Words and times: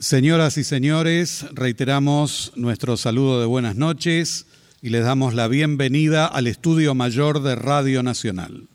Señoras 0.00 0.56
y 0.58 0.62
señores, 0.62 1.44
reiteramos 1.50 2.52
nuestro 2.54 2.96
saludo 2.96 3.40
de 3.40 3.46
buenas 3.46 3.74
noches 3.74 4.46
y 4.80 4.90
les 4.90 5.02
damos 5.02 5.34
la 5.34 5.48
bienvenida 5.48 6.24
al 6.24 6.46
Estudio 6.46 6.94
Mayor 6.94 7.42
de 7.42 7.56
Radio 7.56 8.04
Nacional. 8.04 8.68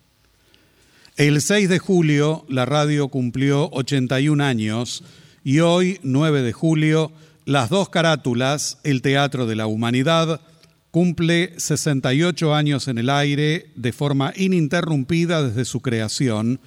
El 1.15 1.41
6 1.41 1.69
de 1.69 1.79
julio 1.79 2.43
la 2.49 2.65
radio 2.65 3.07
cumplió 3.07 3.69
81 3.71 4.43
años 4.43 5.05
y 5.45 5.59
hoy, 5.59 5.97
9 6.03 6.41
de 6.41 6.51
julio, 6.51 7.13
las 7.45 7.69
dos 7.69 7.87
carátulas, 7.87 8.79
el 8.83 9.01
Teatro 9.01 9.45
de 9.45 9.55
la 9.55 9.65
Humanidad, 9.65 10.41
cumple 10.91 11.53
68 11.57 12.53
años 12.53 12.89
en 12.89 12.97
el 12.97 13.09
aire 13.09 13.71
de 13.77 13.93
forma 13.93 14.33
ininterrumpida 14.35 15.41
desde 15.41 15.63
su 15.63 15.79
creación, 15.79 16.59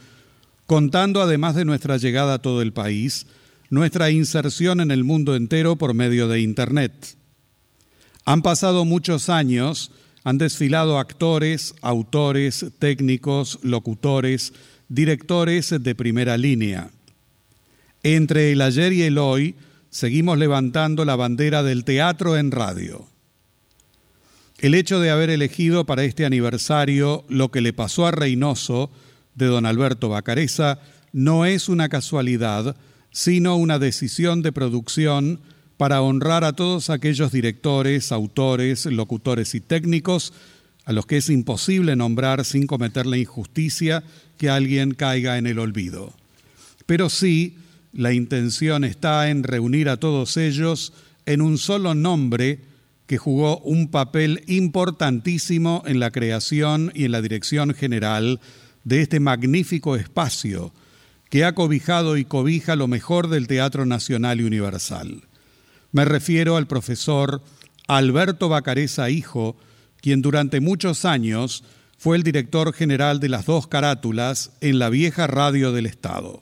contando 0.65 1.21
además 1.21 1.57
de 1.57 1.67
nuestra 1.67 1.99
llegada 1.99 2.33
a 2.33 2.39
todo 2.39 2.63
el 2.63 2.73
país, 2.73 3.27
nuestra 3.71 4.11
inserción 4.11 4.81
en 4.81 4.91
el 4.91 5.05
mundo 5.05 5.35
entero 5.35 5.77
por 5.77 5.95
medio 5.95 6.29
de 6.29 6.41
Internet. 6.41 7.17
Han 8.25 8.43
pasado 8.43 8.85
muchos 8.85 9.29
años, 9.29 9.93
han 10.25 10.39
desfilado 10.39 10.99
actores, 10.99 11.75
autores, 11.83 12.67
técnicos, 12.79 13.59
locutores, 13.63 14.53
directores 14.89 15.75
de 15.79 15.95
primera 15.95 16.37
línea. 16.37 16.91
Entre 18.03 18.53
el 18.53 18.61
ayer 18.61 18.93
y 18.93 19.03
el 19.03 19.19
hoy, 19.19 19.57
seguimos 19.91 20.39
levantando 20.39 21.05
la 21.05 21.17
bandera 21.17 21.63
del 21.63 21.85
teatro 21.85 22.37
en 22.37 22.51
radio. 22.51 23.09
El 24.59 24.75
hecho 24.75 25.01
de 25.01 25.11
haber 25.11 25.31
elegido 25.31 25.85
para 25.87 26.05
este 26.05 26.25
aniversario 26.25 27.25
lo 27.29 27.51
que 27.51 27.61
le 27.61 27.73
pasó 27.73 28.07
a 28.07 28.11
Reynoso 28.11 28.91
de 29.35 29.47
don 29.47 29.67
Alberto 29.67 30.09
Bacareza 30.09 30.81
no 31.13 31.45
es 31.45 31.69
una 31.69 31.89
casualidad, 31.89 32.77
sino 33.17 33.57
una 33.57 33.79
decisión 33.79 34.43
de 34.43 34.53
producción 34.53 35.41
para 35.79 36.03
honrar 36.03 36.45
a 36.45 36.53
todos 36.53 36.91
aquellos 36.91 37.33
directores, 37.33 38.13
autores, 38.13 38.85
locutores 38.85 39.55
y 39.55 39.63
técnicos 39.63 40.35
a 40.85 40.93
los 40.93 41.07
que 41.07 41.17
es 41.17 41.31
imposible 41.31 41.97
nombrar 41.97 42.45
sin 42.45 42.67
cometer 42.67 43.07
la 43.07 43.17
injusticia 43.17 44.05
que 44.37 44.51
alguien 44.51 44.93
caiga 44.93 45.39
en 45.39 45.47
el 45.47 45.59
olvido. 45.61 46.13
Pero 46.85 47.09
sí, 47.09 47.57
la 47.95 48.13
intención 48.13 48.85
está 48.85 49.31
en 49.31 49.45
reunir 49.45 49.89
a 49.89 49.97
todos 49.97 50.37
ellos 50.37 50.93
en 51.25 51.41
un 51.41 51.57
solo 51.57 51.95
nombre 51.95 52.61
que 53.07 53.17
jugó 53.17 53.61
un 53.61 53.89
papel 53.89 54.45
importantísimo 54.47 55.83
en 55.87 56.01
la 56.01 56.11
creación 56.11 56.93
y 56.95 57.07
en 57.07 57.13
la 57.13 57.23
dirección 57.23 57.73
general 57.73 58.41
de 58.85 59.01
este 59.01 59.21
magnífico 59.21 59.97
espacio 59.97 60.71
que 61.37 61.45
ha 61.45 61.55
cobijado 61.55 62.17
y 62.17 62.25
cobija 62.25 62.77
lo 62.77 62.89
mejor 62.89 63.29
del 63.29 63.47
Teatro 63.47 63.85
Nacional 63.85 64.41
y 64.41 64.45
Universal. 64.45 65.25
Me 65.93 66.07
refiero 66.07 66.57
al 66.57 66.67
profesor 66.67 67.43
Alberto 67.87 68.49
Bacareza 68.49 69.11
Hijo, 69.11 69.55
quien 70.01 70.23
durante 70.23 70.61
muchos 70.61 71.05
años 71.05 71.63
fue 71.99 72.17
el 72.17 72.23
director 72.23 72.73
general 72.73 73.21
de 73.21 73.29
las 73.29 73.45
dos 73.45 73.67
carátulas 73.67 74.53
en 74.63 74.79
la 74.79 74.89
vieja 74.89 75.27
radio 75.27 75.73
del 75.73 75.85
Estado. 75.85 76.41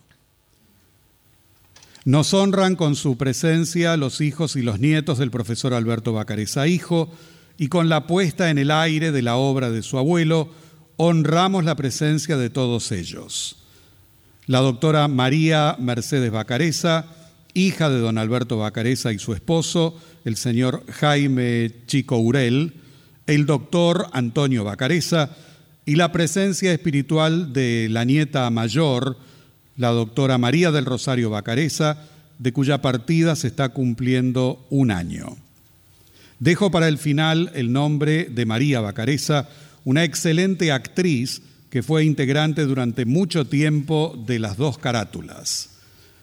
Nos 2.04 2.32
honran 2.32 2.76
con 2.76 2.94
su 2.94 3.16
presencia 3.18 3.96
los 3.96 4.20
hijos 4.20 4.54
y 4.54 4.62
los 4.62 4.78
nietos 4.78 5.18
del 5.18 5.32
profesor 5.32 5.74
Alberto 5.74 6.12
Bacareza 6.12 6.68
Hijo 6.68 7.12
y 7.58 7.66
con 7.66 7.88
la 7.88 8.06
puesta 8.06 8.48
en 8.48 8.58
el 8.58 8.70
aire 8.70 9.10
de 9.10 9.22
la 9.22 9.34
obra 9.34 9.70
de 9.70 9.82
su 9.82 9.98
abuelo, 9.98 10.50
honramos 10.98 11.64
la 11.64 11.74
presencia 11.74 12.36
de 12.36 12.48
todos 12.48 12.92
ellos 12.92 13.56
la 14.46 14.60
doctora 14.60 15.08
María 15.08 15.76
Mercedes 15.78 16.30
Bacareza, 16.30 17.06
hija 17.54 17.88
de 17.88 17.98
don 17.98 18.18
Alberto 18.18 18.58
Bacareza 18.58 19.12
y 19.12 19.18
su 19.18 19.32
esposo, 19.32 19.98
el 20.24 20.36
señor 20.36 20.84
Jaime 20.90 21.72
Chico 21.86 22.18
Urel, 22.18 22.74
el 23.26 23.46
doctor 23.46 24.08
Antonio 24.12 24.64
Bacareza 24.64 25.30
y 25.86 25.96
la 25.96 26.12
presencia 26.12 26.72
espiritual 26.72 27.52
de 27.52 27.88
la 27.90 28.04
nieta 28.04 28.48
mayor, 28.50 29.16
la 29.77 29.88
doctora 29.88 30.36
María 30.38 30.70
del 30.70 30.84
Rosario 30.84 31.30
Bacareza, 31.30 31.98
de 32.38 32.52
cuya 32.52 32.83
partida 32.83 33.36
se 33.36 33.46
está 33.46 33.70
cumpliendo 33.70 34.64
un 34.68 34.90
año. 34.90 35.36
Dejo 36.38 36.70
para 36.70 36.88
el 36.88 36.98
final 36.98 37.50
el 37.54 37.72
nombre 37.72 38.24
de 38.24 38.44
María 38.44 38.80
Bacareza, 38.80 39.48
una 39.84 40.04
excelente 40.04 40.72
actriz 40.72 41.42
que 41.74 41.83
fue 41.83 42.05
integrante 42.05 42.67
durante 42.67 43.05
mucho 43.05 43.48
tiempo 43.48 44.17
de 44.29 44.39
las 44.39 44.57
dos 44.57 44.79
carátulas. 44.79 45.70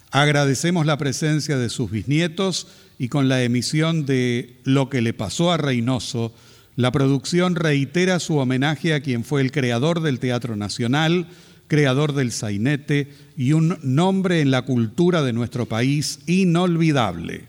Agradecemos 0.10 0.86
la 0.86 0.98
presencia 0.98 1.58
de 1.58 1.68
sus 1.68 1.92
bisnietos 1.92 2.68
y 2.98 3.10
con 3.10 3.28
la 3.28 3.44
emisión 3.44 4.06
de 4.06 4.56
Lo 4.64 4.90
que 4.90 5.02
le 5.02 5.12
pasó 5.12 5.52
a 5.52 5.58
Reynoso, 5.58 6.34
la 6.78 6.94
producción 6.94 7.56
reitera 7.56 8.22
su 8.22 8.38
homenaje 8.38 8.94
a 8.94 9.02
quien 9.02 9.26
fue 9.26 9.42
el 9.42 9.52
creador 9.52 10.00
del 10.00 10.20
Teatro 10.20 10.56
Nacional, 10.56 11.28
creador 11.68 12.14
del 12.14 12.32
sainete 12.32 13.10
y 13.36 13.52
un 13.52 13.78
nombre 13.84 14.40
en 14.40 14.52
la 14.52 14.62
cultura 14.62 15.22
de 15.22 15.34
nuestro 15.34 15.66
país 15.66 16.20
inolvidable. 16.28 17.44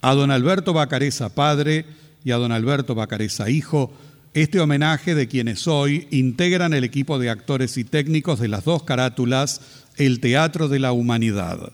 A 0.00 0.14
don 0.14 0.32
Alberto 0.32 0.72
Bacareza 0.72 1.32
padre 1.32 1.86
y 2.24 2.32
a 2.32 2.38
don 2.38 2.50
Alberto 2.50 2.96
Bacareza 2.96 3.50
hijo, 3.50 3.92
este 4.34 4.58
homenaje 4.58 5.14
de 5.14 5.28
quienes 5.28 5.68
hoy 5.68 6.08
integran 6.10 6.74
el 6.74 6.82
equipo 6.82 7.20
de 7.20 7.30
actores 7.30 7.78
y 7.78 7.84
técnicos 7.84 8.40
de 8.40 8.48
las 8.48 8.64
dos 8.64 8.82
carátulas 8.82 9.60
El 9.96 10.18
Teatro 10.18 10.68
de 10.68 10.80
la 10.80 10.90
Humanidad. 10.92 11.72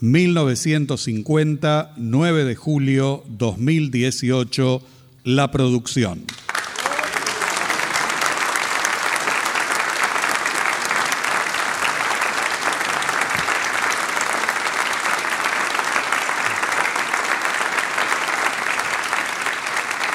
1950, 0.00 1.94
9 1.96 2.44
de 2.44 2.54
julio 2.54 3.24
2018, 3.28 4.82
la 5.24 5.50
producción. 5.50 6.22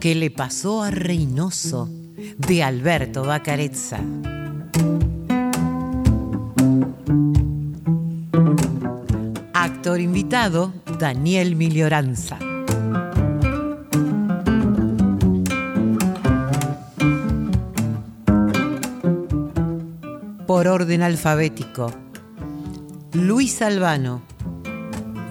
Que 0.00 0.14
le 0.14 0.30
pasó 0.30 0.82
a 0.82 0.90
Reynoso 0.90 1.88
de 2.36 2.62
Alberto 2.62 3.24
Bacarezza. 3.24 3.98
Actor 9.52 10.00
invitado, 10.00 10.72
Daniel 11.00 11.56
Milioranza. 11.56 12.38
Por 20.46 20.68
orden 20.68 21.02
alfabético, 21.02 21.92
Luis 23.12 23.60
Albano, 23.62 24.22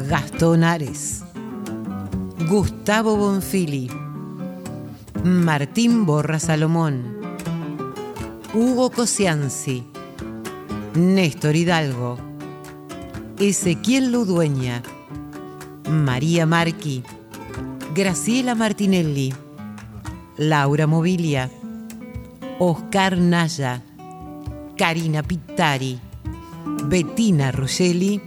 Gastón 0.09 0.63
Ares, 0.63 1.23
Gustavo 2.49 3.15
Bonfili, 3.15 3.89
Martín 5.27 6.05
Borra 6.05 6.39
Salomón, 6.39 7.19
Hugo 8.53 8.89
Cosianzi, 8.91 9.83
Néstor 10.95 11.57
Hidalgo, 11.57 12.17
Ezequiel 13.37 14.13
Ludueña, 14.13 14.81
María 15.89 16.45
Marqui, 16.45 17.03
Graciela 17.93 18.55
Martinelli, 18.55 19.33
Laura 20.37 20.87
Mobilia, 20.87 21.51
Oscar 22.57 23.17
Naya, 23.17 23.81
Karina 24.77 25.23
Pittari, 25.23 25.99
Bettina 26.85 27.51
Ruggelli, 27.51 28.21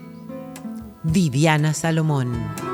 Viviana 1.03 1.73
Salomón. 1.73 2.70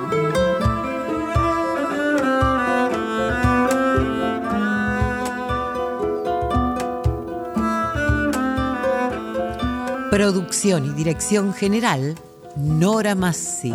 Producción 10.27 10.87
y 10.87 10.89
dirección 10.91 11.55
general, 11.55 12.17
Nora 12.57 13.15
Massi. 13.15 13.73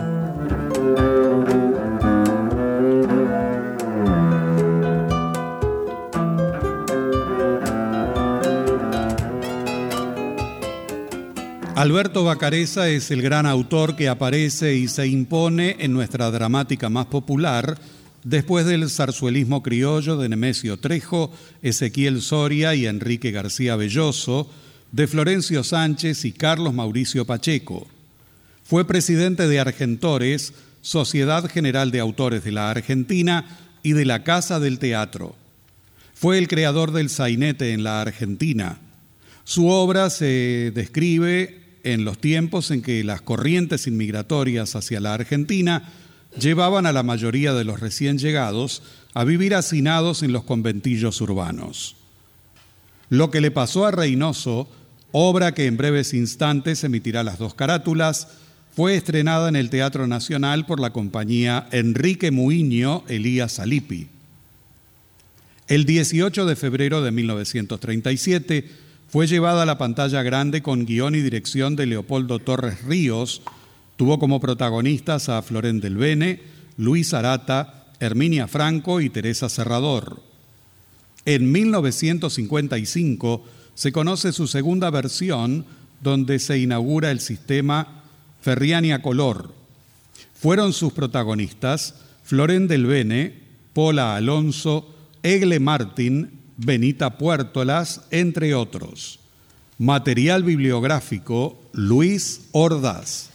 Alberto 11.73 12.25
Bacareza 12.25 12.89
es 12.89 13.11
el 13.11 13.21
gran 13.21 13.45
autor 13.45 13.95
que 13.95 14.09
aparece 14.09 14.75
y 14.75 14.89
se 14.89 15.07
impone 15.07 15.77
en 15.79 15.93
nuestra 15.93 16.31
dramática 16.31 16.89
más 16.89 17.05
popular 17.05 17.77
después 18.25 18.65
del 18.65 18.89
zarzuelismo 18.89 19.63
criollo 19.63 20.17
de 20.17 20.27
Nemesio 20.27 20.75
Trejo, 20.75 21.31
Ezequiel 21.61 22.21
Soria 22.21 22.75
y 22.75 22.87
Enrique 22.87 23.31
García 23.31 23.77
Belloso, 23.77 24.49
de 24.91 25.07
Florencio 25.07 25.63
Sánchez 25.63 26.25
y 26.25 26.31
Carlos 26.31 26.73
Mauricio 26.73 27.25
Pacheco. 27.25 27.87
Fue 28.63 28.85
presidente 28.85 29.47
de 29.47 29.59
Argentores, 29.59 30.53
Sociedad 30.81 31.49
General 31.49 31.91
de 31.91 31.99
Autores 31.99 32.43
de 32.43 32.51
la 32.51 32.69
Argentina 32.69 33.57
y 33.83 33.93
de 33.93 34.05
la 34.05 34.23
Casa 34.23 34.59
del 34.59 34.79
Teatro. 34.79 35.35
Fue 36.13 36.37
el 36.37 36.47
creador 36.47 36.91
del 36.91 37.09
sainete 37.09 37.73
en 37.73 37.83
la 37.83 38.01
Argentina. 38.01 38.79
Su 39.43 39.67
obra 39.69 40.09
se 40.09 40.71
describe 40.75 41.61
en 41.83 42.05
los 42.05 42.19
tiempos 42.19 42.69
en 42.69 42.81
que 42.81 43.03
las 43.03 43.21
corrientes 43.21 43.87
inmigratorias 43.87 44.75
hacia 44.75 44.99
la 44.99 45.13
Argentina 45.13 45.89
llevaban 46.39 46.85
a 46.85 46.93
la 46.93 47.03
mayoría 47.03 47.53
de 47.53 47.63
los 47.63 47.79
recién 47.79 48.19
llegados 48.19 48.83
a 49.13 49.23
vivir 49.23 49.55
hacinados 49.55 50.21
en 50.21 50.31
los 50.31 50.43
conventillos 50.43 51.19
urbanos. 51.21 51.95
Lo 53.09 53.31
que 53.31 53.41
le 53.41 53.51
pasó 53.51 53.85
a 53.85 53.91
Reynoso, 53.91 54.69
obra 55.11 55.53
que 55.53 55.65
en 55.65 55.77
breves 55.77 56.13
instantes 56.13 56.83
emitirá 56.83 57.23
las 57.23 57.37
dos 57.37 57.53
carátulas, 57.53 58.27
fue 58.75 58.95
estrenada 58.95 59.49
en 59.49 59.55
el 59.55 59.69
Teatro 59.69 60.07
Nacional 60.07 60.65
por 60.65 60.79
la 60.79 60.91
compañía 60.91 61.67
Enrique 61.71 62.31
Muiño 62.31 63.03
Elías 63.07 63.59
Alipi. 63.59 64.07
El 65.67 65.85
18 65.85 66.45
de 66.45 66.55
febrero 66.55 67.01
de 67.01 67.11
1937, 67.11 68.69
fue 69.11 69.27
llevada 69.27 69.63
a 69.63 69.65
la 69.65 69.77
pantalla 69.77 70.23
grande 70.23 70.61
con 70.61 70.85
guion 70.85 71.15
y 71.15 71.19
dirección 71.19 71.75
de 71.75 71.85
Leopoldo 71.85 72.39
Torres 72.39 72.81
Ríos. 72.83 73.41
Tuvo 73.97 74.19
como 74.19 74.39
protagonistas 74.39 75.27
a 75.27 75.41
Florén 75.41 75.81
del 75.81 75.97
Bene, 75.97 76.39
Luis 76.77 77.13
Arata, 77.13 77.87
Herminia 77.99 78.47
Franco 78.47 79.01
y 79.01 79.09
Teresa 79.09 79.49
Serrador. 79.49 80.23
En 81.25 81.51
1955 81.51 83.43
se 83.75 83.91
conoce 83.91 84.31
su 84.31 84.47
segunda 84.47 84.89
versión, 84.89 85.65
donde 86.01 86.39
se 86.39 86.59
inaugura 86.59 87.11
el 87.11 87.19
sistema 87.19 88.03
Ferriania 88.41 89.01
Color. 89.01 89.53
Fueron 90.33 90.73
sus 90.73 90.93
protagonistas 90.93 91.95
Florén 92.23 92.67
del 92.67 92.85
Bene, 92.85 93.33
Pola 93.73 94.15
Alonso, 94.15 94.93
Egle 95.23 95.59
Martín, 95.59 96.39
Benita 96.57 97.17
Puertolas, 97.17 98.01
entre 98.11 98.53
otros. 98.55 99.19
Material 99.77 100.43
bibliográfico 100.43 101.59
Luis 101.73 102.41
Ordaz. 102.51 103.30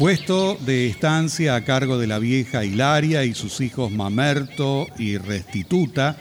Puesto 0.00 0.56
de 0.64 0.86
estancia 0.86 1.54
a 1.54 1.60
cargo 1.62 1.98
de 1.98 2.06
la 2.06 2.18
vieja 2.18 2.64
Hilaria 2.64 3.24
y 3.24 3.34
sus 3.34 3.60
hijos 3.60 3.92
Mamerto 3.92 4.86
y 4.96 5.18
Restituta, 5.18 6.16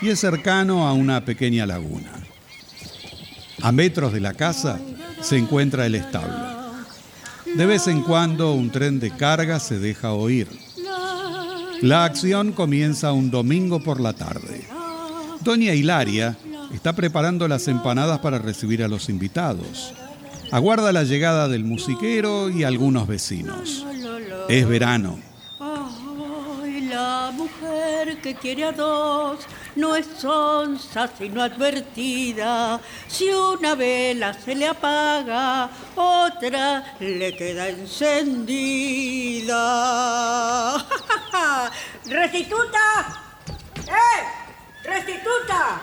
y 0.00 0.10
es 0.10 0.20
cercano 0.20 0.86
a 0.86 0.92
una 0.92 1.24
pequeña 1.24 1.66
laguna. 1.66 2.12
A 3.62 3.72
metros 3.72 4.12
de 4.12 4.20
la 4.20 4.34
casa 4.34 4.78
se 5.20 5.38
encuentra 5.38 5.86
el 5.86 5.96
establo. 5.96 6.70
De 7.56 7.66
vez 7.66 7.88
en 7.88 8.02
cuando 8.02 8.52
un 8.52 8.70
tren 8.70 9.00
de 9.00 9.10
carga 9.10 9.58
se 9.58 9.80
deja 9.80 10.12
oír. 10.12 10.46
La 11.82 12.04
acción 12.04 12.52
comienza 12.52 13.10
un 13.10 13.32
domingo 13.32 13.82
por 13.82 14.00
la 14.00 14.12
tarde. 14.12 14.62
Doña 15.40 15.74
Hilaria 15.74 16.38
está 16.72 16.92
preparando 16.92 17.48
las 17.48 17.66
empanadas 17.66 18.20
para 18.20 18.38
recibir 18.38 18.84
a 18.84 18.88
los 18.88 19.08
invitados. 19.08 19.92
Aguarda 20.52 20.92
la 20.92 21.02
llegada 21.02 21.48
del 21.48 21.64
musiquero 21.64 22.48
y 22.50 22.62
algunos 22.62 23.08
vecinos. 23.08 23.84
Es 24.48 24.68
verano. 24.68 25.18
la 26.88 27.32
mujer 27.32 28.20
que 28.22 28.36
quiere 28.36 28.64
a 28.64 28.72
dos 28.72 29.40
no 29.74 29.96
es 29.96 30.06
sonsa 30.18 31.10
sino 31.18 31.42
advertida. 31.42 32.80
Si 33.08 33.28
una 33.28 33.74
vela 33.74 34.32
se 34.34 34.54
le 34.54 34.68
apaga, 34.68 35.68
otra 35.96 36.94
le 37.00 37.36
queda 37.36 37.68
encendida. 37.68 39.56
¡Restituta! 42.06 43.20
¡Eh! 43.88 44.22
¡Restituta! 44.84 45.80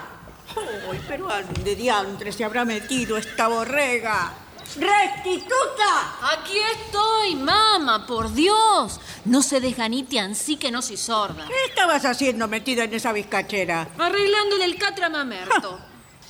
¡Uy, 0.90 1.00
pero 1.08 1.28
de 1.64 1.76
diantre 1.76 2.32
se 2.32 2.46
habrá 2.46 2.64
metido 2.64 3.18
esta 3.18 3.48
borrega! 3.50 4.43
¡Restituta! 4.76 6.16
Aquí 6.34 6.58
estoy, 6.82 7.36
mamá, 7.36 8.06
por 8.08 8.34
Dios. 8.34 9.00
No 9.26 9.42
se 9.42 9.60
desganite 9.60 10.20
así 10.20 10.56
que 10.58 10.72
no 10.72 10.82
soy 10.82 10.98
sorda. 10.98 11.46
¿Qué 11.48 11.66
estabas 11.70 12.06
haciendo 12.06 12.48
metida 12.48 12.84
en 12.86 12.94
esa 12.94 13.12
bizcachera? 13.14 13.88
Arreglándole 13.98 14.66
el 14.66 14.78
catra 14.78 15.10
mamerto. 15.10 15.80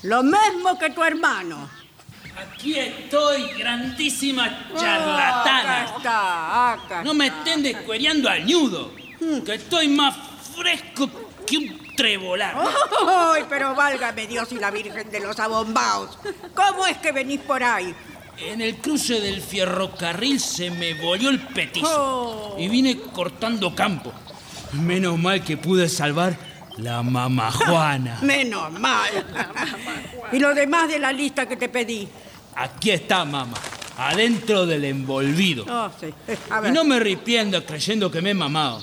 Lo 0.04 0.24
mismo 0.24 0.78
que 0.78 0.90
tu 0.90 1.04
hermano. 1.04 1.70
Aquí 2.36 2.78
estoy, 2.78 3.48
grandísima 3.54 4.46
Acá 4.46 4.76
charlatana. 4.76 5.86
está, 5.98 6.74
acá 6.74 7.04
No 7.04 7.14
me 7.14 7.28
está. 7.28 7.38
estén 7.40 7.62
descuereando 7.64 8.28
al 8.28 8.44
ñudo, 8.46 8.92
que 9.46 9.54
estoy 9.54 9.88
más 9.88 10.16
fresco 10.56 11.10
que 11.46 11.58
un 11.58 11.96
trebolar. 11.96 12.56
¡Ay, 13.08 13.46
pero 13.48 13.76
válgame 13.76 14.26
Dios 14.26 14.52
y 14.52 14.56
la 14.56 14.72
Virgen 14.72 15.12
de 15.12 15.20
los 15.20 15.40
Abombaos! 15.40 16.18
¿Cómo 16.56 16.88
es 16.88 16.98
que 16.98 17.12
venís 17.12 17.40
por 17.42 17.64
ahí? 17.64 17.94
En 18.38 18.62
el 18.62 18.78
cruce 18.78 19.22
del 19.22 19.42
ferrocarril 19.42 20.40
se 20.40 20.70
me 20.72 20.94
volvió 20.96 21.30
el 21.30 21.40
petizo 21.40 21.88
Oh. 21.88 22.56
y 22.60 22.68
vine 22.68 22.98
cortando 22.98 23.74
campo. 23.76 24.12
Menos 24.74 25.18
mal 25.20 25.44
que 25.44 25.56
pude 25.56 25.88
salvar 25.88 26.36
la 26.78 27.04
mamá 27.04 27.52
Juana. 27.52 28.20
Menos 28.24 28.72
mal. 28.80 29.10
¿Y 30.32 30.40
lo 30.40 30.54
demás 30.56 30.88
de 30.90 31.00
la 31.00 31.12
lista 31.12 31.48
que 31.48 31.56
te 31.56 31.70
pedí? 31.70 32.08
Aquí 32.56 32.90
está, 32.92 33.24
mamá, 33.24 33.56
adentro 33.98 34.66
del 34.66 34.86
envolvido. 34.86 35.66
Oh, 35.70 35.90
sí. 36.00 36.08
A 36.50 36.60
Y 36.60 36.62
ver. 36.64 36.74
no 36.74 36.84
me 36.84 37.00
ripiendo 37.00 37.64
creyendo 37.66 38.10
que 38.12 38.22
me 38.22 38.32
he 38.32 38.34
mamado. 38.34 38.82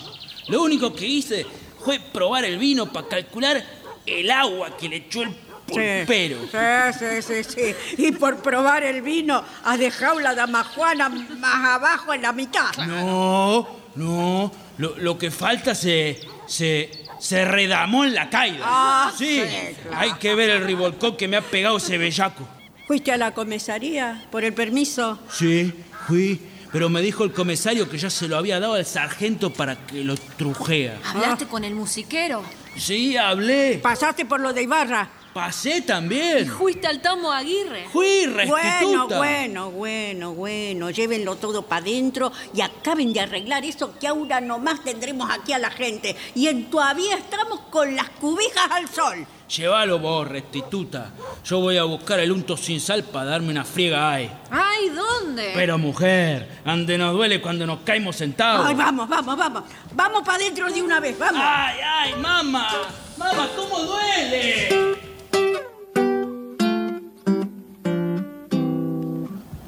Lo 0.49 0.63
único 0.63 0.93
que 0.95 1.07
hice 1.07 1.45
fue 1.85 1.99
probar 2.01 2.45
el 2.45 2.59
vino 2.59 2.93
para 2.93 3.09
calcular 3.09 3.63
el 4.07 4.31
agua 4.31 4.77
que 4.77 4.89
le 4.89 4.97
echó 4.97 5.23
el 5.23 5.35
pulpero. 5.71 6.39
Sí, 6.51 6.99
sí, 6.99 7.23
sí, 7.23 7.45
sí. 7.45 7.75
Y 7.99 8.13
por 8.13 8.39
probar 8.39 8.83
el 8.83 9.03
vino, 9.03 9.43
has 9.65 9.79
dejado 9.79 10.21
la 10.21 10.35
dama 10.35 10.65
Juana 10.65 11.09
más 11.09 11.65
abajo 11.65 12.13
en 12.15 12.23
la 12.23 12.33
mitad. 12.33 12.71
No, 12.87 13.67
no. 13.95 14.53
Lo, 14.79 14.97
lo 14.99 15.19
que 15.19 15.31
falta 15.31 15.75
se, 15.75 16.21
se, 16.47 16.91
se 17.19 17.45
redamó 17.45 18.05
en 18.05 18.15
la 18.15 18.31
caída. 18.31 18.61
Ah, 18.65 19.13
sí. 19.17 19.43
sí, 19.43 19.75
claro. 19.83 19.97
Hay 19.99 20.13
que 20.15 20.35
ver 20.35 20.51
el 20.51 20.65
rivolcón 20.65 21.17
que 21.17 21.29
me 21.29 21.37
ha 21.37 21.43
pegado 21.43 21.77
ese 21.77 21.99
bellaco. 21.99 22.49
¿Fuiste 22.87 23.13
a 23.13 23.17
la 23.17 23.33
comisaría 23.35 24.27
por 24.31 24.43
el 24.43 24.53
permiso? 24.55 25.19
Sí, 25.31 25.73
fui. 26.07 26.41
Pero 26.73 26.89
me 26.89 27.03
dijo 27.03 27.25
el 27.25 27.33
comisario 27.33 27.91
que 27.91 27.99
ya 27.99 28.11
se 28.11 28.29
lo 28.29 28.37
había 28.37 28.61
dado 28.61 28.75
al 28.75 28.87
sargento 28.87 29.53
para 29.53 29.75
que 29.87 30.05
lo 30.05 30.17
trujea. 30.17 30.99
¿Hablaste 31.05 31.47
con 31.47 31.65
el 31.65 31.75
musiquero? 31.75 32.45
Sí, 32.77 33.17
hablé. 33.17 33.81
¿Pasaste 33.83 34.25
por 34.25 34.41
lo 34.41 34.53
de 34.53 34.63
Ibarra? 34.63 35.09
Pasé 35.33 35.83
también. 35.83 36.49
¿Fuiste 36.49 36.89
al 36.89 37.01
Tomo 37.01 37.31
Aguirre? 37.31 37.87
Fui 37.93 38.27
Bueno, 38.27 38.57
restituta. 38.57 39.17
bueno, 39.19 39.71
bueno, 39.71 40.35
bueno. 40.35 40.91
Llévenlo 40.91 41.37
todo 41.37 41.63
para 41.63 41.83
adentro 41.83 42.33
y 42.53 42.61
acaben 42.61 43.13
de 43.13 43.21
arreglar 43.21 43.65
eso 43.65 43.97
que 43.99 44.09
ahora 44.09 44.41
nomás 44.41 44.83
tendremos 44.83 45.31
aquí 45.31 45.53
a 45.53 45.59
la 45.61 45.71
gente. 45.71 46.17
Y 46.35 46.49
en 46.49 46.69
todavía 46.69 47.17
estamos 47.17 47.61
con 47.71 47.95
las 47.95 48.09
cubijas 48.11 48.71
al 48.73 48.89
sol. 48.89 49.25
Llévalo 49.57 50.01
vos, 50.01 50.27
restituta. 50.27 51.11
Yo 51.45 51.61
voy 51.61 51.77
a 51.77 51.85
buscar 51.85 52.19
el 52.19 52.33
unto 52.33 52.57
sin 52.57 52.81
sal 52.81 53.05
para 53.05 53.27
darme 53.27 53.51
una 53.51 53.65
friega 53.65 54.13
ahí. 54.13 54.31
Ay, 54.51 54.89
¿dónde? 54.89 55.53
Pero 55.55 55.79
mujer, 55.79 56.61
ande 56.65 56.99
nos 56.99 57.13
duele 57.15 57.41
cuando 57.41 57.67
nos 57.67 57.81
caemos 57.81 58.17
sentados. 58.17 58.67
Ay, 58.67 58.75
vamos, 58.75 59.09
vamos, 59.09 59.37
vamos. 59.37 59.63
Vamos 59.93 60.23
para 60.25 60.39
adentro 60.39 60.69
de 60.73 60.83
una 60.83 60.99
vez, 60.99 61.17
vamos. 61.17 61.41
ay, 61.45 61.79
ay, 61.85 62.15
mamá. 62.21 62.69
Mamá, 63.17 63.49
¿cómo 63.57 63.79
duele? 63.81 65.10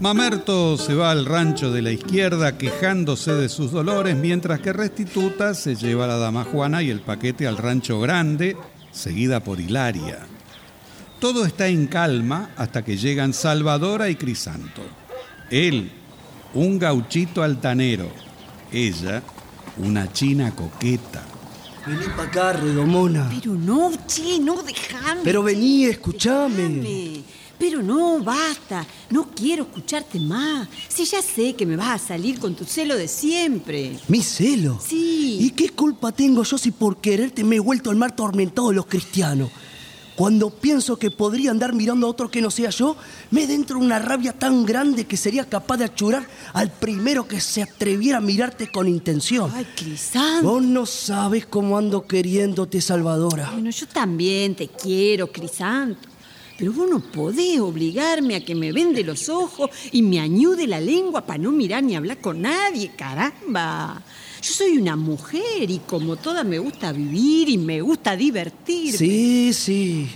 Mamerto 0.03 0.77
se 0.77 0.95
va 0.95 1.13
al 1.13 1.25
rancho 1.25 1.71
de 1.71 1.81
la 1.81 1.93
izquierda 1.93 2.59
quejándose 2.59 3.35
de 3.35 3.49
sus 3.49 3.71
dolores, 3.71 4.17
mientras 4.17 4.59
que 4.59 4.73
Restituta 4.73 5.55
se 5.55 5.77
lleva 5.77 6.07
a 6.07 6.09
la 6.09 6.17
dama 6.17 6.43
Juana 6.43 6.83
y 6.83 6.91
el 6.91 7.03
paquete 7.03 7.47
al 7.47 7.57
rancho 7.57 8.01
grande, 8.01 8.57
seguida 8.91 9.45
por 9.45 9.61
Hilaria. 9.61 10.27
Todo 11.21 11.47
está 11.47 11.69
en 11.69 11.87
calma 11.87 12.51
hasta 12.57 12.85
que 12.85 12.97
llegan 12.97 13.33
Salvadora 13.33 14.11
y 14.11 14.17
Crisanto. 14.17 14.83
Él, 15.53 15.93
un 16.53 16.81
gauchito 16.81 17.45
altanero. 17.45 18.11
Ella, 18.73 19.23
una 19.77 20.13
china 20.13 20.51
coqueta. 20.51 21.23
Vení 21.87 22.07
para 22.17 22.23
acá, 22.25 22.53
redomona. 22.55 23.31
Pero 23.31 23.55
no, 23.55 23.93
che, 24.09 24.41
no, 24.41 24.65
déjame. 24.65 25.21
Pero 25.23 25.45
vení, 25.45 25.85
escuchame. 25.85 26.69
Déjame. 26.69 27.42
Pero 27.63 27.81
no, 27.81 28.19
basta. 28.19 28.85
No 29.09 29.29
quiero 29.37 29.63
escucharte 29.63 30.19
más. 30.19 30.67
Si 30.89 31.05
ya 31.05 31.23
sé 31.23 31.55
que 31.55 31.65
me 31.65 31.77
vas 31.77 32.03
a 32.03 32.07
salir 32.09 32.41
con 32.41 32.57
tu 32.57 32.65
celo 32.65 32.97
de 32.97 33.07
siempre. 33.07 34.01
¿Mi 34.09 34.21
celo? 34.21 34.81
Sí. 34.85 35.39
¿Y 35.41 35.51
qué 35.51 35.69
culpa 35.69 36.11
tengo 36.11 36.43
yo 36.43 36.59
si 36.59 36.73
por 36.73 36.97
quererte 36.97 37.45
me 37.45 37.55
he 37.55 37.61
vuelto 37.61 37.91
al 37.91 37.95
mar 37.95 38.17
tormentado 38.17 38.71
de 38.71 38.75
los 38.75 38.87
cristianos? 38.87 39.49
Cuando 40.17 40.51
pienso 40.51 40.97
que 40.97 41.13
podría 41.13 41.53
andar 41.53 41.73
mirando 41.73 42.09
a 42.09 42.11
otro 42.11 42.29
que 42.33 42.43
no 42.43 42.51
sea 42.51 42.71
yo, 42.71 42.97
me 43.31 43.47
dentro 43.47 43.79
una 43.79 44.01
rabia 44.01 44.33
tan 44.33 44.67
grande 44.67 45.07
que 45.07 45.17
sería 45.17 45.49
capaz 45.49 45.77
de 45.77 45.85
achurar 45.85 46.27
al 46.55 46.69
primero 46.69 47.29
que 47.29 47.41
se 47.41 47.63
atreviera 47.63 48.19
a 48.19 48.21
mirarte 48.21 48.73
con 48.73 48.89
intención. 48.89 49.53
Ay, 49.55 49.69
Crisanto. 49.77 50.49
Vos 50.49 50.63
no 50.65 50.85
sabes 50.85 51.47
cómo 51.47 51.79
ando 51.79 52.09
queriéndote, 52.09 52.81
Salvadora. 52.81 53.51
Bueno, 53.53 53.71
yo 53.71 53.87
también 53.87 54.57
te 54.57 54.67
quiero, 54.67 55.31
Crisanto. 55.31 56.12
Pero 56.63 56.75
vos 56.75 56.89
no 56.89 57.01
podés 57.01 57.59
obligarme 57.59 58.37
a 58.37 58.45
que 58.45 58.55
me 58.55 58.71
vende 58.71 59.03
los 59.03 59.29
ojos 59.29 59.69
y 59.91 60.01
me 60.01 60.21
añude 60.21 60.69
la 60.69 60.81
lengua 60.81 61.27
para 61.27 61.43
no 61.43 61.51
mirar 61.51 61.83
ni 61.83 61.97
hablar 61.97 62.21
con 62.21 62.41
nadie, 62.41 62.93
caramba. 62.97 64.01
Yo 64.41 64.55
soy 64.55 64.79
una 64.79 64.95
mujer 64.95 65.69
y 65.69 65.81
como 65.81 66.15
toda 66.15 66.45
me 66.45 66.61
gusta 66.61 66.93
vivir 66.93 67.49
y 67.49 67.59
me 67.59 67.81
gusta 67.81 68.15
divertirme. 68.15 68.97
Sí, 68.97 69.53
sí. 69.53 70.09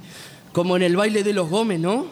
Como 0.52 0.76
en 0.76 0.82
el 0.82 0.94
baile 0.94 1.24
de 1.24 1.32
los 1.32 1.50
Gómez, 1.50 1.80
¿no? 1.80 2.06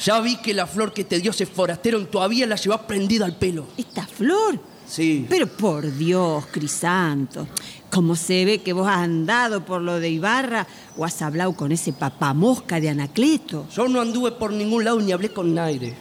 Ya 0.00 0.20
vi 0.20 0.36
que 0.36 0.54
la 0.54 0.68
flor 0.68 0.92
que 0.92 1.02
te 1.02 1.18
dio 1.18 1.32
ese 1.32 1.46
forastero 1.46 2.06
todavía 2.06 2.46
la 2.46 2.54
llevas 2.54 2.82
prendida 2.82 3.24
al 3.24 3.36
pelo. 3.36 3.66
¿Esta 3.76 4.06
flor? 4.06 4.60
Sí. 4.86 5.26
Pero 5.28 5.48
por 5.48 5.92
Dios, 5.92 6.46
Crisanto, 6.52 7.48
¿cómo 7.90 8.16
se 8.16 8.44
ve 8.44 8.58
que 8.58 8.72
vos 8.72 8.88
has 8.88 8.98
andado 8.98 9.64
por 9.64 9.80
lo 9.80 10.00
de 10.00 10.10
Ibarra 10.10 10.66
o 10.96 11.04
has 11.04 11.22
hablado 11.22 11.54
con 11.54 11.72
ese 11.72 11.92
papamosca 11.92 12.80
de 12.80 12.90
Anacleto? 12.90 13.66
Yo 13.74 13.88
no 13.88 14.00
anduve 14.00 14.32
por 14.32 14.52
ningún 14.52 14.84
lado 14.84 15.00
ni 15.00 15.12
hablé 15.12 15.32
con 15.32 15.54
nadie. 15.54 15.94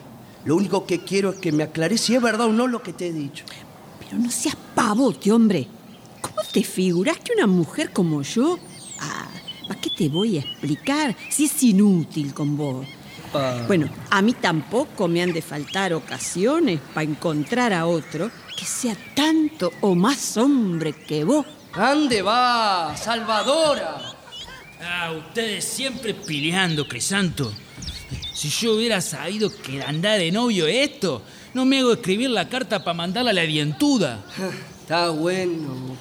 Lo 0.45 0.55
único 0.55 0.85
que 0.85 1.03
quiero 1.03 1.31
es 1.31 1.35
que 1.37 1.51
me 1.51 1.63
aclares 1.63 2.01
si 2.01 2.15
es 2.15 2.21
verdad 2.21 2.47
o 2.47 2.53
no 2.53 2.67
lo 2.67 2.83
que 2.83 2.93
te 2.93 3.07
he 3.07 3.13
dicho. 3.13 3.45
Pero 3.99 4.19
no 4.19 4.29
seas 4.29 4.55
pavote, 4.75 5.31
hombre. 5.31 5.67
¿Cómo 6.21 6.41
te 6.51 6.63
figuras 6.63 7.17
que 7.17 7.33
una 7.33 7.47
mujer 7.47 7.91
como 7.91 8.21
yo... 8.21 8.59
Ah, 8.99 9.27
¿para 9.67 9.81
qué 9.81 9.89
te 9.89 10.09
voy 10.09 10.37
a 10.37 10.41
explicar 10.41 11.15
si 11.29 11.45
es 11.45 11.63
inútil 11.63 12.33
con 12.33 12.55
vos? 12.55 12.85
Ah. 13.33 13.63
Bueno, 13.67 13.89
a 14.11 14.21
mí 14.21 14.33
tampoco 14.33 15.07
me 15.07 15.21
han 15.21 15.33
de 15.33 15.41
faltar 15.41 15.93
ocasiones 15.93 16.79
para 16.93 17.09
encontrar 17.09 17.73
a 17.73 17.87
otro 17.87 18.29
que 18.55 18.65
sea 18.65 18.95
tanto 19.15 19.71
o 19.81 19.95
más 19.95 20.37
hombre 20.37 20.93
que 20.93 21.23
vos. 21.23 21.45
¿Dónde 21.75 22.21
va, 22.21 22.95
Salvadora? 22.95 23.97
Ah, 24.81 25.11
ustedes 25.11 25.65
siempre 25.65 26.13
peleando, 26.13 26.87
Crisanto. 26.87 27.51
Si 28.33 28.49
yo 28.49 28.75
hubiera 28.75 29.01
sabido 29.01 29.51
que 29.61 29.81
andar 29.83 30.19
de 30.19 30.31
novio 30.31 30.67
es 30.67 30.91
esto, 30.91 31.21
no 31.53 31.65
me 31.65 31.79
hago 31.79 31.93
escribir 31.93 32.29
la 32.29 32.47
carta 32.47 32.83
para 32.83 32.93
mandarla 32.93 33.31
a 33.31 33.33
la 33.33 33.41
dientuda. 33.41 34.23
Está 34.81 35.09
bueno. 35.09 35.97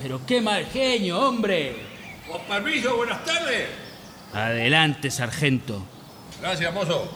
Pero 0.00 0.20
qué 0.24 0.40
mal 0.40 0.64
genio, 0.66 1.18
hombre. 1.18 1.74
Con 2.30 2.42
permiso, 2.42 2.96
buenas 2.96 3.24
tardes. 3.24 3.68
Adelante, 4.32 5.10
sargento. 5.10 5.82
Gracias, 6.40 6.72
mozo. 6.72 7.08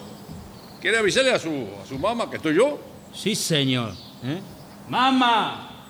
¿Quiere 0.80 0.98
avisarle 0.98 1.32
a 1.32 1.38
su, 1.38 1.68
a 1.80 1.86
su 1.86 1.98
mamá 1.98 2.28
que 2.28 2.36
estoy 2.36 2.56
yo? 2.56 2.80
Sí, 3.14 3.36
señor. 3.36 3.92
¿Eh? 4.24 4.40
¡Mamá! 4.88 5.86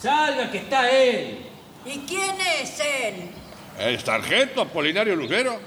¡Salga 0.00 0.50
que 0.50 0.58
está 0.58 0.90
él! 0.90 1.49
¿Y 1.84 1.98
quién 2.00 2.36
es 2.62 2.80
él? 2.80 3.14
El 3.78 3.98
sargento 4.00 4.60
Apolinario 4.60 5.16
Lucero. 5.16 5.58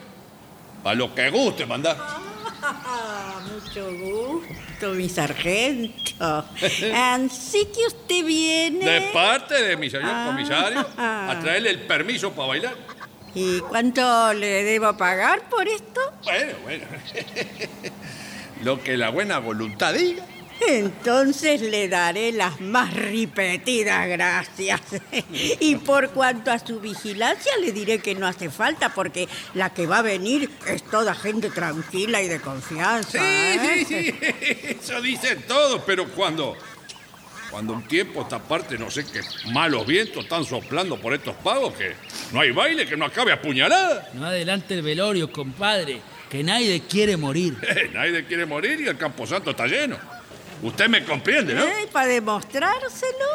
A 0.83 0.93
lo 0.93 1.13
que 1.15 1.29
guste 1.29 1.65
mandar. 1.65 1.95
Ah, 1.99 3.39
mucho 3.53 3.89
gusto, 3.97 4.89
mi 4.93 5.07
sargento. 5.09 6.45
Así 6.95 7.65
que 7.73 7.87
usted 7.87 8.25
viene. 8.25 8.85
De 8.85 9.01
parte 9.13 9.61
de 9.61 9.77
mi 9.77 9.89
señor 9.89 10.11
Ah. 10.13 10.25
comisario, 10.27 10.85
a 10.97 11.37
traerle 11.41 11.69
el 11.71 11.81
permiso 11.81 12.31
para 12.33 12.47
bailar. 12.49 12.75
¿Y 13.35 13.59
cuánto 13.61 14.33
le 14.33 14.63
debo 14.63 14.95
pagar 14.95 15.49
por 15.49 15.67
esto? 15.67 16.01
Bueno, 16.23 16.53
bueno. 16.63 16.85
Lo 18.63 18.81
que 18.83 18.95
la 18.97 19.09
buena 19.09 19.39
voluntad 19.39 19.93
diga. 19.93 20.23
Entonces 20.67 21.61
le 21.61 21.87
daré 21.87 22.31
las 22.31 22.59
más 22.61 22.93
repetidas 22.93 24.07
gracias. 24.07 24.81
Y 25.59 25.75
por 25.77 26.09
cuanto 26.09 26.51
a 26.51 26.59
su 26.59 26.79
vigilancia, 26.79 27.51
le 27.61 27.71
diré 27.71 27.99
que 27.99 28.15
no 28.15 28.27
hace 28.27 28.49
falta 28.49 28.89
porque 28.93 29.27
la 29.53 29.73
que 29.73 29.85
va 29.85 29.99
a 29.99 30.01
venir 30.01 30.49
es 30.67 30.83
toda 30.83 31.13
gente 31.15 31.49
tranquila 31.49 32.21
y 32.21 32.27
de 32.27 32.39
confianza. 32.39 33.19
Sí, 33.19 33.19
¿eh? 33.19 33.85
sí, 33.87 34.05
sí. 34.05 34.15
Eso 34.81 35.01
dicen 35.01 35.43
todos, 35.47 35.81
pero 35.85 36.07
cuando. 36.09 36.55
Cuando 37.49 37.73
un 37.73 37.87
tiempo 37.87 38.23
esta 38.23 38.39
parte, 38.39 38.79
no 38.79 38.89
sé 38.89 39.05
qué 39.05 39.21
malos 39.51 39.85
vientos 39.85 40.23
están 40.23 40.43
soplando 40.43 40.99
por 40.99 41.13
estos 41.13 41.35
pagos, 41.35 41.75
que 41.75 41.93
no 42.31 42.39
hay 42.39 42.49
baile 42.49 42.87
que 42.87 42.97
no 42.97 43.05
acabe 43.05 43.31
a 43.31 43.39
puñalada. 43.39 44.09
No 44.15 44.25
adelante 44.25 44.73
el 44.73 44.81
velorio, 44.81 45.31
compadre, 45.31 46.01
que 46.31 46.43
nadie 46.43 46.81
quiere 46.89 47.15
morir. 47.15 47.55
Nadie 47.93 48.25
quiere 48.25 48.47
morir 48.47 48.81
y 48.81 48.87
el 48.87 48.97
Camposanto 48.97 49.51
está 49.51 49.67
lleno. 49.67 49.99
Usted 50.63 50.87
me 50.87 51.03
comprende, 51.03 51.53
¿no? 51.53 51.65
¿Eh? 51.65 51.87
Para 51.91 52.07
demostrárselo, 52.07 53.25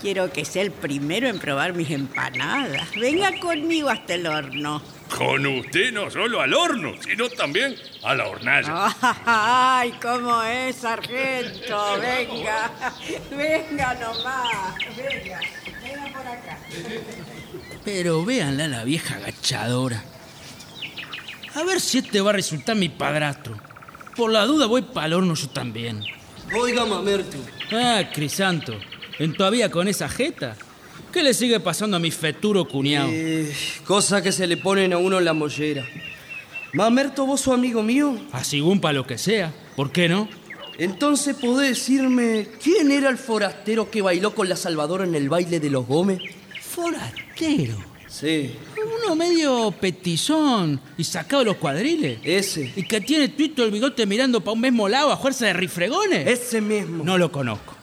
quiero 0.00 0.32
que 0.32 0.46
sea 0.46 0.62
el 0.62 0.72
primero 0.72 1.28
en 1.28 1.38
probar 1.38 1.74
mis 1.74 1.90
empanadas. 1.90 2.90
Venga 2.98 3.38
conmigo 3.38 3.90
hasta 3.90 4.14
el 4.14 4.26
horno. 4.26 4.82
Con 5.14 5.46
usted 5.46 5.92
no 5.92 6.10
solo 6.10 6.40
al 6.40 6.54
horno, 6.54 6.94
sino 7.06 7.28
también 7.28 7.76
a 8.02 8.14
la 8.14 8.28
hornalla. 8.28 8.96
¡Ay, 9.26 9.92
cómo 10.00 10.42
es, 10.42 10.76
sargento! 10.76 12.00
Venga, 12.00 12.70
venga 13.30 13.94
nomás. 13.94 14.74
Venga, 14.96 15.40
venga 15.82 16.12
por 16.12 16.26
acá. 16.26 16.58
Pero 17.84 18.24
véanla 18.24 18.68
la 18.68 18.84
vieja 18.84 19.16
agachadora. 19.16 20.02
A 21.54 21.62
ver 21.62 21.80
si 21.80 21.98
este 21.98 22.20
va 22.20 22.30
a 22.30 22.34
resultar 22.34 22.74
mi 22.74 22.88
padrastro. 22.88 23.56
Por 24.16 24.32
la 24.32 24.46
duda 24.46 24.66
voy 24.66 24.82
para 24.82 25.06
el 25.08 25.12
horno 25.14 25.34
yo 25.34 25.48
también. 25.48 26.02
Oiga, 26.58 26.84
mamerto. 26.84 27.36
Ah, 27.72 28.02
Crisanto, 28.12 28.74
¿en 29.18 29.34
todavía 29.34 29.70
con 29.70 29.88
esa 29.88 30.08
jeta? 30.08 30.56
¿Qué 31.12 31.22
le 31.22 31.34
sigue 31.34 31.60
pasando 31.60 31.96
a 31.96 32.00
mi 32.00 32.10
feturo 32.10 32.66
cuñado? 32.66 33.08
Eh, 33.10 33.52
cosa 33.84 34.22
que 34.22 34.32
se 34.32 34.46
le 34.46 34.56
ponen 34.56 34.92
a 34.92 34.98
uno 34.98 35.18
en 35.18 35.24
la 35.24 35.32
mollera. 35.32 35.84
Mamerto, 36.72 37.26
vos 37.26 37.40
sos 37.40 37.54
amigo 37.54 37.82
mío. 37.82 38.16
Así 38.32 38.60
un 38.60 38.80
pa' 38.80 38.92
lo 38.92 39.06
que 39.06 39.18
sea. 39.18 39.52
¿Por 39.76 39.92
qué 39.92 40.08
no? 40.08 40.28
Entonces, 40.78 41.34
¿podés 41.36 41.70
decirme 41.70 42.48
quién 42.62 42.90
era 42.90 43.08
el 43.08 43.16
forastero 43.16 43.90
que 43.90 44.02
bailó 44.02 44.34
con 44.34 44.48
la 44.48 44.56
Salvadora 44.56 45.04
en 45.04 45.14
el 45.14 45.28
baile 45.28 45.58
de 45.58 45.70
los 45.70 45.86
Gómez? 45.86 46.20
Forastero. 46.60 47.76
Sí, 48.08 48.54
Uno 49.04 49.16
medio 49.16 49.72
petizón 49.72 50.80
y 50.96 51.04
sacado 51.04 51.44
los 51.44 51.56
cuadriles. 51.56 52.18
ese. 52.22 52.72
Y 52.76 52.84
que 52.84 53.00
tiene 53.00 53.28
tuito 53.28 53.64
el 53.64 53.70
bigote 53.70 54.06
mirando 54.06 54.40
para 54.40 54.52
un 54.52 54.60
mismo 54.60 54.88
lado 54.88 55.10
a 55.10 55.16
fuerza 55.16 55.46
de 55.46 55.52
rifregones. 55.52 56.26
Ese 56.26 56.60
mismo. 56.60 57.04
No 57.04 57.18
lo 57.18 57.30
conozco. 57.32 57.74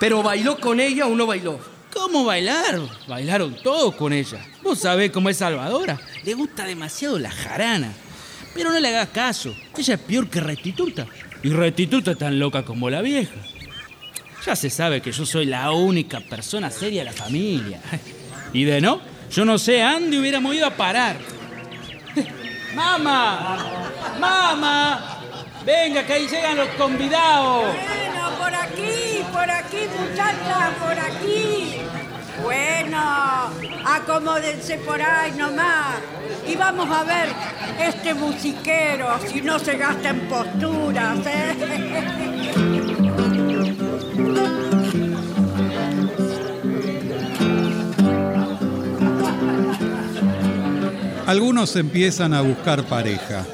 ¿Pero 0.00 0.22
bailó 0.22 0.58
con 0.58 0.80
ella 0.80 1.06
o 1.06 1.14
no 1.14 1.26
bailó? 1.26 1.58
¿Cómo 1.92 2.24
bailar? 2.24 2.80
Bailaron 3.06 3.54
todos 3.62 3.94
con 3.94 4.12
ella. 4.12 4.44
Vos 4.62 4.78
sabés 4.80 5.10
cómo 5.10 5.28
es 5.28 5.36
Salvadora. 5.36 6.00
Le 6.24 6.34
gusta 6.34 6.64
demasiado 6.64 7.18
la 7.18 7.30
jarana. 7.30 7.92
Pero 8.54 8.72
no 8.72 8.80
le 8.80 8.88
hagas 8.88 9.08
caso. 9.10 9.54
Ella 9.76 9.94
es 9.94 10.00
peor 10.00 10.28
que 10.28 10.40
Restituta. 10.40 11.06
Y 11.42 11.50
Restituta 11.50 12.12
es 12.12 12.18
tan 12.18 12.38
loca 12.38 12.64
como 12.64 12.88
la 12.88 13.02
vieja. 13.02 13.34
Ya 14.46 14.56
se 14.56 14.70
sabe 14.70 15.00
que 15.02 15.12
yo 15.12 15.24
soy 15.26 15.44
la 15.46 15.70
única 15.72 16.20
persona 16.20 16.70
seria 16.70 17.00
de 17.02 17.10
la 17.10 17.12
familia. 17.12 17.80
Y 18.52 18.64
de 18.64 18.80
no, 18.80 19.00
yo 19.32 19.44
no 19.46 19.58
sé 19.58 19.82
a 19.82 19.92
dónde 19.92 20.18
hubiéramos 20.18 20.54
ido 20.54 20.66
a 20.66 20.70
parar. 20.70 21.16
¡Mamá! 22.74 23.58
¡Mamá! 24.20 25.18
Venga, 25.64 26.04
que 26.04 26.12
ahí 26.12 26.26
llegan 26.26 26.58
los 26.58 26.68
convidados. 26.70 27.64
Bueno, 27.64 28.30
por 28.38 28.54
aquí, 28.54 29.24
por 29.32 29.50
aquí, 29.50 29.86
muchachas, 29.98 30.74
por 30.78 30.98
aquí. 30.98 31.80
Bueno, 32.42 33.50
acomódense 33.86 34.76
por 34.78 35.00
ahí 35.00 35.32
nomás. 35.32 35.96
Y 36.46 36.54
vamos 36.56 36.90
a 36.90 37.04
ver 37.04 37.28
este 37.80 38.12
musiquero, 38.12 39.18
si 39.26 39.40
no 39.40 39.58
se 39.58 39.78
gasta 39.78 40.10
en 40.10 40.28
posturas, 40.28 41.18
¿eh? 41.26 41.56
Algunos 51.32 51.76
empiezan 51.76 52.34
a 52.34 52.42
buscar 52.42 52.84
pareja. 52.84 53.46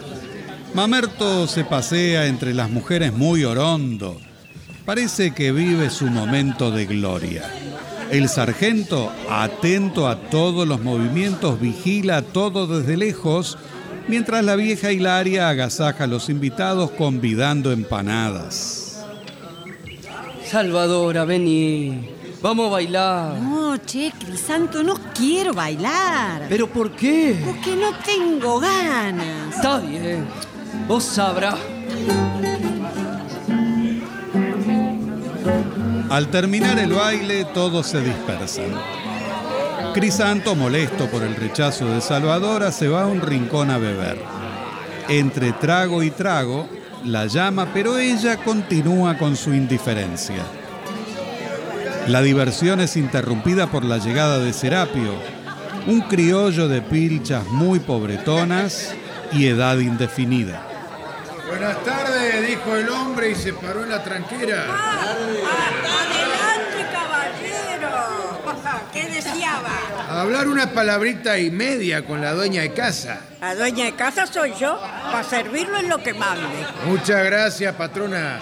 Mamerto 0.75 1.47
se 1.47 1.62
pasea 1.62 2.26
entre 2.26 2.52
las 2.52 2.70
mujeres 2.70 3.12
muy 3.12 3.44
orondo. 3.44 4.20
Parece 4.85 5.33
que 5.33 5.52
vive 5.52 5.88
su 5.88 6.07
momento 6.07 6.72
de 6.72 6.87
gloria. 6.87 7.48
El 8.11 8.29
sargento, 8.29 9.12
atento 9.31 10.09
a 10.09 10.16
todos 10.22 10.66
los 10.66 10.81
movimientos, 10.81 11.61
vigila 11.61 12.22
todo 12.22 12.66
desde 12.66 12.96
lejos, 12.96 13.57
mientras 14.09 14.44
la 14.44 14.57
vieja 14.57 14.90
Hilaria 14.90 15.48
agasaja 15.48 16.02
a 16.02 16.09
los 16.09 16.31
invitados 16.31 16.90
convidando 16.90 17.70
empanadas. 17.70 19.05
Salvadora, 20.44 21.24
vení. 21.24 22.17
Vamos 22.40 22.68
a 22.68 22.70
bailar. 22.70 23.38
No, 23.40 23.77
che, 23.79 24.12
Crisanto, 24.16 24.83
no 24.85 24.94
quiero 25.12 25.53
bailar. 25.53 26.46
¿Pero 26.48 26.68
por 26.68 26.92
qué? 26.92 27.37
Porque 27.44 27.74
no 27.74 27.92
tengo 28.05 28.61
ganas. 28.61 29.57
Está 29.57 29.79
bien. 29.79 30.24
Vos 30.87 31.03
sabrás. 31.03 31.59
Al 36.11 36.29
terminar 36.29 36.79
el 36.79 36.92
baile, 36.92 37.44
todos 37.46 37.88
se 37.88 38.01
dispersan. 38.01 38.72
Crisanto, 39.92 40.55
molesto 40.55 41.07
por 41.07 41.22
el 41.24 41.35
rechazo 41.35 41.87
de 41.87 42.01
Salvadora, 42.01 42.70
se 42.70 42.87
va 42.87 43.03
a 43.03 43.07
un 43.07 43.20
rincón 43.20 43.70
a 43.70 43.79
beber. 43.79 44.18
Entre 45.09 45.53
trago 45.53 46.05
y 46.05 46.11
trago, 46.12 46.68
la 47.05 47.27
llama, 47.27 47.68
pero 47.74 47.98
ella 47.98 48.37
continúa 48.37 49.18
con 49.18 49.35
su 49.35 49.53
indiferencia. 49.53 50.44
La 52.09 52.23
diversión 52.23 52.81
es 52.81 52.97
interrumpida 52.97 53.66
por 53.66 53.85
la 53.85 53.99
llegada 53.99 54.38
de 54.38 54.55
Serapio, 54.55 55.12
un 55.87 56.01
criollo 56.01 56.66
de 56.66 56.81
pilchas 56.81 57.44
muy 57.49 57.81
pobretonas 57.81 58.94
y 59.31 59.47
edad 59.47 59.77
indefinida. 59.77 60.62
Buenas 61.47 61.85
tardes, 61.85 62.49
dijo 62.49 62.77
el 62.77 62.88
hombre 62.88 63.33
y 63.33 63.35
se 63.35 63.53
paró 63.53 63.85
en 63.85 63.90
la 63.90 64.03
tranquera. 64.03 64.64
Adelante, 65.18 65.66
caballero. 66.90 68.40
¿Qué 68.92 69.07
deseaba? 69.11 69.79
Hablar 70.09 70.49
una 70.49 70.73
palabrita 70.73 71.38
y 71.38 71.51
media 71.51 72.07
con 72.07 72.23
la 72.23 72.33
dueña 72.33 72.62
de 72.62 72.73
casa. 72.73 73.21
La 73.42 73.55
dueña 73.55 73.85
de 73.85 73.94
casa 73.94 74.27
soy 74.27 74.55
yo, 74.59 74.81
para 74.81 75.25
servirlo 75.25 75.79
en 75.79 75.90
lo 75.90 76.03
que 76.03 76.14
mande. 76.14 76.66
Muchas 76.87 77.23
gracias, 77.23 77.75
patrona. 77.75 78.40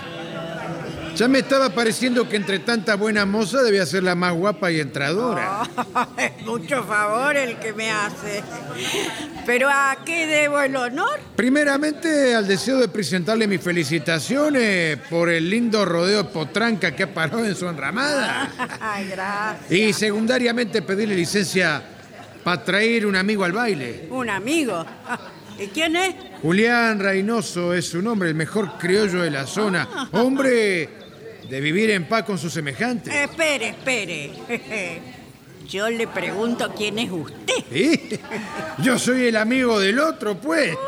Ya 1.17 1.29
me 1.29 1.39
estaba 1.39 1.71
pareciendo 1.71 2.29
que 2.29 2.37
entre 2.37 2.59
tanta 2.59 2.95
buena 2.95 3.25
moza 3.25 3.63
debía 3.63 3.87
ser 3.87 4.03
la 4.03 4.15
más 4.15 4.35
guapa 4.35 4.71
y 4.71 4.81
entradora. 4.81 5.63
Es 6.19 6.45
mucho 6.45 6.85
favor 6.85 7.35
el 7.35 7.57
que 7.57 7.73
me 7.73 7.91
hace. 7.91 8.43
Pero 9.47 9.71
¿a 9.71 9.97
qué 10.05 10.27
debo 10.27 10.61
el 10.61 10.77
honor? 10.77 11.19
Primeramente, 11.35 12.35
al 12.35 12.47
deseo 12.47 12.77
de 12.77 12.89
presentarle 12.89 13.47
mis 13.47 13.63
felicitaciones 13.63 14.99
por 15.09 15.31
el 15.31 15.49
lindo 15.49 15.87
rodeo 15.87 16.25
de 16.25 16.29
potranca 16.29 16.95
que 16.95 17.05
ha 17.05 17.15
parado 17.15 17.47
en 17.47 17.57
su 17.57 17.67
enramada. 17.67 18.53
Ay, 18.83 19.09
gracias. 19.09 19.73
Y 19.73 19.95
secundariamente, 19.95 20.83
pedirle 20.83 21.15
licencia 21.15 21.83
para 22.45 22.63
traer 22.63 23.07
un 23.07 23.17
amigo 23.17 23.43
al 23.43 23.53
baile. 23.53 24.07
Un 24.11 24.29
amigo. 24.29 24.85
¿Y 25.59 25.69
quién 25.69 25.97
es? 25.97 26.15
Julián 26.43 27.01
Reynoso 27.01 27.73
es 27.73 27.89
su 27.89 28.03
nombre, 28.03 28.29
el 28.29 28.35
mejor 28.35 28.77
criollo 28.77 29.23
de 29.23 29.31
la 29.31 29.47
zona. 29.47 30.11
Hombre 30.13 31.06
de 31.49 31.61
vivir 31.61 31.91
en 31.91 32.09
paz 32.09 32.25
con 32.25 32.39
sus 32.39 32.53
semejantes. 32.53 33.15
Espere, 33.15 33.69
espere. 33.69 34.31
Yo 35.69 35.91
le 35.91 36.07
pregunto 36.07 36.73
quién 36.77 36.99
es 36.99 37.11
usted. 37.11 37.55
¿Sí? 37.73 38.21
Yo 38.79 38.99
soy 38.99 39.27
el 39.27 39.37
amigo 39.37 39.81
del 39.81 39.99
otro, 39.99 40.37
pues. 40.37 40.77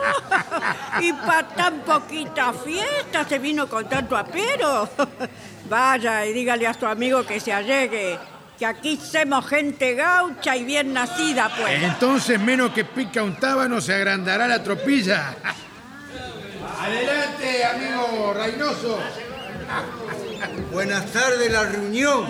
Y 1.00 1.12
para 1.12 1.48
tan 1.48 1.80
poquita 1.80 2.52
fiesta 2.52 3.24
se 3.28 3.38
vino 3.38 3.68
con 3.68 3.88
tanto 3.88 4.16
apero. 4.16 4.88
Vaya 5.68 6.24
y 6.26 6.32
dígale 6.32 6.66
a 6.66 6.74
su 6.74 6.86
amigo 6.86 7.24
que 7.24 7.40
se 7.40 7.52
allegue, 7.52 8.18
que 8.58 8.66
aquí 8.66 8.96
somos 8.96 9.46
gente 9.46 9.94
gaucha 9.94 10.56
y 10.56 10.64
bien 10.64 10.92
nacida, 10.92 11.50
pues. 11.56 11.82
Entonces, 11.82 12.40
menos 12.40 12.72
que 12.72 12.84
pica 12.84 13.22
un 13.22 13.36
tábano, 13.36 13.80
se 13.80 13.94
agrandará 13.94 14.48
la 14.48 14.62
tropilla. 14.62 15.34
Adelante, 16.80 17.64
amigo 17.64 18.34
Reynoso. 18.34 18.98
Buenas 20.72 21.12
tardes, 21.12 21.50
la 21.50 21.64
reunión. 21.64 22.26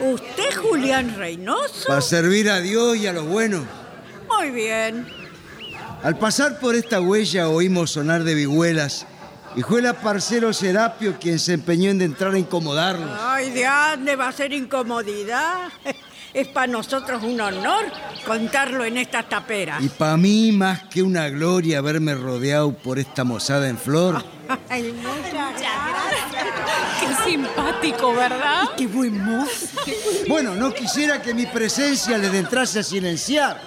¿Usted, 0.00 0.54
Julián 0.56 1.16
Reynoso? 1.16 1.86
Para 1.86 2.00
servir 2.00 2.50
a 2.50 2.60
Dios 2.60 2.96
y 2.96 3.06
a 3.06 3.12
los 3.12 3.26
buenos. 3.26 3.64
Muy 4.28 4.50
bien. 4.50 5.06
Al 6.02 6.18
pasar 6.18 6.58
por 6.58 6.74
esta 6.74 7.00
huella 7.00 7.48
oímos 7.48 7.92
sonar 7.92 8.24
de 8.24 8.34
vihuelas 8.34 9.06
y 9.54 9.62
fue 9.62 9.80
el 9.80 9.94
parcero 9.94 10.52
Serapio 10.52 11.16
quien 11.20 11.38
se 11.38 11.52
empeñó 11.52 11.90
en 11.90 12.02
entrar 12.02 12.34
a 12.34 12.38
incomodarnos. 12.38 13.10
Ay, 13.20 13.50
¿de 13.50 13.64
dónde 13.64 14.16
va 14.16 14.28
a 14.28 14.32
ser 14.32 14.52
incomodidad? 14.52 15.68
Es 16.34 16.48
para 16.48 16.66
nosotros 16.66 17.22
un 17.22 17.40
honor 17.40 17.84
contarlo 18.26 18.84
en 18.84 18.96
esta 18.96 19.22
tapera. 19.22 19.78
Y 19.80 19.88
para 19.88 20.16
mí 20.16 20.50
más 20.50 20.84
que 20.84 21.02
una 21.02 21.28
gloria 21.28 21.78
haberme 21.78 22.14
rodeado 22.14 22.72
por 22.72 22.98
esta 22.98 23.22
mozada 23.22 23.68
en 23.68 23.76
flor. 23.76 24.24
Ay, 24.70 24.92
muchas 24.92 25.32
gracias. 25.32 25.72
Qué 27.00 27.30
simpático, 27.30 28.14
¿verdad? 28.14 28.62
Qué 28.76 28.86
buen 28.86 29.22
mozo. 29.22 29.66
Bueno, 30.26 30.54
no 30.54 30.72
quisiera 30.72 31.20
que 31.20 31.34
mi 31.34 31.44
presencia 31.46 32.16
les 32.16 32.32
entrase 32.32 32.78
a 32.78 32.82
silenciar. 32.82 33.60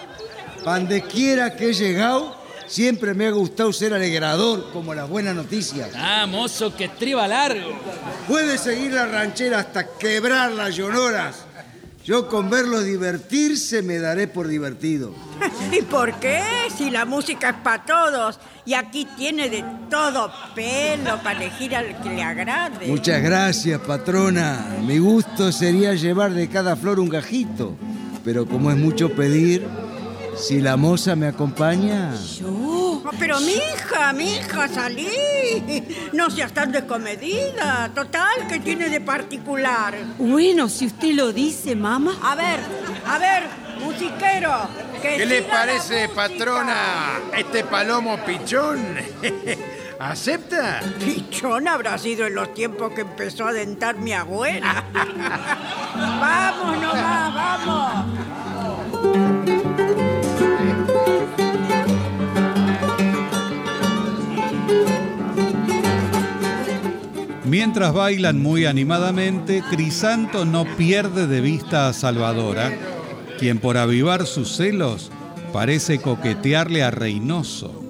Pande 0.63 1.04
quiera 1.04 1.56
que 1.56 1.69
he 1.69 1.73
llegado, 1.73 2.36
siempre 2.65 3.13
me 3.13 3.28
ha 3.28 3.32
gustado 3.32 3.71
ser 3.71 3.93
alegrador, 3.93 4.71
como 4.71 4.95
las 4.95 5.08
buenas 5.08 5.36
noticias. 5.36 5.91
Ah, 5.95 6.25
mozo, 6.28 6.75
que 6.75 6.89
triba 6.89 7.28
largo. 7.28 7.80
Puede 8.28 8.58
seguir 8.58 8.93
la 8.93 9.06
ranchera 9.06 9.60
hasta 9.60 9.88
quebrar 9.97 10.51
las 10.54 10.75
llonoras. 10.75 11.45
Yo 12.06 12.28
con 12.28 12.52
verlos 12.52 12.86
divertirse 12.86 13.82
me 13.82 13.98
daré 13.98 14.28
por 14.28 14.48
divertido. 14.48 15.12
¿Y 15.72 15.82
por 15.82 16.13
qué? 16.20 16.39
Si 16.78 16.91
la 16.91 17.04
música 17.04 17.50
es 17.50 17.56
para 17.63 17.84
todos. 17.84 18.39
Y 18.63 18.76
aquí 18.76 19.08
tiene 19.18 19.50
de 19.50 19.65
todo 19.89 20.32
pelo 20.54 21.18
para 21.24 21.44
elegir 21.44 21.76
al 21.76 22.00
que 22.04 22.10
le 22.10 22.22
agrade. 22.22 22.86
Muchas 22.86 23.24
gracias, 23.24 23.82
patrona. 23.82 24.68
Mi 24.86 25.00
gusto 25.00 25.52
sería 25.52 25.96
llevar 25.96 26.32
de 26.32 26.48
cada 26.48 26.76
flor 26.76 27.00
un 27.00 27.10
gajito. 27.10 27.76
Pero 28.24 28.46
como 28.46 28.70
es 28.70 28.78
mucho 28.78 29.10
pedir, 29.15 29.68
si 30.38 30.62
la 30.62 30.78
moza 30.78 31.15
me 31.15 31.28
acompaña... 31.28 32.13
Oh, 32.45 33.02
pero 33.19 33.39
mi 33.39 33.54
hija, 33.54 34.13
mi 34.13 34.36
hija, 34.36 34.67
salí. 34.67 35.08
No 36.13 36.30
seas 36.30 36.52
tan 36.54 36.71
descomedida. 36.71 37.91
Total, 37.93 38.48
¿qué 38.48 38.60
tiene 38.60 38.89
de 38.89 39.02
particular? 39.02 39.95
Bueno, 40.17 40.67
si 40.69 40.88
usted 40.88 41.13
lo 41.13 41.32
dice, 41.32 41.76
mamá. 41.76 42.17
A 42.24 42.36
ver, 42.36 42.60
a 43.08 43.17
ver, 43.17 43.43
musiquero. 43.84 44.69
que 45.02 45.17
¿Qué 45.17 45.26
le 45.26 45.43
parece, 45.43 46.10
patrona, 46.10 47.19
este 47.38 47.63
palomo 47.63 48.17
pichón? 48.26 48.80
¿Acepta? 50.00 50.82
Pichón 51.00 51.67
habrá 51.67 51.98
sido 51.98 52.28
en 52.28 52.36
los 52.36 52.54
tiempos 52.54 52.91
que 52.93 53.02
empezó 53.02 53.48
a 53.48 53.54
dentar 53.54 53.98
mi 53.98 54.13
abuela. 54.13 54.84
vamos 55.95 56.82
nomás, 56.82 57.34
vamos. 57.65 59.35
Mientras 67.56 67.94
bailan 67.94 68.41
muy 68.41 68.65
animadamente, 68.65 69.63
Crisanto 69.70 70.46
no 70.46 70.65
pierde 70.78 71.28
de 71.28 71.41
vista 71.41 71.88
a 71.88 71.94
Salvadora, 71.94 72.72
quien 73.39 73.60
por 73.60 73.78
avivar 73.78 74.26
sus 74.26 74.56
celos 74.58 75.12
parece 75.54 76.02
coquetearle 76.02 76.84
a 76.84 76.91
Reynoso. 76.91 77.85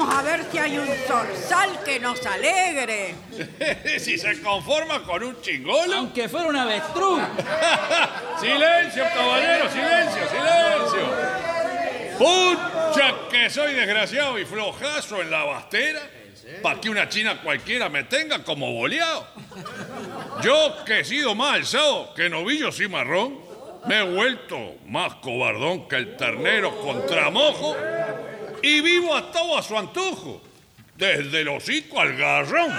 Vamos 0.00 0.14
a 0.14 0.22
ver 0.22 0.44
si 0.50 0.58
hay 0.58 0.78
un 0.78 0.88
zorzal 1.06 1.82
que 1.84 2.00
nos 2.00 2.24
alegre. 2.24 3.14
si 3.98 4.18
se 4.18 4.40
conforma 4.40 5.02
con 5.02 5.22
un 5.22 5.40
chingolo. 5.42 5.94
Aunque 5.94 6.28
fuera 6.28 6.48
un 6.48 6.56
avestruz. 6.56 7.20
silencio, 8.40 9.04
caballero, 9.14 9.70
silencio, 9.70 10.22
silencio. 10.28 11.00
Pucha 12.18 13.14
que 13.30 13.50
soy 13.50 13.74
desgraciado 13.74 14.38
y 14.38 14.44
flojazo 14.44 15.20
en 15.20 15.30
la 15.30 15.44
bastera. 15.44 16.00
para 16.62 16.80
que 16.80 16.90
una 16.90 17.08
china 17.08 17.40
cualquiera 17.42 17.88
me 17.88 18.04
tenga 18.04 18.42
como 18.42 18.72
boleado. 18.72 19.26
Yo 20.42 20.84
que 20.86 21.00
he 21.00 21.04
sido 21.04 21.34
más 21.34 21.56
alzado 21.56 22.14
que 22.14 22.30
novillo 22.30 22.72
cimarrón, 22.72 23.38
me 23.86 24.00
he 24.00 24.02
vuelto 24.02 24.76
más 24.86 25.14
cobardón 25.16 25.88
que 25.88 25.96
el 25.96 26.16
ternero 26.16 26.76
contra 26.80 27.30
mojo 27.30 27.76
y 28.62 28.80
vivo 28.80 29.14
atado 29.14 29.56
a 29.56 29.62
su 29.62 29.76
antojo, 29.76 30.42
desde 30.96 31.40
el 31.40 31.48
hocico 31.48 32.00
al 32.00 32.16
garrón. 32.16 32.70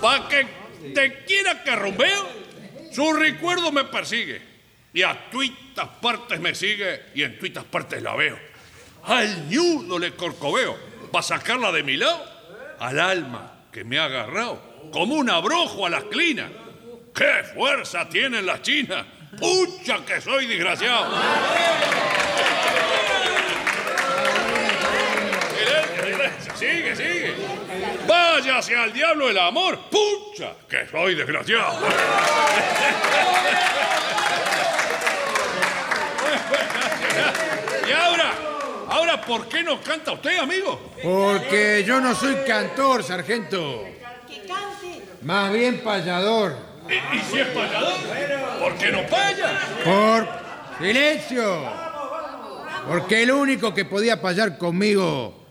Pa' 0.00 0.28
que 0.28 0.46
te 0.94 1.24
quiera 1.24 1.62
que 1.62 1.76
rumbeo, 1.76 2.28
su 2.90 3.12
recuerdo 3.12 3.70
me 3.70 3.84
persigue. 3.84 4.50
Y 4.92 5.02
a 5.02 5.30
tuitas 5.30 5.88
partes 6.00 6.40
me 6.40 6.54
sigue 6.54 7.02
y 7.14 7.22
en 7.22 7.38
tuitas 7.38 7.64
partes 7.64 8.02
la 8.02 8.16
veo. 8.16 8.38
Al 9.04 9.48
ñudo 9.48 9.98
le 9.98 10.16
corcoveo 10.16 10.76
para 11.12 11.22
sacarla 11.22 11.70
de 11.70 11.82
mi 11.82 11.96
lado, 11.96 12.24
al 12.80 12.98
alma 12.98 13.66
que 13.70 13.84
me 13.84 13.98
ha 13.98 14.06
agarrado, 14.06 14.90
como 14.92 15.14
un 15.14 15.30
abrojo 15.30 15.86
a 15.86 15.90
las 15.90 16.04
clinas. 16.04 16.50
¡Qué 17.14 17.44
fuerza 17.54 18.08
tienen 18.08 18.46
las 18.46 18.62
chinas! 18.62 19.06
¡Pucha 19.38 20.04
que 20.04 20.20
soy 20.20 20.46
desgraciado! 20.46 21.06
Sigue, 26.56 26.94
sigue. 26.94 27.34
Váyase 28.06 28.76
al 28.76 28.92
diablo 28.92 29.30
el 29.30 29.38
amor. 29.38 29.78
¡Pucha 29.90 30.52
que 30.68 30.86
soy 30.88 31.14
desgraciado! 31.14 31.78
Y 37.88 37.92
ahora, 37.92 38.32
ahora, 38.88 39.20
¿por 39.22 39.48
qué 39.48 39.62
no 39.62 39.80
canta 39.80 40.12
usted, 40.12 40.38
amigo? 40.38 40.92
Porque 41.02 41.82
yo 41.86 42.00
no 42.00 42.14
soy 42.14 42.36
cantor, 42.46 43.02
sargento. 43.02 43.86
Más 45.22 45.52
bien 45.52 45.82
payador. 45.82 46.69
¿Y, 46.90 47.16
y 47.16 47.20
si 47.20 47.38
es 47.38 47.46
payador? 47.48 47.94
¿Por 48.60 48.74
qué 48.76 48.90
no 48.90 49.06
paya? 49.06 49.58
Por 49.84 50.28
silencio. 50.78 51.70
Porque 52.88 53.22
el 53.22 53.30
único 53.30 53.72
que 53.72 53.84
podía 53.84 54.20
payar 54.20 54.58
conmigo 54.58 55.46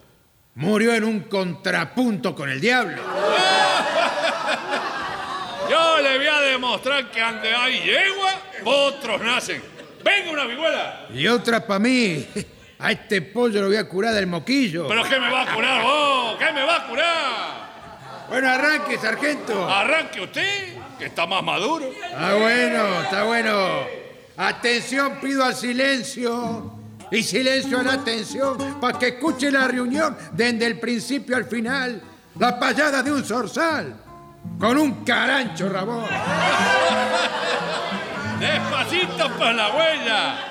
murió 0.56 0.93
en 0.93 1.06
un 1.06 1.21
contrapunto 1.21 2.36
con 2.36 2.49
el 2.49 2.60
diablo. 2.60 3.02
Yo 5.69 6.02
le 6.02 6.17
voy 6.17 6.28
a 6.28 6.39
demostrar 6.41 7.10
que 7.12 7.21
ande 7.21 7.54
hay 7.54 7.80
yegua, 7.82 8.34
otros 8.65 9.21
nacen. 9.21 9.62
¡Venga 10.04 10.32
una 10.32 10.45
vihuela! 10.45 11.06
Y 11.13 11.28
otra 11.28 11.65
para 11.65 11.80
mí. 11.80 12.28
A 12.82 12.93
este 12.93 13.21
pollo 13.21 13.60
lo 13.60 13.67
voy 13.67 13.75
a 13.75 13.89
curar 13.89 14.13
del 14.13 14.25
moquillo. 14.25 14.88
¿Pero 14.88 15.04
qué 15.04 15.19
me 15.19 15.30
va 15.30 15.41
a 15.41 15.54
curar 15.54 15.84
vos? 15.84 16.38
¿Qué 16.39 16.49
me 16.54 16.63
va 16.63 16.78
a 16.78 16.88
curar? 16.88 18.30
Bueno, 18.30 18.49
arranque, 18.49 18.97
sargento. 18.97 19.69
Arranque 19.69 20.21
usted, 20.21 20.78
que 21.00 21.06
está 21.06 21.26
más 21.26 21.42
maduro. 21.42 21.86
Ah, 22.16 22.36
bueno, 22.38 23.02
está 23.02 23.24
bueno. 23.24 23.52
Atención, 24.38 25.18
pido 25.22 25.44
al 25.44 25.56
silencio. 25.56 26.74
Y 27.12 27.24
silencio 27.24 27.80
a 27.80 27.84
la 27.84 27.94
atención 27.94 28.80
para 28.80 29.00
que 29.00 29.08
escuche 29.08 29.50
la 29.50 29.68
reunión 29.68 30.16
desde 30.34 30.68
el 30.68 30.80
principio 30.80 31.38
al 31.38 31.46
final. 31.46 32.02
La 32.38 32.60
payada 32.60 33.02
de 33.02 33.12
un 33.12 33.24
zorzal 33.24 33.96
con 34.60 34.78
un 34.78 35.04
carancho 35.04 35.70
rabón. 35.70 36.06
Despacito 38.40 39.32
por 39.38 39.56
la 39.56 39.76
huella. 39.76 40.46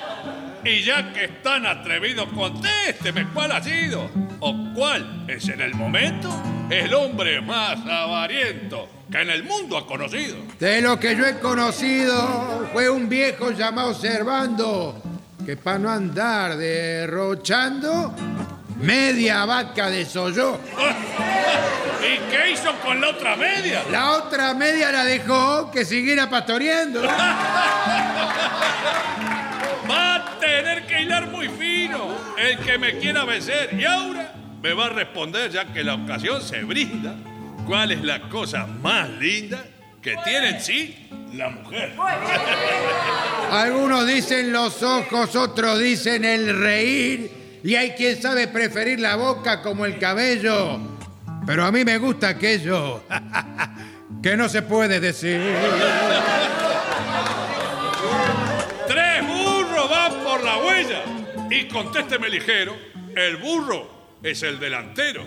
Y 0.65 0.83
ya 0.83 1.13
que 1.13 1.25
están 1.25 1.65
atrevidos, 1.65 2.27
contésteme 2.35 3.27
cuál 3.33 3.53
ha 3.53 3.63
sido 3.63 4.09
o 4.41 4.73
cuál 4.75 5.25
es 5.29 5.47
en 5.47 5.61
el 5.61 5.73
momento 5.73 6.29
el 6.69 6.93
hombre 6.93 7.41
más 7.41 7.79
avariento 7.87 8.87
que 9.11 9.21
en 9.21 9.29
el 9.29 9.43
mundo 9.43 9.77
ha 9.77 9.87
conocido. 9.87 10.37
De 10.59 10.81
lo 10.81 10.99
que 10.99 11.15
yo 11.15 11.25
he 11.25 11.39
conocido 11.39 12.69
fue 12.71 12.89
un 12.89 13.09
viejo 13.09 13.51
llamado 13.51 13.93
Servando 13.93 15.01
que 15.45 15.57
para 15.57 15.79
no 15.79 15.89
andar 15.89 16.57
derrochando 16.57 18.13
media 18.79 19.45
vaca 19.45 19.89
desolló. 19.89 20.59
¿Y 22.01 22.17
qué 22.31 22.51
hizo 22.51 22.71
con 22.85 23.01
la 23.01 23.09
otra 23.09 23.35
media? 23.35 23.83
La 23.91 24.11
otra 24.11 24.53
media 24.53 24.91
la 24.91 25.03
dejó 25.03 25.71
que 25.71 25.83
siguiera 25.85 26.29
pastoreando. 26.29 27.01
Va 29.89 30.15
a 30.15 30.39
tener 30.39 30.85
que 30.85 31.01
hilar 31.01 31.27
muy 31.27 31.49
fino 31.49 32.15
el 32.37 32.59
que 32.59 32.77
me 32.77 32.99
quiera 32.99 33.25
vencer. 33.25 33.73
Y 33.73 33.85
ahora 33.85 34.33
me 34.61 34.73
va 34.73 34.87
a 34.87 34.89
responder, 34.89 35.51
ya 35.51 35.71
que 35.71 35.83
la 35.83 35.95
ocasión 35.95 36.41
se 36.41 36.63
brinda, 36.63 37.15
cuál 37.65 37.91
es 37.91 38.03
la 38.03 38.29
cosa 38.29 38.67
más 38.67 39.09
linda 39.09 39.63
que 40.01 40.15
tiene 40.23 40.49
en 40.49 40.61
sí 40.61 41.09
la 41.33 41.49
mujer. 41.49 41.93
Algunos 43.51 44.05
dicen 44.07 44.51
los 44.51 44.83
ojos, 44.83 45.35
otros 45.35 45.79
dicen 45.79 46.25
el 46.25 46.59
reír, 46.59 47.59
y 47.63 47.75
hay 47.75 47.91
quien 47.91 48.21
sabe 48.21 48.47
preferir 48.47 48.99
la 48.99 49.15
boca 49.15 49.61
como 49.61 49.85
el 49.85 49.97
cabello. 49.97 50.79
Pero 51.45 51.65
a 51.65 51.71
mí 51.71 51.83
me 51.83 51.97
gusta 51.97 52.29
aquello 52.29 53.03
que 54.23 54.37
no 54.37 54.49
se 54.49 54.61
puede 54.61 54.99
decir. 54.99 55.41
Tres 58.87 59.27
burros 59.27 59.89
van 59.89 60.13
por 60.23 60.43
la 60.43 60.57
huella. 60.57 61.03
Y 61.49 61.67
contésteme 61.67 62.29
ligero, 62.29 62.75
el 63.15 63.37
burro 63.37 63.98
es 64.23 64.43
el 64.43 64.59
delantero. 64.59 65.25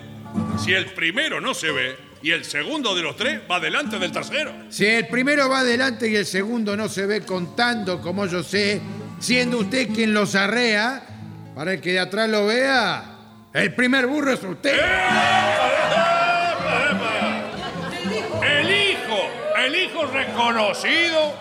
Si 0.63 0.73
el 0.73 0.87
primero 0.87 1.41
no 1.41 1.53
se 1.53 1.71
ve 1.71 1.97
y 2.21 2.31
el 2.31 2.45
segundo 2.45 2.95
de 2.95 3.01
los 3.01 3.15
tres 3.15 3.41
va 3.49 3.59
delante 3.59 3.99
del 3.99 4.11
tercero. 4.11 4.53
Si 4.69 4.85
el 4.85 5.07
primero 5.07 5.49
va 5.49 5.59
adelante 5.59 6.09
y 6.09 6.15
el 6.15 6.25
segundo 6.25 6.77
no 6.77 6.87
se 6.87 7.05
ve 7.05 7.25
contando 7.25 8.01
como 8.01 8.25
yo 8.25 8.43
sé, 8.43 8.81
siendo 9.19 9.59
usted 9.59 9.89
quien 9.93 10.13
los 10.13 10.35
arrea, 10.35 11.03
para 11.55 11.73
el 11.73 11.81
que 11.81 11.93
de 11.93 11.99
atrás 11.99 12.29
lo 12.29 12.47
vea, 12.47 13.17
el 13.53 13.73
primer 13.75 14.07
burro 14.07 14.33
es 14.33 14.43
usted. 14.43 14.73
¡Epa, 14.73 16.55
epa! 16.91 17.43
el 19.65 19.75
hijo 19.75 20.05
reconocido 20.07 21.33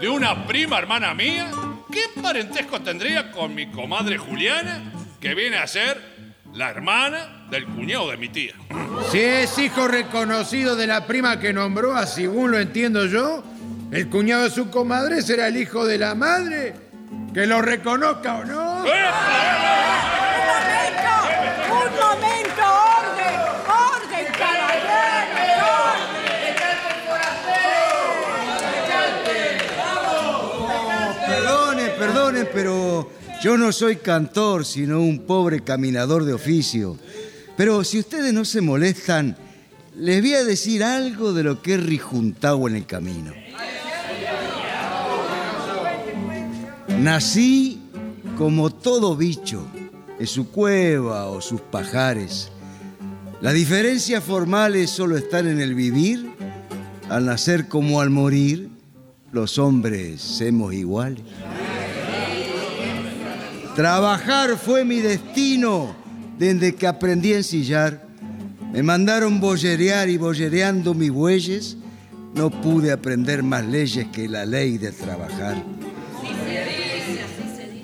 de 0.00 0.08
una 0.08 0.46
prima 0.46 0.78
hermana 0.78 1.14
mía. 1.14 1.50
¿Qué 1.92 2.20
parentesco 2.22 2.80
tendría 2.80 3.32
con 3.32 3.54
mi 3.54 3.70
comadre 3.70 4.18
Juliana, 4.18 4.92
que 5.20 5.34
viene 5.34 5.56
a 5.56 5.66
ser 5.66 6.19
la 6.52 6.70
hermana 6.70 7.46
del 7.50 7.66
cuñado 7.66 8.10
de 8.10 8.16
mi 8.16 8.28
tía? 8.28 8.54
Si 9.10 9.18
es 9.18 9.58
hijo 9.58 9.88
reconocido 9.88 10.76
de 10.76 10.86
la 10.86 11.06
prima 11.06 11.38
que 11.38 11.52
nombró, 11.52 11.94
a 11.94 12.06
según 12.06 12.52
lo 12.52 12.58
entiendo 12.58 13.06
yo, 13.06 13.42
el 13.90 14.08
cuñado 14.08 14.44
de 14.44 14.50
su 14.50 14.70
comadre 14.70 15.22
será 15.22 15.48
el 15.48 15.56
hijo 15.56 15.84
de 15.86 15.98
la 15.98 16.14
madre. 16.14 16.74
Que 17.34 17.46
lo 17.46 17.62
reconozca 17.62 18.36
o 18.36 18.44
no. 18.44 18.78
¡Un 18.78 18.86
momento! 21.96 22.62
¡Orden! 22.98 23.34
¡Orden, 23.68 24.26
caballeros! 24.36 24.90
Perdone, 31.26 31.88
perdone, 31.90 32.44
pero 32.46 33.10
yo 33.42 33.56
no 33.56 33.72
soy 33.72 33.96
cantor, 33.96 34.64
sino 34.64 35.00
un 35.00 35.20
pobre 35.20 35.60
caminador 35.60 36.24
de 36.24 36.34
oficio. 36.34 36.96
Pero 37.56 37.84
si 37.84 37.98
ustedes 37.98 38.32
no 38.32 38.44
se 38.44 38.60
molestan, 38.60 39.36
les 39.96 40.20
voy 40.20 40.34
a 40.34 40.44
decir 40.44 40.84
algo 40.84 41.32
de 41.32 41.42
lo 41.42 41.62
que 41.62 41.74
he 41.74 41.76
rijuntado 41.76 42.68
en 42.68 42.76
el 42.76 42.86
camino. 42.86 43.32
Nací 46.98 47.80
como 48.36 48.70
todo 48.70 49.16
bicho, 49.16 49.66
en 50.18 50.26
su 50.26 50.50
cueva 50.50 51.26
o 51.26 51.40
sus 51.40 51.60
pajares. 51.62 52.50
Las 53.40 53.54
diferencias 53.54 54.22
formales 54.22 54.90
solo 54.90 55.16
están 55.16 55.46
en 55.46 55.60
el 55.60 55.74
vivir. 55.74 56.30
Al 57.08 57.26
nacer 57.26 57.68
como 57.68 58.00
al 58.00 58.10
morir, 58.10 58.68
los 59.32 59.58
hombres 59.58 60.20
somos 60.20 60.74
iguales. 60.74 61.22
Trabajar 63.80 64.58
fue 64.58 64.84
mi 64.84 65.00
destino 65.00 65.96
desde 66.38 66.74
que 66.74 66.86
aprendí 66.86 67.32
a 67.32 67.38
ensillar. 67.38 68.06
Me 68.74 68.82
mandaron 68.82 69.40
bollerear 69.40 70.10
y 70.10 70.18
bollereando 70.18 70.92
mis 70.92 71.10
bueyes, 71.10 71.78
no 72.34 72.50
pude 72.50 72.92
aprender 72.92 73.42
más 73.42 73.64
leyes 73.64 74.08
que 74.08 74.28
la 74.28 74.44
ley 74.44 74.76
de 74.76 74.92
trabajar. 74.92 75.64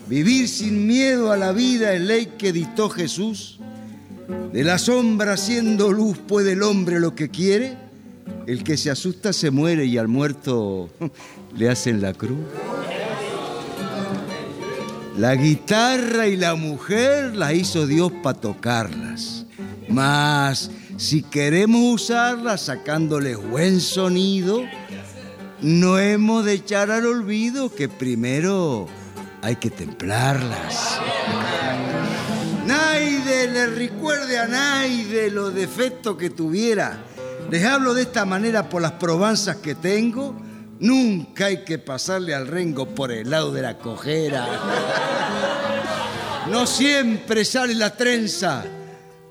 Vivir 0.06 0.48
sin 0.48 0.86
miedo 0.86 1.32
a 1.32 1.38
la 1.38 1.52
vida 1.52 1.94
es 1.94 2.02
ley 2.02 2.34
que 2.36 2.52
dictó 2.52 2.90
Jesús. 2.90 3.58
De 4.52 4.64
la 4.64 4.76
sombra 4.76 5.38
siendo 5.38 5.92
luz 5.92 6.18
puede 6.18 6.52
el 6.52 6.62
hombre 6.62 7.00
lo 7.00 7.14
que 7.14 7.30
quiere. 7.30 7.74
El 8.46 8.64
que 8.64 8.76
se 8.76 8.90
asusta 8.90 9.32
se 9.32 9.50
muere 9.50 9.86
y 9.86 9.96
al 9.96 10.08
muerto 10.08 10.90
le 11.56 11.70
hacen 11.70 12.02
la 12.02 12.12
cruz. 12.12 12.36
La 15.16 15.34
guitarra 15.34 16.26
y 16.26 16.36
la 16.36 16.56
mujer 16.56 17.34
la 17.34 17.54
hizo 17.54 17.86
Dios 17.86 18.12
para 18.22 18.38
tocarlas. 18.38 19.46
Mas 19.88 20.70
si 20.98 21.22
queremos 21.22 22.02
usarlas 22.02 22.62
sacándoles 22.62 23.38
buen 23.38 23.80
sonido, 23.80 24.62
no 25.62 25.98
hemos 25.98 26.44
de 26.44 26.52
echar 26.52 26.90
al 26.90 27.06
olvido 27.06 27.74
que 27.74 27.88
primero 27.88 28.88
hay 29.40 29.56
que 29.56 29.70
templarlas. 29.70 31.00
Naide 32.66 33.48
le 33.48 33.68
recuerde 33.68 34.38
a 34.38 34.46
Naide 34.46 35.30
los 35.30 35.54
defectos 35.54 36.16
que 36.18 36.28
tuviera. 36.28 36.98
Les 37.50 37.64
hablo 37.64 37.94
de 37.94 38.02
esta 38.02 38.26
manera 38.26 38.68
por 38.68 38.82
las 38.82 38.92
probanzas 38.92 39.56
que 39.56 39.74
tengo. 39.74 40.34
Nunca 40.80 41.46
hay 41.46 41.64
que 41.64 41.78
pasarle 41.78 42.34
al 42.34 42.46
rengo 42.46 42.86
por 42.94 43.10
el 43.10 43.30
lado 43.30 43.52
de 43.52 43.62
la 43.62 43.78
cojera. 43.78 44.46
No 46.50 46.66
siempre 46.66 47.44
sale 47.44 47.74
la 47.74 47.96
trenza 47.96 48.64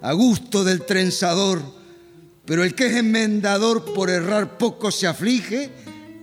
a 0.02 0.14
gusto 0.14 0.64
del 0.64 0.82
trenzador, 0.82 1.62
pero 2.46 2.64
el 2.64 2.74
que 2.76 2.88
es 2.88 2.96
enmendador 2.96 3.94
por 3.94 4.10
errar 4.10 4.58
poco 4.58 4.92
se 4.92 5.08
aflige, 5.08 5.70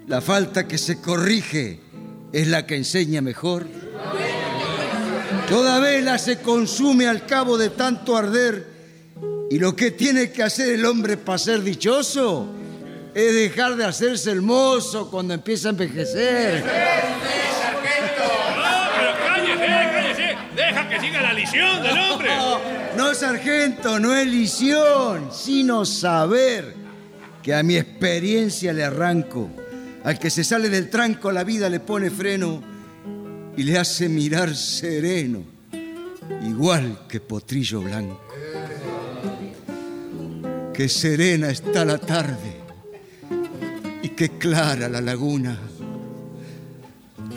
la 0.08 0.20
falta 0.20 0.66
que 0.66 0.78
se 0.78 1.00
corrige 1.00 1.80
es 2.32 2.48
la 2.48 2.66
que 2.66 2.76
enseña 2.76 3.20
mejor. 3.20 3.66
Toda 5.48 5.80
vela 5.80 6.18
se 6.18 6.40
consume 6.40 7.06
al 7.06 7.26
cabo 7.26 7.58
de 7.58 7.70
tanto 7.70 8.16
arder 8.16 8.66
y 9.50 9.58
lo 9.58 9.76
que 9.76 9.90
tiene 9.90 10.32
que 10.32 10.42
hacer 10.42 10.70
el 10.70 10.84
hombre 10.84 11.16
para 11.16 11.38
ser 11.38 11.62
dichoso 11.62 12.61
es 13.14 13.34
dejar 13.34 13.76
de 13.76 13.84
hacerse 13.84 14.30
el 14.30 14.40
mozo 14.40 15.10
cuando 15.10 15.34
empieza 15.34 15.68
a 15.68 15.70
envejecer. 15.70 16.64
No, 16.64 16.70
pero 18.96 19.12
cállese, 19.26 19.66
cállese. 19.66 20.36
Deja 20.56 20.88
que 20.88 21.00
siga 21.00 21.22
la 21.22 21.32
lisión 21.32 21.82
del 21.82 21.98
hombre. 21.98 22.30
No, 22.96 23.14
sargento, 23.14 23.98
no 23.98 24.14
es 24.14 24.26
lisión, 24.26 25.30
sino 25.32 25.86
saber 25.86 26.74
que 27.42 27.54
a 27.54 27.62
mi 27.62 27.76
experiencia 27.78 28.74
le 28.74 28.84
arranco. 28.84 29.48
Al 30.04 30.18
que 30.18 30.28
se 30.28 30.44
sale 30.44 30.68
del 30.68 30.90
tranco 30.90 31.32
la 31.32 31.42
vida 31.42 31.70
le 31.70 31.80
pone 31.80 32.10
freno 32.10 32.62
y 33.56 33.62
le 33.62 33.78
hace 33.78 34.10
mirar 34.10 34.54
sereno, 34.54 35.42
igual 36.46 37.06
que 37.08 37.20
potrillo 37.20 37.80
blanco. 37.80 38.20
Que 40.74 40.86
serena 40.90 41.48
está 41.48 41.86
la 41.86 41.96
tarde 41.96 42.51
y 44.02 44.10
qué 44.10 44.30
clara 44.30 44.88
la 44.88 45.00
laguna. 45.00 45.58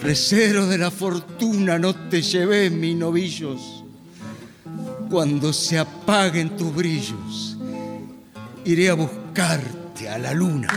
Recero 0.02 0.68
de 0.68 0.78
la 0.78 0.92
fortuna, 0.92 1.80
no 1.80 1.94
te 2.10 2.22
lleves 2.22 2.72
mis 2.72 2.96
novillos. 2.96 3.84
Cuando 5.10 5.54
se 5.54 5.78
apaguen 5.78 6.58
tus 6.58 6.74
brillos, 6.76 7.58
iré 8.66 8.90
a 8.90 8.96
buscarte 8.96 10.10
a 10.10 10.18
la 10.18 10.34
luna. 10.34 10.68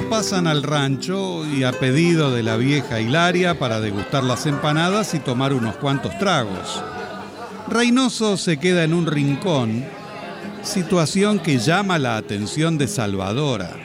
Todos 0.00 0.10
pasan 0.10 0.46
al 0.46 0.62
rancho 0.62 1.44
y 1.46 1.62
a 1.64 1.72
pedido 1.72 2.30
de 2.30 2.42
la 2.42 2.56
vieja 2.56 3.00
Hilaria 3.00 3.58
para 3.58 3.80
degustar 3.80 4.24
las 4.24 4.46
empanadas 4.46 5.12
y 5.12 5.18
tomar 5.18 5.52
unos 5.52 5.76
cuantos 5.76 6.16
tragos. 6.18 6.82
Reynoso 7.68 8.38
se 8.38 8.56
queda 8.56 8.84
en 8.84 8.94
un 8.94 9.06
rincón, 9.06 9.84
situación 10.62 11.38
que 11.38 11.58
llama 11.58 11.98
la 11.98 12.16
atención 12.16 12.78
de 12.78 12.88
Salvadora. 12.88 13.76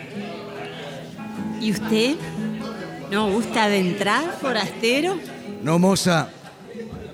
¿Y 1.59 1.71
usted? 1.71 2.15
¿No 3.11 3.29
gusta 3.29 3.67
de 3.67 3.79
entrar, 3.79 4.37
forastero? 4.39 5.17
No, 5.63 5.79
moza, 5.79 6.29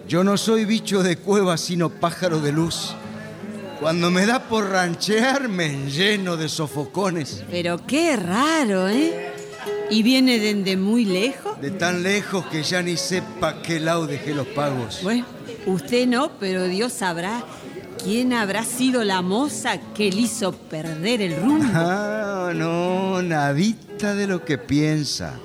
yo 0.07 0.23
no 0.23 0.37
soy 0.37 0.65
bicho 0.65 1.01
de 1.01 1.15
cueva, 1.17 1.57
sino 1.57 1.89
pájaro 1.89 2.39
de 2.39 2.51
luz. 2.51 2.93
Cuando 3.81 4.11
me 4.11 4.27
da 4.27 4.43
por 4.43 4.69
ranchear, 4.69 5.49
me 5.49 5.89
lleno 5.89 6.37
de 6.37 6.47
sofocones. 6.49 7.43
Pero 7.49 7.83
qué 7.87 8.15
raro, 8.15 8.87
¿eh? 8.87 9.33
¿Y 9.89 10.03
viene 10.03 10.37
desde 10.37 10.77
muy 10.77 11.03
lejos? 11.03 11.59
De 11.59 11.71
tan 11.71 12.03
lejos 12.03 12.45
que 12.45 12.61
ya 12.61 12.83
ni 12.83 12.95
sepa 12.95 13.63
qué 13.63 13.79
lado 13.79 14.05
dejé 14.05 14.35
los 14.35 14.45
pagos. 14.45 14.99
Bueno, 15.01 15.25
usted 15.65 16.05
no, 16.05 16.29
pero 16.39 16.65
Dios 16.65 16.93
sabrá 16.93 17.43
quién 18.03 18.33
habrá 18.33 18.65
sido 18.65 19.03
la 19.03 19.23
moza 19.23 19.79
que 19.95 20.11
le 20.11 20.21
hizo 20.21 20.51
perder 20.51 21.23
el 21.23 21.41
rumbo. 21.41 21.65
Ah, 21.73 22.51
no, 22.53 23.23
nadita 23.23 24.13
de 24.13 24.27
lo 24.27 24.45
que 24.45 24.59
piensa. 24.59 25.39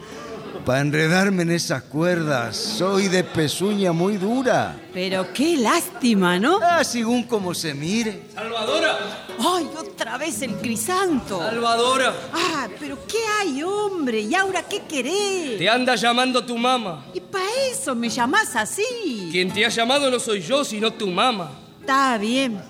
Para 0.66 0.80
enredarme 0.80 1.42
en 1.44 1.52
esas 1.52 1.84
cuerdas, 1.84 2.56
soy 2.56 3.06
de 3.06 3.22
pezuña 3.22 3.92
muy 3.92 4.16
dura. 4.16 4.76
Pero 4.92 5.32
qué 5.32 5.56
lástima, 5.56 6.40
¿no? 6.40 6.58
Ah, 6.60 6.82
según 6.82 7.22
como 7.22 7.54
se 7.54 7.72
mire. 7.72 8.24
¡Salvadora! 8.34 8.98
¡Ay, 9.38 9.68
otra 9.78 10.18
vez 10.18 10.42
el 10.42 10.56
crisanto! 10.56 11.38
¡Salvadora! 11.38 12.12
Ah, 12.32 12.66
pero 12.80 12.98
¿qué 13.06 13.18
hay, 13.38 13.62
hombre? 13.62 14.22
¿Y 14.22 14.34
ahora 14.34 14.64
qué 14.64 14.82
querés? 14.88 15.56
Te 15.56 15.70
anda 15.70 15.94
llamando 15.94 16.44
tu 16.44 16.58
mamá. 16.58 17.04
Y 17.14 17.20
para 17.20 17.44
eso 17.70 17.94
me 17.94 18.08
llamás 18.08 18.56
así. 18.56 19.28
Quien 19.30 19.52
te 19.52 19.64
ha 19.64 19.68
llamado 19.68 20.10
no 20.10 20.18
soy 20.18 20.40
yo, 20.40 20.64
sino 20.64 20.92
tu 20.92 21.06
mamá. 21.06 21.48
Está 21.80 22.18
bien. 22.18 22.60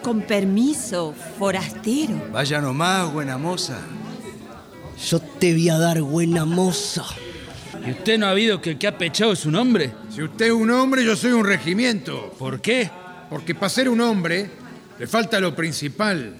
Con 0.00 0.22
permiso, 0.22 1.14
forastero. 1.38 2.14
Vaya 2.32 2.58
nomás, 2.58 3.12
buena 3.12 3.36
moza. 3.36 3.76
Yo 5.08 5.18
te 5.18 5.52
voy 5.52 5.68
a 5.68 5.78
dar 5.78 6.02
buena 6.02 6.44
moza. 6.44 7.04
¿Y 7.86 7.92
usted 7.92 8.18
no 8.18 8.26
ha 8.26 8.30
habido 8.30 8.60
que 8.60 8.70
el 8.70 8.78
que 8.78 8.86
ha 8.86 8.98
pechado 8.98 9.32
es 9.32 9.46
un 9.46 9.54
hombre? 9.54 9.92
Si 10.14 10.22
usted 10.22 10.46
es 10.46 10.52
un 10.52 10.70
hombre, 10.70 11.04
yo 11.04 11.16
soy 11.16 11.32
un 11.32 11.44
regimiento. 11.44 12.34
¿Por 12.38 12.60
qué? 12.60 12.90
Porque 13.30 13.54
para 13.54 13.70
ser 13.70 13.88
un 13.88 14.00
hombre 14.00 14.50
le 14.98 15.06
falta 15.06 15.40
lo 15.40 15.54
principal. 15.56 16.34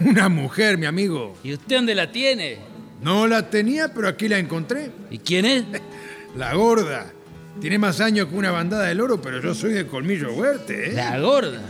Una 0.00 0.28
mujer, 0.28 0.78
mi 0.78 0.86
amigo. 0.86 1.36
¿Y 1.42 1.54
usted 1.54 1.76
dónde 1.76 1.94
la 1.94 2.12
tiene? 2.12 2.58
No 3.02 3.26
la 3.26 3.50
tenía, 3.50 3.92
pero 3.92 4.08
aquí 4.08 4.28
la 4.28 4.38
encontré. 4.38 4.90
¿Y 5.10 5.18
quién 5.18 5.44
es? 5.44 5.64
La 6.36 6.54
gorda. 6.54 7.10
Tiene 7.60 7.78
más 7.78 8.00
años 8.00 8.28
que 8.28 8.36
una 8.36 8.50
bandada 8.52 8.84
de 8.84 8.94
loro, 8.94 9.20
pero 9.20 9.40
yo 9.40 9.54
soy 9.54 9.72
de 9.72 9.86
colmillo 9.86 10.32
fuerte, 10.34 10.90
¿eh? 10.90 10.92
La 10.92 11.18
gorda. 11.18 11.60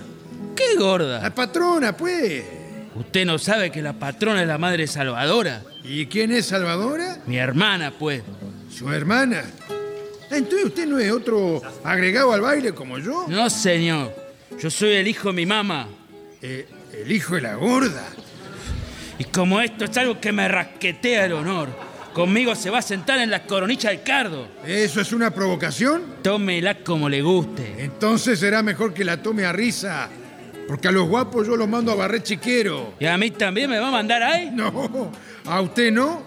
¿Qué 0.55 0.77
gorda? 0.77 1.23
La 1.23 1.35
patrona, 1.35 1.97
pues. 1.97 2.58
Usted 2.99 3.25
no 3.25 3.39
sabe 3.39 3.71
que 3.71 3.81
la 3.81 3.93
patrona 3.93 4.43
es 4.43 4.49
la 4.49 4.59
madre 4.59 4.87
Salvadora. 4.87 5.63
¿Y 5.85 6.07
quién 6.07 6.33
es 6.33 6.47
Salvadora? 6.47 7.19
Mi 7.27 7.37
hermana, 7.37 7.93
pues. 7.97 8.23
Su 8.77 8.93
hermana. 8.93 9.45
Entonces 10.31 10.67
usted 10.67 10.87
no 10.87 10.99
es 10.99 11.11
otro 11.13 11.63
agregado 11.85 12.33
al 12.33 12.41
baile 12.41 12.73
como 12.75 12.99
yo. 12.99 13.27
No, 13.29 13.49
señor. 13.49 14.13
Yo 14.59 14.71
soy 14.71 14.95
el 14.95 15.07
hijo 15.07 15.29
de 15.29 15.35
mi 15.35 15.47
mamá. 15.47 15.89
Eh, 16.43 16.67
el 16.93 17.13
hijo 17.13 17.37
de 17.37 17.43
la 17.43 17.55
gorda. 17.55 18.05
Y 19.19 19.25
como 19.25 19.61
esto 19.61 19.85
es 19.85 19.97
algo 19.97 20.21
que 20.21 20.33
me 20.33 20.49
rasquetea 20.49 21.27
el 21.27 21.33
honor, 21.33 21.69
conmigo 22.13 22.55
se 22.55 22.69
va 22.69 22.79
a 22.79 22.83
sentar 22.83 23.21
en 23.21 23.31
la 23.31 23.45
coronilla 23.45 23.91
del 23.91 24.03
cardo. 24.03 24.49
¿Eso 24.67 25.01
es 25.01 25.13
una 25.13 25.33
provocación? 25.33 26.03
Tómela 26.23 26.83
como 26.83 27.09
le 27.09 27.23
guste. 27.23 27.77
Entonces 27.79 28.41
será 28.41 28.63
mejor 28.63 28.93
que 28.93 29.05
la 29.05 29.23
tome 29.23 29.45
a 29.45 29.53
risa. 29.53 30.09
Porque 30.69 30.89
a 30.89 30.93
los 30.93 31.09
guapos 31.09 31.47
yo 31.47 31.57
los 31.57 31.67
mando 31.67 31.91
a 31.93 31.95
barrer 31.95 32.23
chiquero. 32.23 32.93
¿Y 33.01 33.07
a 33.07 33.17
mí 33.17 33.31
también 33.31 33.71
me 33.71 33.79
va 33.79 33.89
a 33.89 33.91
mandar 33.91 34.23
ahí? 34.23 34.51
No, 34.55 35.11
a 35.47 35.61
usted 35.63 35.91
no. 35.91 36.23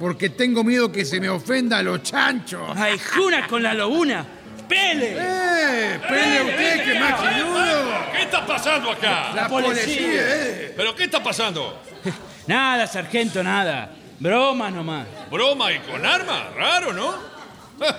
Porque 0.00 0.28
tengo 0.28 0.64
miedo 0.64 0.90
que 0.90 1.04
se 1.04 1.20
me 1.20 1.28
ofenda 1.28 1.78
a 1.78 1.82
los 1.82 2.02
chanchos. 2.02 2.60
¡Ay, 2.74 2.98
juna 2.98 3.46
con 3.46 3.62
la 3.62 3.72
lobuna! 3.72 4.26
¡Pele! 4.68 5.16
¡Eh! 5.18 6.00
¡Pele 6.06 6.42
usted, 6.42 6.84
que 6.84 6.98
más 6.98 7.22
chinudo! 7.22 8.12
¿Qué 8.12 8.22
está 8.22 8.44
pasando 8.44 8.90
acá? 8.90 9.32
La 9.34 9.48
policía, 9.48 10.20
¿eh? 10.20 10.74
¿Pero 10.76 10.94
qué 10.96 11.04
está 11.04 11.22
pasando? 11.22 11.80
Nada, 12.48 12.86
sargento, 12.86 13.42
nada. 13.42 13.90
Broma 14.18 14.70
nomás. 14.70 15.06
¿Broma 15.30 15.72
y 15.72 15.78
con 15.80 16.04
armas? 16.04 16.54
Raro, 16.54 16.92
¿no? 16.92 17.14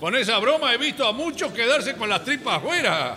Con 0.00 0.16
esa 0.16 0.38
broma 0.38 0.74
he 0.74 0.78
visto 0.78 1.06
a 1.06 1.12
muchos 1.12 1.52
quedarse 1.52 1.94
con 1.94 2.08
las 2.08 2.24
tripas 2.24 2.56
afuera. 2.56 3.16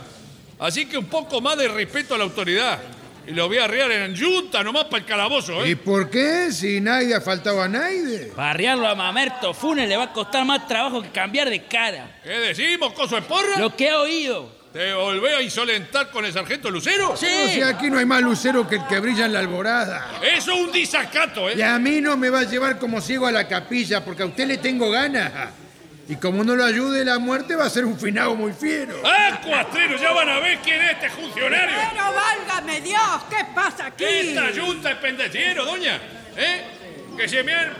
Así 0.66 0.88
que 0.88 0.98
un 0.98 1.06
poco 1.06 1.42
más 1.42 1.58
de 1.58 1.68
respeto 1.68 2.16
a 2.16 2.18
la 2.18 2.24
autoridad. 2.24 2.80
Y 3.28 3.32
lo 3.32 3.48
voy 3.48 3.58
a 3.58 3.66
arriar 3.66 3.92
en 3.92 4.16
yunta 4.16 4.64
nomás 4.64 4.86
para 4.86 4.98
el 5.00 5.06
calabozo, 5.06 5.66
¿Y 5.66 5.72
¿eh? 5.72 5.76
por 5.76 6.10
qué? 6.10 6.52
Si 6.52 6.82
nadie 6.82 7.14
ha 7.14 7.22
faltado 7.22 7.62
a 7.62 7.68
nadie. 7.68 8.32
Barriarlo 8.36 8.88
a 8.88 8.96
Mamerto 8.96 9.54
Funes 9.54 9.88
le 9.88 9.98
va 9.98 10.06
a 10.06 10.14
costar 10.14 10.44
más 10.46 10.68
trabajo 10.68 11.02
que 11.02 11.10
cambiar 11.10 11.50
de 11.50 11.64
cara. 11.66 12.20
¿Qué 12.24 12.30
decimos, 12.30 12.94
coso 12.94 13.16
de 13.16 13.24
porra? 13.24 13.58
Lo 13.60 13.76
que 13.76 13.88
he 13.88 13.94
oído. 13.96 14.54
¿Te 14.74 14.94
volvé 14.94 15.36
a 15.36 15.42
insolentar 15.42 16.12
con 16.12 16.26
el 16.26 16.34
sargento 16.34 16.70
Lucero? 16.70 17.16
Sí. 17.16 17.26
O 17.26 17.50
sea, 17.50 17.70
aquí 17.70 17.90
no 17.90 17.98
hay 17.98 18.06
más 18.06 18.22
lucero 18.22 18.68
que 18.68 18.76
el 18.76 18.86
que 18.88 19.00
brilla 19.00 19.26
en 19.26 19.34
la 19.34 19.40
alborada. 19.40 20.20
Eso 20.22 20.52
es 20.52 20.60
un 20.60 20.72
disacato, 20.72 21.50
Y 21.50 21.62
¿eh? 21.62 21.64
a 21.64 21.80
mí 21.80 22.02
no 22.02 22.18
me 22.18 22.30
va 22.30 22.42
a 22.42 22.44
llevar 22.44 22.78
como 22.78 23.00
ciego 23.02 23.26
a 23.26 23.32
la 23.32 23.48
capilla, 23.48 24.04
porque 24.04 24.24
a 24.24 24.26
usted 24.26 24.48
le 24.48 24.58
tengo 24.58 24.92
ganas. 24.92 25.32
Y 26.08 26.18
como 26.18 26.44
no 26.44 26.56
lo 26.56 26.64
ayude 26.64 27.04
la 27.04 27.18
muerte, 27.18 27.56
va 27.56 27.66
a 27.66 27.70
ser 27.70 27.86
un 27.86 27.98
finado 27.98 28.36
muy 28.36 28.54
fiero. 28.54 28.96
¡Ah, 29.04 29.42
cuatrero! 29.44 29.98
Ya 29.98 30.12
van 30.12 30.30
a 30.30 30.40
ver 30.40 30.60
quién 30.60 30.80
es 30.82 30.92
este 30.92 31.10
funcionario. 31.10 31.76
Pero 31.92 32.04
válgame 32.14 32.82
Dios, 32.82 33.24
¿qué 33.30 33.46
pasa 33.56 33.88
aquí? 33.88 34.04
Esta 34.04 34.52
yunta 34.52 34.92
es 34.92 34.98
pendeciero, 34.98 35.66
doña. 35.66 36.00
¿Eh? 36.38 36.62
Que 37.18 37.28
se 37.28 37.44
me 37.44 37.54
han... 37.54 37.74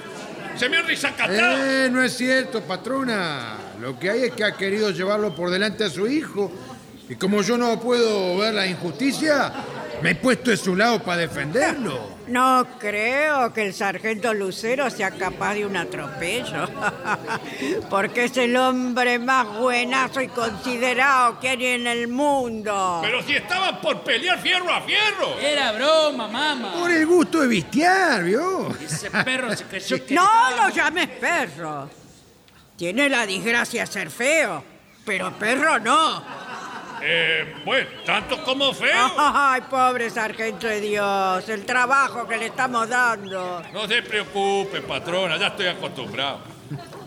Se 0.58 0.70
me 0.70 0.78
han 0.78 0.88
risacatado. 0.88 1.66
Eh, 1.66 1.90
no 1.92 2.02
es 2.02 2.16
cierto, 2.16 2.62
patrona. 2.62 3.58
Lo 3.82 4.00
que 4.00 4.10
hay 4.10 4.24
es 4.24 4.32
que 4.32 4.46
ha 4.46 4.54
querido 4.54 4.90
llevarlo 4.90 5.36
por 5.36 5.52
delante 5.52 5.84
a 5.84 5.90
su 5.90 6.08
hijo. 6.08 6.50
Y 7.10 7.16
como 7.16 7.42
yo 7.42 7.58
no 7.58 7.80
puedo 7.80 8.38
ver 8.38 8.54
la 8.54 8.66
injusticia, 8.66 9.52
me 10.02 10.12
he 10.12 10.16
puesto 10.16 10.52
de 10.52 10.58
su 10.58 10.76
lado 10.76 11.04
para 11.04 11.22
defenderlo. 11.22 12.15
No 12.28 12.66
creo 12.80 13.54
que 13.54 13.66
el 13.68 13.74
sargento 13.74 14.34
Lucero 14.34 14.90
sea 14.90 15.12
capaz 15.12 15.54
de 15.54 15.66
un 15.66 15.78
atropello. 15.78 16.68
Porque 17.90 18.26
es 18.26 18.38
el 18.38 18.56
hombre 18.58 19.20
más 19.20 19.48
buenazo 19.60 20.22
y 20.22 20.28
considerado 20.30 21.40
que 21.40 21.50
hay 21.50 21.66
en 21.66 21.88
el 21.88 22.08
mundo. 22.08 23.00
Pero 23.04 23.22
si 23.22 23.36
estaban 23.36 23.80
por 23.80 24.02
pelear 24.04 24.40
fierro 24.40 24.74
a 24.74 24.82
fierro. 24.82 25.38
Era 25.40 25.72
broma, 25.74 26.28
mamá. 26.28 26.74
Por 26.74 26.92
el 26.92 27.06
gusto 27.06 27.42
de 27.42 27.48
vistiar, 27.48 28.24
¿vio? 28.24 28.76
Ese 28.84 29.12
perro 29.12 29.56
se 29.56 29.66
creyó 29.66 30.06
que... 30.06 30.16
No 30.16 30.28
lo 30.58 30.70
llames 30.70 31.08
perro. 31.08 31.90
Tiene 32.76 33.08
la 33.08 33.26
desgracia 33.26 33.82
de 33.82 33.88
ser 33.88 34.10
feo, 34.10 34.64
pero 35.06 35.32
perro 35.38 35.80
no. 35.80 36.45
Eh, 37.08 37.58
bueno, 37.64 37.88
tanto 38.04 38.44
como 38.44 38.74
feo. 38.74 39.12
Ay, 39.18 39.62
pobre 39.70 40.10
sargento 40.10 40.66
de 40.66 40.82
Dios, 40.82 41.48
el 41.50 41.64
trabajo 41.64 42.28
que 42.28 42.36
le 42.36 42.48
estamos 42.48 42.90
dando. 42.90 43.62
No 43.72 43.88
se 43.88 44.02
preocupe, 44.02 44.82
patrona, 44.82 45.38
ya 45.38 45.48
estoy 45.48 45.68
acostumbrado. 45.68 46.40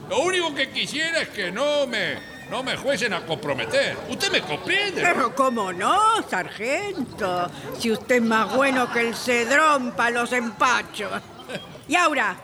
Lo 0.09 0.21
único 0.21 0.55
que 0.55 0.71
quisiera 0.71 1.23
es 1.23 1.31
que 1.31 1.51
no 1.51 1.89
me, 1.89 2.17
no 2.49 2.63
me 2.63 2.77
fuesen 2.77 3.13
a 3.13 3.27
comprometer. 3.27 3.97
Usted 4.09 4.31
me 4.31 4.41
comprende. 4.41 5.03
Pero 5.03 5.35
cómo 5.35 5.73
no, 5.73 6.23
sargento, 6.31 7.51
si 7.77 7.91
usted 7.91 8.17
es 8.17 8.23
más 8.23 8.55
bueno 8.55 8.93
que 8.93 9.01
el 9.01 9.17
cedrón 9.17 9.93
para 9.97 10.11
los 10.11 10.33
empachos. 10.33 11.11
Y 11.89 11.97
ahora, 11.97 12.37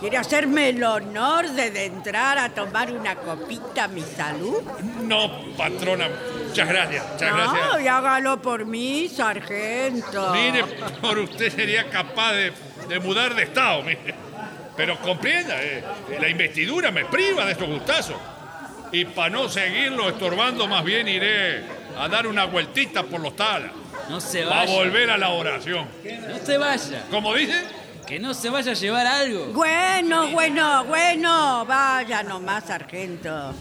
¿quiere 0.00 0.16
hacerme 0.16 0.70
el 0.70 0.82
honor 0.82 1.46
de, 1.50 1.70
de 1.70 1.84
entrar 1.84 2.38
a 2.38 2.48
tomar 2.48 2.90
una 2.90 3.16
copita 3.16 3.84
a 3.84 3.88
mi 3.88 4.00
salud? 4.02 4.62
No, 5.02 5.54
patrona, 5.58 6.08
muchas 6.50 6.68
gracias, 6.68 7.04
muchas 7.12 7.30
No, 7.30 7.36
gracias. 7.36 7.82
y 7.82 7.88
hágalo 7.88 8.42
por 8.42 8.64
mí, 8.66 9.08
sargento. 9.08 10.32
Mire, 10.32 10.64
por 11.00 11.18
usted 11.18 11.50
sería 11.54 11.88
capaz 11.88 12.32
de, 12.32 12.52
de 12.88 13.00
mudar 13.00 13.34
de 13.34 13.44
estado, 13.44 13.82
mire. 13.82 14.14
Pero 14.76 14.98
comprenda, 15.00 15.62
eh, 15.62 15.84
la 16.20 16.28
investidura 16.28 16.90
me 16.90 17.04
priva 17.04 17.44
de 17.44 17.52
estos 17.52 17.68
gustazos. 17.68 18.16
Y 18.92 19.04
para 19.04 19.30
no 19.30 19.48
seguirlo 19.48 20.08
estorbando, 20.08 20.66
más 20.66 20.82
bien 20.84 21.06
iré 21.06 21.62
a 21.98 22.08
dar 22.08 22.26
una 22.26 22.44
vueltita 22.46 23.02
por 23.04 23.20
los 23.20 23.36
talas. 23.36 23.70
No 24.08 24.20
se 24.20 24.42
Para 24.42 24.60
vaya. 24.62 24.74
volver 24.74 25.10
a 25.10 25.16
la 25.18 25.28
oración. 25.30 25.86
No 26.28 26.38
se 26.44 26.58
vaya. 26.58 27.04
¿Cómo 27.10 27.34
dice? 27.34 27.62
Que 28.06 28.18
no 28.18 28.34
se 28.34 28.50
vaya 28.50 28.72
a 28.72 28.74
llevar 28.74 29.06
algo. 29.06 29.46
Bueno, 29.52 30.28
bueno, 30.28 30.84
bueno, 30.86 31.64
vaya 31.66 32.22
nomás, 32.24 32.64
sargento. 32.64 33.54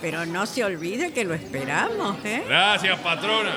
Pero 0.00 0.26
no 0.26 0.46
se 0.46 0.64
olvide 0.64 1.12
que 1.12 1.24
lo 1.24 1.34
esperamos, 1.34 2.16
¿eh? 2.24 2.44
Gracias, 2.46 2.98
patrona. 3.00 3.52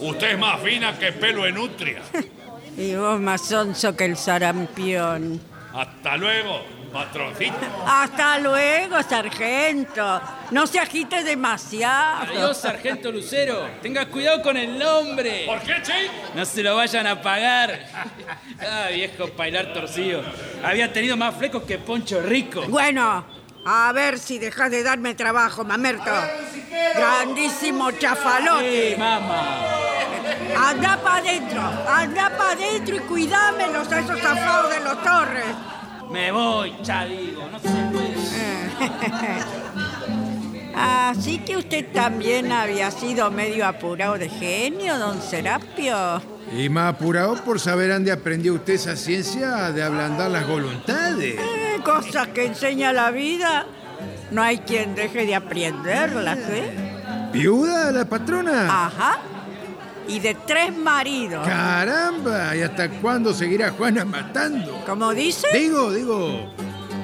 Usted 0.00 0.32
es 0.32 0.38
más 0.38 0.60
fina 0.60 0.98
que 0.98 1.12
pelo 1.12 1.46
en 1.46 1.54
nutria. 1.54 2.02
Y 2.76 2.96
vos 2.96 3.20
más 3.20 3.46
sonso 3.46 3.94
que 3.96 4.04
el 4.04 4.16
sarampión. 4.16 5.40
Hasta 5.72 6.16
luego, 6.16 6.62
patroncito. 6.92 7.54
Hasta 7.86 8.38
luego, 8.40 9.00
sargento. 9.02 10.20
No 10.50 10.66
se 10.66 10.80
agite 10.80 11.22
demasiado. 11.22 12.32
Adiós, 12.32 12.56
sargento 12.56 13.12
Lucero. 13.12 13.68
Tenga 13.80 14.06
cuidado 14.06 14.42
con 14.42 14.56
el 14.56 14.76
nombre. 14.76 15.44
¿Por 15.46 15.60
qué, 15.60 15.74
Che? 15.84 16.10
No 16.34 16.44
se 16.44 16.64
lo 16.64 16.74
vayan 16.74 17.06
a 17.06 17.22
pagar. 17.22 17.78
Ah, 18.60 18.88
viejo 18.92 19.28
bailar 19.36 19.72
torcido. 19.72 20.22
Había 20.64 20.92
tenido 20.92 21.16
más 21.16 21.34
flecos 21.36 21.62
que 21.62 21.78
Poncho 21.78 22.20
Rico. 22.22 22.62
Bueno, 22.68 23.24
a 23.64 23.92
ver 23.92 24.18
si 24.18 24.38
dejas 24.38 24.70
de 24.70 24.82
darme 24.82 25.14
trabajo, 25.14 25.64
mamerto. 25.64 26.10
Grandísimo 26.94 27.90
chafalote. 27.92 28.92
¡Eh, 28.92 28.96
mamá! 28.96 29.74
Anda 30.56 31.00
para 31.02 31.16
adentro, 31.16 31.60
anda 31.88 32.30
para 32.36 32.52
adentro 32.52 32.96
y 32.96 33.00
cuidámelos 33.00 33.90
a 33.90 34.00
esos 34.00 34.20
zafados 34.20 34.70
de 34.70 34.80
los 34.80 35.02
torres. 35.02 35.44
Me 36.10 36.30
voy, 36.30 36.74
ya 36.82 37.04
digo. 37.04 37.48
No 37.50 37.58
se 37.58 37.68
puede. 37.68 38.14
Así 40.76 41.38
que 41.38 41.56
usted 41.56 41.92
también 41.92 42.52
había 42.52 42.90
sido 42.90 43.30
medio 43.30 43.66
apurado 43.66 44.18
de 44.18 44.28
genio, 44.28 44.98
don 44.98 45.22
Serapio. 45.22 46.33
Y 46.52 46.68
más 46.68 46.94
apurado 46.94 47.36
por 47.44 47.58
saber 47.58 47.90
dónde 47.90 48.12
aprendió 48.12 48.54
usted 48.54 48.74
esa 48.74 48.96
ciencia 48.96 49.72
de 49.72 49.82
ablandar 49.82 50.30
las 50.30 50.46
voluntades. 50.46 51.36
Eh, 51.38 51.80
cosas 51.84 52.28
que 52.28 52.46
enseña 52.46 52.92
la 52.92 53.10
vida. 53.10 53.66
No 54.30 54.42
hay 54.42 54.58
quien 54.58 54.94
deje 54.94 55.26
de 55.26 55.34
aprenderlas, 55.34 56.38
¿eh? 56.50 56.72
¿Viuda 57.32 57.90
la 57.92 58.04
patrona? 58.04 58.86
Ajá. 58.86 59.18
Y 60.06 60.20
de 60.20 60.34
tres 60.46 60.76
maridos. 60.76 61.46
¡Caramba! 61.46 62.54
¿Y 62.54 62.62
hasta 62.62 62.88
cuándo 62.90 63.32
seguirá 63.32 63.70
Juana 63.70 64.04
matando? 64.04 64.82
¿Cómo 64.86 65.12
dice? 65.14 65.46
Digo, 65.52 65.92
digo, 65.92 66.52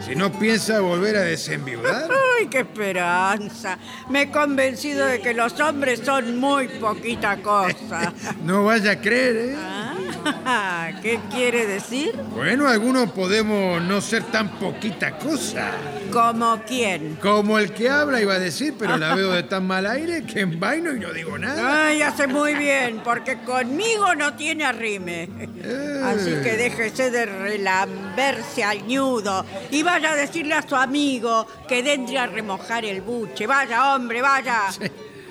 si 0.04 0.14
no 0.14 0.32
piensa 0.32 0.80
volver 0.80 1.16
a 1.16 1.22
desenviudar. 1.22 2.08
¡Ay, 2.38 2.46
qué 2.48 2.60
esperanza! 2.60 3.78
Me 4.08 4.22
he 4.22 4.30
convencido 4.30 5.06
de 5.06 5.20
que 5.20 5.34
los 5.34 5.58
hombres 5.60 6.00
son 6.04 6.38
muy 6.38 6.68
poquita 6.68 7.36
cosa. 7.38 8.12
No 8.44 8.64
vaya 8.64 8.92
a 8.92 9.00
creer, 9.00 9.36
¿eh? 9.36 9.56
Ah. 9.56 9.94
¿Qué 11.02 11.18
quiere 11.30 11.66
decir? 11.66 12.14
Bueno, 12.34 12.68
algunos 12.68 13.10
podemos 13.10 13.82
no 13.82 14.00
ser 14.00 14.24
tan 14.24 14.48
poquita 14.58 15.18
cosa. 15.18 15.72
¿Como 16.12 16.60
quién? 16.66 17.16
Como 17.16 17.58
el 17.58 17.72
que 17.72 17.88
habla 17.88 18.20
iba 18.20 18.34
a 18.34 18.38
decir, 18.38 18.74
pero 18.78 18.96
la 18.96 19.14
veo 19.14 19.30
de 19.32 19.42
tan 19.50 19.66
mal 19.66 19.86
aire 19.86 20.24
que 20.24 20.40
en 20.40 20.58
vaino 20.58 20.94
y 20.94 21.00
no 21.00 21.12
digo 21.12 21.38
nada. 21.38 21.86
Ay, 21.86 22.02
hace 22.02 22.26
muy 22.26 22.54
bien, 22.54 23.00
porque 23.04 23.38
conmigo 23.38 24.14
no 24.14 24.34
tiene 24.34 24.64
arrime. 24.64 25.28
Así 26.04 26.30
que 26.42 26.56
déjese 26.56 27.10
de 27.10 27.26
relamberse 27.26 28.64
al 28.64 28.86
ñudo 28.86 29.44
y 29.70 29.82
vaya 29.82 30.12
a 30.12 30.16
decirle 30.16 30.54
a 30.54 30.66
su 30.66 30.76
amigo 30.76 31.46
que 31.68 31.80
entre 31.80 32.18
a 32.18 32.26
remojar 32.26 32.84
el 32.84 33.00
buche. 33.00 33.46
Vaya, 33.46 33.94
hombre, 33.94 34.22
vaya. 34.22 34.64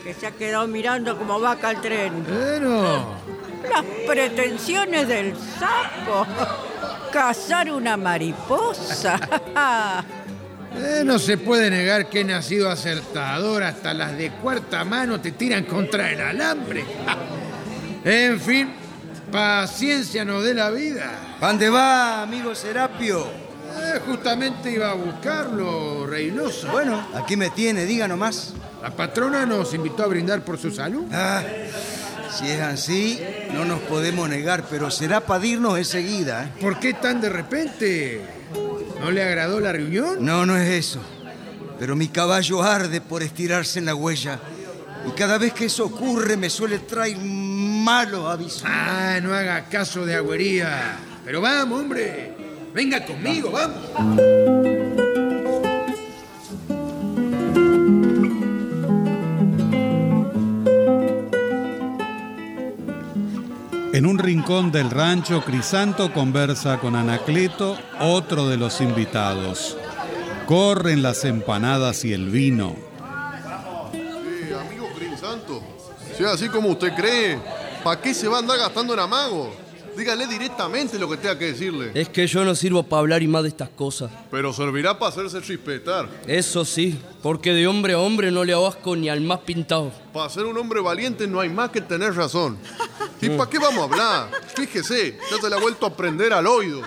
Que 0.09 0.15
se 0.15 0.25
ha 0.25 0.31
quedado 0.31 0.67
mirando 0.67 1.15
como 1.15 1.39
vaca 1.39 1.69
al 1.69 1.81
tren. 1.81 2.25
Bueno, 2.27 3.13
Las 3.71 3.85
pretensiones 4.07 5.07
del 5.07 5.35
sapo. 5.37 6.25
Cazar 7.13 7.69
una 7.71 7.95
mariposa. 7.95 9.19
eh, 10.75 11.03
no 11.05 11.19
se 11.19 11.37
puede 11.37 11.69
negar 11.69 12.09
que 12.09 12.21
he 12.21 12.23
nacido 12.23 12.71
acertador. 12.71 13.61
Hasta 13.61 13.93
las 13.93 14.17
de 14.17 14.31
cuarta 14.31 14.83
mano 14.83 15.21
te 15.21 15.33
tiran 15.33 15.65
contra 15.65 16.11
el 16.11 16.21
alambre. 16.21 16.83
en 18.03 18.39
fin, 18.39 18.71
paciencia 19.31 20.25
nos 20.25 20.43
dé 20.43 20.55
la 20.55 20.71
vida. 20.71 21.35
¿A 21.39 21.49
¿Dónde 21.49 21.69
va, 21.69 22.23
amigo 22.23 22.55
Serapio? 22.55 23.27
Eh, 23.79 23.99
justamente 24.07 24.71
iba 24.71 24.89
a 24.89 24.95
buscarlo, 24.95 26.07
Reynoso. 26.07 26.67
Bueno, 26.71 26.99
aquí 27.13 27.37
me 27.37 27.51
tiene, 27.51 27.85
diga 27.85 28.07
nomás. 28.07 28.55
La 28.81 28.91
patrona 28.91 29.45
nos 29.45 29.73
invitó 29.73 30.03
a 30.03 30.07
brindar 30.07 30.43
por 30.43 30.57
su 30.57 30.71
salud. 30.71 31.05
Ah, 31.11 31.43
si 32.37 32.47
es 32.47 32.61
así, 32.61 33.19
no 33.53 33.65
nos 33.65 33.79
podemos 33.81 34.29
negar, 34.29 34.63
pero 34.69 34.89
será 34.89 35.19
para 35.21 35.45
irnos 35.45 35.77
enseguida. 35.77 36.45
¿eh? 36.45 36.51
¿Por 36.61 36.79
qué 36.79 36.93
tan 36.93 37.19
de 37.19 37.29
repente? 37.29 38.21
¿No 39.01 39.11
le 39.11 39.23
agradó 39.23 39.59
la 39.59 39.71
reunión? 39.71 40.23
No, 40.23 40.45
no 40.45 40.55
es 40.55 40.69
eso. 40.69 41.01
Pero 41.77 41.95
mi 41.95 42.07
caballo 42.07 42.61
arde 42.61 43.01
por 43.01 43.23
estirarse 43.23 43.79
en 43.79 43.85
la 43.85 43.95
huella. 43.95 44.39
Y 45.07 45.11
cada 45.11 45.37
vez 45.37 45.53
que 45.53 45.65
eso 45.65 45.85
ocurre 45.85 46.37
me 46.37 46.49
suele 46.49 46.79
traer 46.79 47.17
malos 47.17 48.27
avisos. 48.27 48.63
Ah, 48.65 49.19
no 49.21 49.33
haga 49.33 49.65
caso 49.65 50.05
de 50.05 50.15
agüería. 50.15 50.97
Pero 51.25 51.41
vamos, 51.41 51.81
hombre. 51.81 52.33
Venga 52.73 53.05
conmigo, 53.05 53.51
vamos. 53.51 55.08
Rincón 64.29 64.71
del 64.71 64.91
rancho, 64.91 65.41
Crisanto 65.43 66.13
conversa 66.13 66.79
con 66.79 66.95
Anacleto, 66.95 67.75
otro 67.99 68.47
de 68.47 68.57
los 68.57 68.79
invitados. 68.79 69.75
Corren 70.45 71.01
las 71.01 71.25
empanadas 71.25 72.05
y 72.05 72.13
el 72.13 72.29
vino. 72.29 72.75
Sí, 73.91 74.53
amigo 74.53 74.87
Crisanto. 74.95 75.63
Si 76.15 76.21
es 76.21 76.29
así 76.29 76.47
como 76.47 76.69
usted 76.69 76.93
cree, 76.95 77.39
¿para 77.83 77.99
qué 77.99 78.13
se 78.13 78.27
va 78.27 78.35
a 78.35 78.39
andar 78.41 78.59
gastando 78.59 78.93
en 78.93 78.99
amago? 78.99 79.51
Dígale 79.97 80.27
directamente 80.27 80.99
lo 80.99 81.09
que 81.09 81.17
tenga 81.17 81.39
que 81.39 81.45
decirle. 81.45 81.89
Es 81.95 82.07
que 82.09 82.27
yo 82.27 82.45
no 82.45 82.53
sirvo 82.53 82.83
para 82.83 82.99
hablar 82.99 83.23
y 83.23 83.27
más 83.27 83.41
de 83.41 83.49
estas 83.49 83.69
cosas. 83.69 84.11
Pero 84.29 84.53
servirá 84.53 84.99
para 84.99 85.09
hacerse 85.09 85.39
respetar. 85.39 86.07
Eso 86.27 86.65
sí, 86.65 86.99
porque 87.23 87.51
de 87.51 87.65
hombre 87.65 87.93
a 87.93 87.99
hombre 87.99 88.29
no 88.29 88.43
le 88.43 88.53
hago 88.53 88.67
asco 88.67 88.95
ni 88.95 89.09
al 89.09 89.21
más 89.21 89.39
pintado. 89.39 89.91
Para 90.13 90.29
ser 90.29 90.45
un 90.45 90.55
hombre 90.55 90.81
valiente 90.81 91.25
no 91.25 91.39
hay 91.39 91.49
más 91.49 91.71
que 91.71 91.81
tener 91.81 92.13
razón. 92.13 92.59
¿Y 93.21 93.29
para 93.29 93.49
qué 93.49 93.59
vamos 93.59 93.79
a 93.79 93.83
hablar? 93.83 94.29
Fíjese, 94.55 95.17
ya 95.29 95.37
se 95.41 95.49
le 95.49 95.55
ha 95.55 95.59
vuelto 95.59 95.85
a 95.85 95.95
prender 95.95 96.33
al 96.33 96.47
oído. 96.47 96.81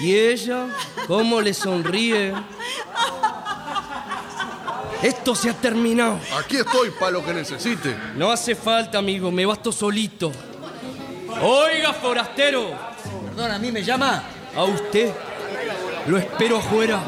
¿Y 0.00 0.14
ella? 0.14 0.66
¿Cómo 1.06 1.40
le 1.40 1.54
sonríe? 1.54 2.34
Esto 5.02 5.34
se 5.34 5.50
ha 5.50 5.54
terminado. 5.54 6.18
Aquí 6.38 6.56
estoy 6.56 6.90
para 6.90 7.12
lo 7.12 7.24
que 7.24 7.32
necesite. 7.32 7.96
No 8.16 8.32
hace 8.32 8.54
falta, 8.54 8.98
amigo, 8.98 9.30
me 9.30 9.46
basto 9.46 9.70
solito. 9.70 10.32
Oiga, 11.40 11.92
forastero. 11.92 12.70
Perdón, 13.26 13.52
¿a 13.52 13.58
mí 13.58 13.70
me 13.70 13.84
llama? 13.84 14.24
A 14.56 14.64
usted. 14.64 15.12
Lo 16.08 16.18
espero 16.18 16.58
afuera. 16.58 17.00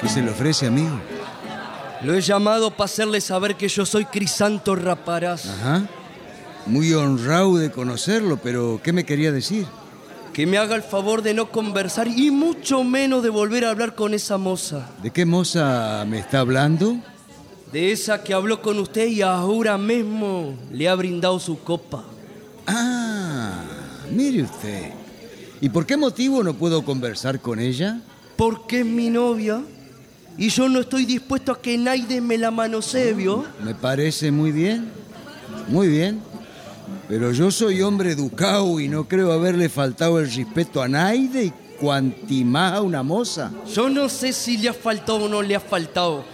¿Qué 0.00 0.08
se 0.08 0.20
le 0.20 0.30
ofrece, 0.30 0.66
amigo? 0.66 1.00
Lo 2.04 2.14
he 2.14 2.20
llamado 2.20 2.70
para 2.70 2.84
hacerle 2.84 3.18
saber 3.22 3.56
que 3.56 3.66
yo 3.66 3.86
soy 3.86 4.04
Crisanto 4.04 4.76
Raparaz. 4.76 5.46
Ajá. 5.46 5.88
Muy 6.66 6.92
honrado 6.92 7.56
de 7.56 7.70
conocerlo, 7.70 8.38
pero 8.42 8.78
¿qué 8.82 8.92
me 8.92 9.04
quería 9.04 9.32
decir? 9.32 9.66
Que 10.34 10.46
me 10.46 10.58
haga 10.58 10.76
el 10.76 10.82
favor 10.82 11.22
de 11.22 11.32
no 11.32 11.50
conversar 11.50 12.06
y 12.08 12.30
mucho 12.30 12.84
menos 12.84 13.22
de 13.22 13.30
volver 13.30 13.64
a 13.64 13.70
hablar 13.70 13.94
con 13.94 14.12
esa 14.12 14.36
moza. 14.36 14.90
¿De 15.02 15.10
qué 15.12 15.24
moza 15.24 16.04
me 16.06 16.18
está 16.18 16.40
hablando? 16.40 16.96
De 17.72 17.90
esa 17.90 18.22
que 18.22 18.34
habló 18.34 18.60
con 18.60 18.78
usted 18.78 19.06
y 19.06 19.22
ahora 19.22 19.78
mismo 19.78 20.54
le 20.72 20.88
ha 20.90 20.94
brindado 20.94 21.40
su 21.40 21.60
copa. 21.60 22.04
Ah, 22.66 23.62
mire 24.10 24.42
usted. 24.42 24.90
¿Y 25.62 25.70
por 25.70 25.86
qué 25.86 25.96
motivo 25.96 26.42
no 26.42 26.52
puedo 26.52 26.84
conversar 26.84 27.40
con 27.40 27.60
ella? 27.60 28.02
Porque 28.36 28.80
es 28.80 28.86
mi 28.86 29.08
novia 29.08 29.62
y 30.36 30.48
yo 30.48 30.68
no 30.68 30.80
estoy 30.80 31.04
dispuesto 31.04 31.52
a 31.52 31.60
que 31.60 31.78
nadie 31.78 32.20
me 32.20 32.36
la 32.38 32.50
manosee, 32.50 33.12
¿vio? 33.12 33.44
Me 33.62 33.74
parece 33.74 34.30
muy 34.30 34.52
bien. 34.52 34.90
Muy 35.68 35.88
bien. 35.88 36.20
Pero 37.08 37.32
yo 37.32 37.50
soy 37.50 37.82
hombre 37.82 38.12
educado 38.12 38.80
y 38.80 38.88
no 38.88 39.06
creo 39.06 39.32
haberle 39.32 39.68
faltado 39.68 40.18
el 40.18 40.32
respeto 40.32 40.82
a 40.82 40.88
nadie 40.88 41.44
y 41.44 41.52
cuanti 41.78 42.44
más 42.44 42.72
a 42.72 42.82
una 42.82 43.02
moza. 43.02 43.52
Yo 43.72 43.88
no 43.88 44.08
sé 44.08 44.32
si 44.32 44.56
le 44.56 44.70
ha 44.70 44.74
faltado 44.74 45.24
o 45.24 45.28
no 45.28 45.42
le 45.42 45.54
ha 45.54 45.60
faltado, 45.60 46.24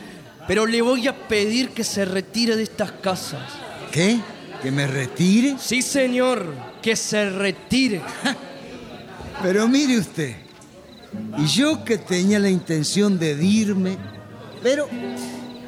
pero 0.47 0.67
le 0.67 0.81
voy 0.81 1.09
a 1.09 1.29
pedir 1.29 1.71
que 1.71 1.85
se 1.85 2.05
retire 2.05 2.57
de 2.57 2.63
estas 2.63 2.93
casas. 2.93 3.43
¿Qué? 3.91 4.21
¿Que 4.63 4.71
me 4.71 4.87
retire? 4.87 5.57
Sí, 5.59 5.83
señor, 5.83 6.55
que 6.83 6.95
se 6.95 7.31
retire. 7.31 8.03
Pero 9.43 9.67
mire 9.67 9.99
usted, 9.99 10.37
y 11.39 11.47
yo 11.47 11.85
que 11.85 11.99
tenía 11.99 12.39
la 12.39 12.51
intención 12.51 13.19
de 13.19 13.33
irme, 13.43 13.97
pero 14.63 14.89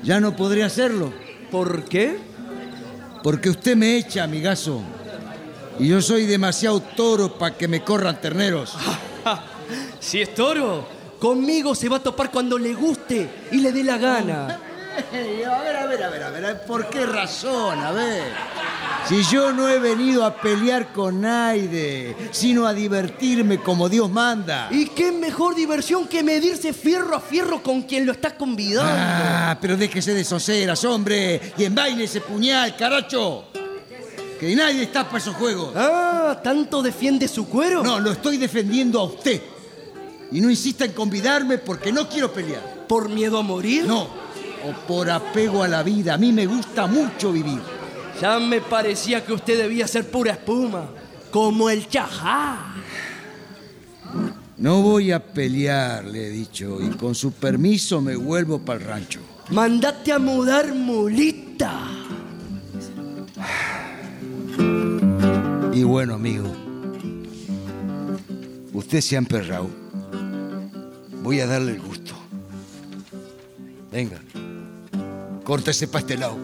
ya 0.02 0.20
no 0.20 0.36
podré 0.36 0.64
hacerlo. 0.64 1.12
¿Por 1.50 1.84
qué? 1.84 2.18
Porque 3.22 3.50
usted 3.50 3.76
me 3.76 3.96
echa, 3.96 4.24
amigazo. 4.24 4.82
Y 5.78 5.88
yo 5.88 6.02
soy 6.02 6.26
demasiado 6.26 6.80
toro 6.80 7.38
para 7.38 7.56
que 7.56 7.68
me 7.68 7.82
corran 7.82 8.20
terneros. 8.20 8.76
Si 10.00 10.20
es 10.20 10.34
toro, 10.34 10.84
conmigo 11.20 11.76
se 11.76 11.88
va 11.88 11.98
a 11.98 12.02
topar 12.02 12.32
cuando 12.32 12.58
le 12.58 12.74
guste 12.74 13.30
y 13.52 13.58
le 13.58 13.70
dé 13.70 13.84
la 13.84 13.96
gana. 13.96 14.60
A 15.12 15.62
ver, 15.62 15.76
a 15.76 15.86
ver, 15.86 16.02
a 16.02 16.08
ver, 16.08 16.22
a 16.22 16.30
ver, 16.30 16.62
¿por 16.66 16.88
qué 16.88 17.06
razón? 17.06 17.78
A 17.80 17.92
ver. 17.92 18.32
Si 19.08 19.22
yo 19.24 19.52
no 19.52 19.68
he 19.68 19.78
venido 19.78 20.24
a 20.24 20.36
pelear 20.40 20.92
con 20.92 21.20
nadie, 21.20 22.16
sino 22.30 22.66
a 22.66 22.72
divertirme 22.72 23.58
como 23.58 23.88
Dios 23.88 24.10
manda. 24.10 24.68
¿Y 24.70 24.86
qué 24.86 25.10
mejor 25.10 25.54
diversión 25.54 26.06
que 26.06 26.22
medirse 26.22 26.72
fierro 26.72 27.16
a 27.16 27.20
fierro 27.20 27.62
con 27.62 27.82
quien 27.82 28.06
lo 28.06 28.12
está 28.12 28.36
convidando? 28.36 28.90
Ah, 28.94 29.58
pero 29.60 29.76
déjese 29.76 30.14
de 30.14 30.24
soseras, 30.24 30.84
hombre, 30.84 31.52
y 31.56 31.64
en 31.64 31.74
baile 31.74 32.04
ese 32.04 32.20
puñal, 32.20 32.76
caracho. 32.76 33.46
Que 34.38 34.54
nadie 34.54 34.84
está 34.84 35.04
para 35.04 35.18
esos 35.18 35.36
juegos. 35.36 35.72
Ah, 35.76 36.40
¿tanto 36.42 36.82
defiende 36.82 37.28
su 37.28 37.48
cuero? 37.48 37.82
No, 37.82 38.00
lo 38.00 38.12
estoy 38.12 38.38
defendiendo 38.38 39.00
a 39.00 39.04
usted. 39.04 39.40
Y 40.30 40.40
no 40.40 40.48
insista 40.48 40.84
en 40.84 40.92
convidarme 40.92 41.58
porque 41.58 41.92
no 41.92 42.08
quiero 42.08 42.32
pelear. 42.32 42.86
¿Por 42.88 43.08
miedo 43.08 43.38
a 43.38 43.42
morir? 43.42 43.84
No, 43.84 44.21
o 44.64 44.86
por 44.86 45.10
apego 45.10 45.62
a 45.62 45.68
la 45.68 45.82
vida. 45.82 46.14
A 46.14 46.18
mí 46.18 46.32
me 46.32 46.46
gusta 46.46 46.86
mucho 46.86 47.32
vivir. 47.32 47.60
Ya 48.20 48.38
me 48.38 48.60
parecía 48.60 49.24
que 49.24 49.32
usted 49.32 49.58
debía 49.58 49.88
ser 49.88 50.10
pura 50.10 50.32
espuma, 50.32 50.90
como 51.30 51.70
el 51.70 51.88
chajá. 51.88 52.74
No 54.58 54.80
voy 54.80 55.10
a 55.10 55.32
pelear, 55.32 56.04
le 56.04 56.28
he 56.28 56.30
dicho, 56.30 56.78
y 56.80 56.90
con 56.90 57.14
su 57.14 57.32
permiso 57.32 58.00
me 58.00 58.14
vuelvo 58.14 58.60
para 58.60 58.78
el 58.78 58.86
rancho. 58.86 59.20
Mandate 59.50 60.12
a 60.12 60.18
mudar 60.18 60.72
mulita. 60.72 61.80
Y 65.72 65.82
bueno, 65.82 66.14
amigo, 66.14 66.46
usted 68.72 69.00
se 69.00 69.16
ha 69.16 69.18
emperrado. 69.18 69.68
Voy 71.22 71.40
a 71.40 71.46
darle 71.46 71.72
el 71.72 71.80
gusto. 71.80 72.14
Venga, 73.90 74.20
córtese 75.44 75.88
para 75.88 76.00
este 76.00 76.16
lado. 76.16 76.36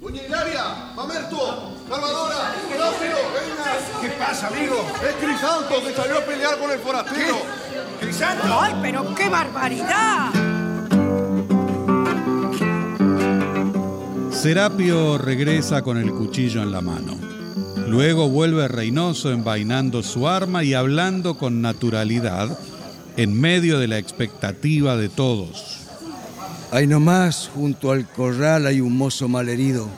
Doña 0.00 0.22
Hilaria, 0.26 0.64
Mamerto, 0.96 1.72
¡Salvadora! 1.88 2.54
¡Rápido! 2.70 3.16
¡Venga! 3.34 4.00
¿Qué 4.00 4.08
pasa, 4.18 4.48
amigo? 4.48 4.86
¡Es 5.06 5.14
Crisanto 5.24 5.82
que 5.84 5.94
salió 5.94 6.18
a 6.18 6.20
pelear 6.22 6.58
con 6.58 6.70
el 6.70 6.78
forastero! 6.78 7.36
¿Crisanto? 8.00 8.60
¡Ay, 8.60 8.74
pero 8.82 9.14
qué 9.14 9.28
barbaridad! 9.28 10.30
Serapio 14.32 15.18
regresa 15.18 15.82
con 15.82 15.98
el 15.98 16.10
cuchillo 16.10 16.62
en 16.62 16.72
la 16.72 16.80
mano. 16.80 17.41
Luego 17.92 18.30
vuelve 18.30 18.68
Reynoso 18.68 19.30
envainando 19.32 20.02
su 20.02 20.26
arma 20.26 20.64
y 20.64 20.72
hablando 20.72 21.36
con 21.36 21.60
naturalidad 21.60 22.58
en 23.18 23.38
medio 23.38 23.78
de 23.78 23.86
la 23.86 23.98
expectativa 23.98 24.96
de 24.96 25.10
todos. 25.10 25.76
Ahí 26.70 26.86
nomás, 26.86 27.50
junto 27.54 27.90
al 27.92 28.08
corral, 28.08 28.66
hay 28.66 28.80
un 28.80 28.96
mozo 28.96 29.28
malherido. 29.28 29.90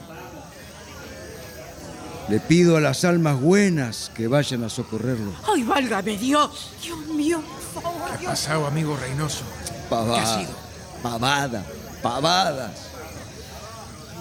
Le 2.28 2.40
pido 2.40 2.76
a 2.76 2.80
las 2.80 3.04
almas 3.04 3.40
buenas 3.40 4.10
que 4.12 4.26
vayan 4.26 4.64
a 4.64 4.68
socorrerlo. 4.68 5.30
¡Ay, 5.54 5.62
válgame 5.62 6.18
Dios! 6.18 6.72
Dios 6.82 6.98
mío, 7.06 7.42
por 7.72 7.82
favor, 7.84 8.18
¿Qué 8.18 8.26
ha 8.26 8.30
pasado, 8.30 8.66
amigo 8.66 8.96
Reynoso? 8.96 9.44
Pavada, 9.88 10.40
sido? 10.40 10.52
pavada, 11.00 11.64
pavadas. 12.02 12.72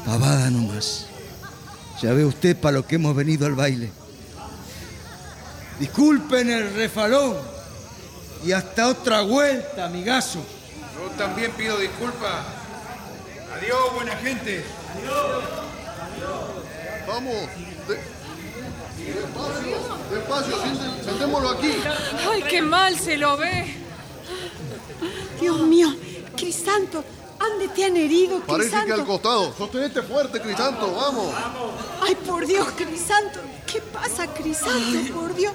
Pavada 0.06 0.52
nomás. 0.52 1.08
Ya 2.04 2.12
ve 2.14 2.26
usted 2.26 2.58
para 2.58 2.74
lo 2.78 2.86
que 2.86 2.96
hemos 2.96 3.16
venido 3.16 3.46
al 3.46 3.56
baile. 3.56 3.90
Disculpen 5.80 6.50
el 6.50 6.74
refalón. 6.76 7.38
Y 8.46 8.52
hasta 8.52 8.90
otra 8.90 9.22
vuelta, 9.22 9.86
amigazo. 9.86 10.40
Yo 11.00 11.10
también 11.18 11.52
pido 11.54 11.78
disculpas. 11.78 12.46
Adiós, 13.58 13.94
buena 13.96 14.16
gente. 14.18 14.66
Vamos. 17.08 17.34
de- 17.88 18.14
Despacio, 19.04 19.78
despacio, 20.12 20.56
sienten- 20.64 21.04
sentémoslo 21.04 21.50
aquí. 21.50 21.74
Ay, 22.32 22.44
qué 22.50 22.62
mal 22.62 22.98
se 23.00 23.18
lo 23.18 23.36
ve. 23.38 23.76
Dios 25.42 25.60
mío, 25.62 25.94
Crisanto, 26.38 27.04
¿dónde 27.50 27.68
te 27.70 27.86
han 27.86 27.98
herido, 27.98 28.40
Parece 28.42 28.70
que 28.70 28.76
al 28.76 28.84
Crisanto? 28.84 29.06
costado. 29.06 29.54
Sostenete 29.58 30.02
fuerte, 30.02 30.42
Crisanto, 30.42 30.94
vamos. 30.94 31.34
Ay, 32.02 32.16
por 32.16 32.46
Dios, 32.46 32.68
Crisanto. 32.76 33.40
¿Qué 33.66 33.82
pasa, 33.82 34.28
Crisanto? 34.34 35.14
Por 35.14 35.36
Dios. 35.36 35.54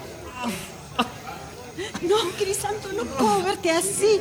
No, 2.03 2.16
Crisanto, 2.36 2.89
no 2.93 3.05
puedo 3.05 3.43
verte 3.45 3.70
así. 3.70 4.20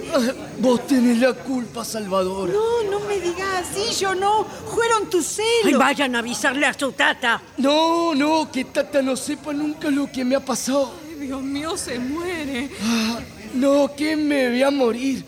Vos 0.60 0.86
tenés 0.86 1.18
la 1.20 1.34
culpa, 1.34 1.84
Salvador. 1.84 2.50
No, 2.50 2.84
no 2.92 3.00
me 3.08 3.20
digas 3.20 3.66
así, 3.68 3.96
yo 4.00 4.14
no. 4.14 4.46
Fueron 4.74 5.10
tus 5.10 5.26
celos. 5.26 5.66
Ay, 5.66 5.74
vayan 5.74 6.16
a 6.16 6.20
avisarle 6.20 6.68
a 6.68 6.74
su 6.78 6.92
tata. 6.92 7.42
No, 7.58 8.14
no, 8.14 8.52
que 8.52 8.66
Tata 8.66 9.02
no 9.02 9.16
sepa 9.16 9.54
nunca 9.54 9.90
lo 9.90 10.12
que 10.12 10.24
me 10.24 10.36
ha 10.36 10.40
pasado. 10.40 10.92
Dios 11.20 11.42
mío, 11.42 11.76
se 11.78 11.98
muere. 11.98 12.70
Ah, 12.84 13.20
no, 13.56 13.92
que 13.96 14.16
me 14.16 14.50
voy 14.50 14.64
a 14.64 14.70
morir. 14.72 15.26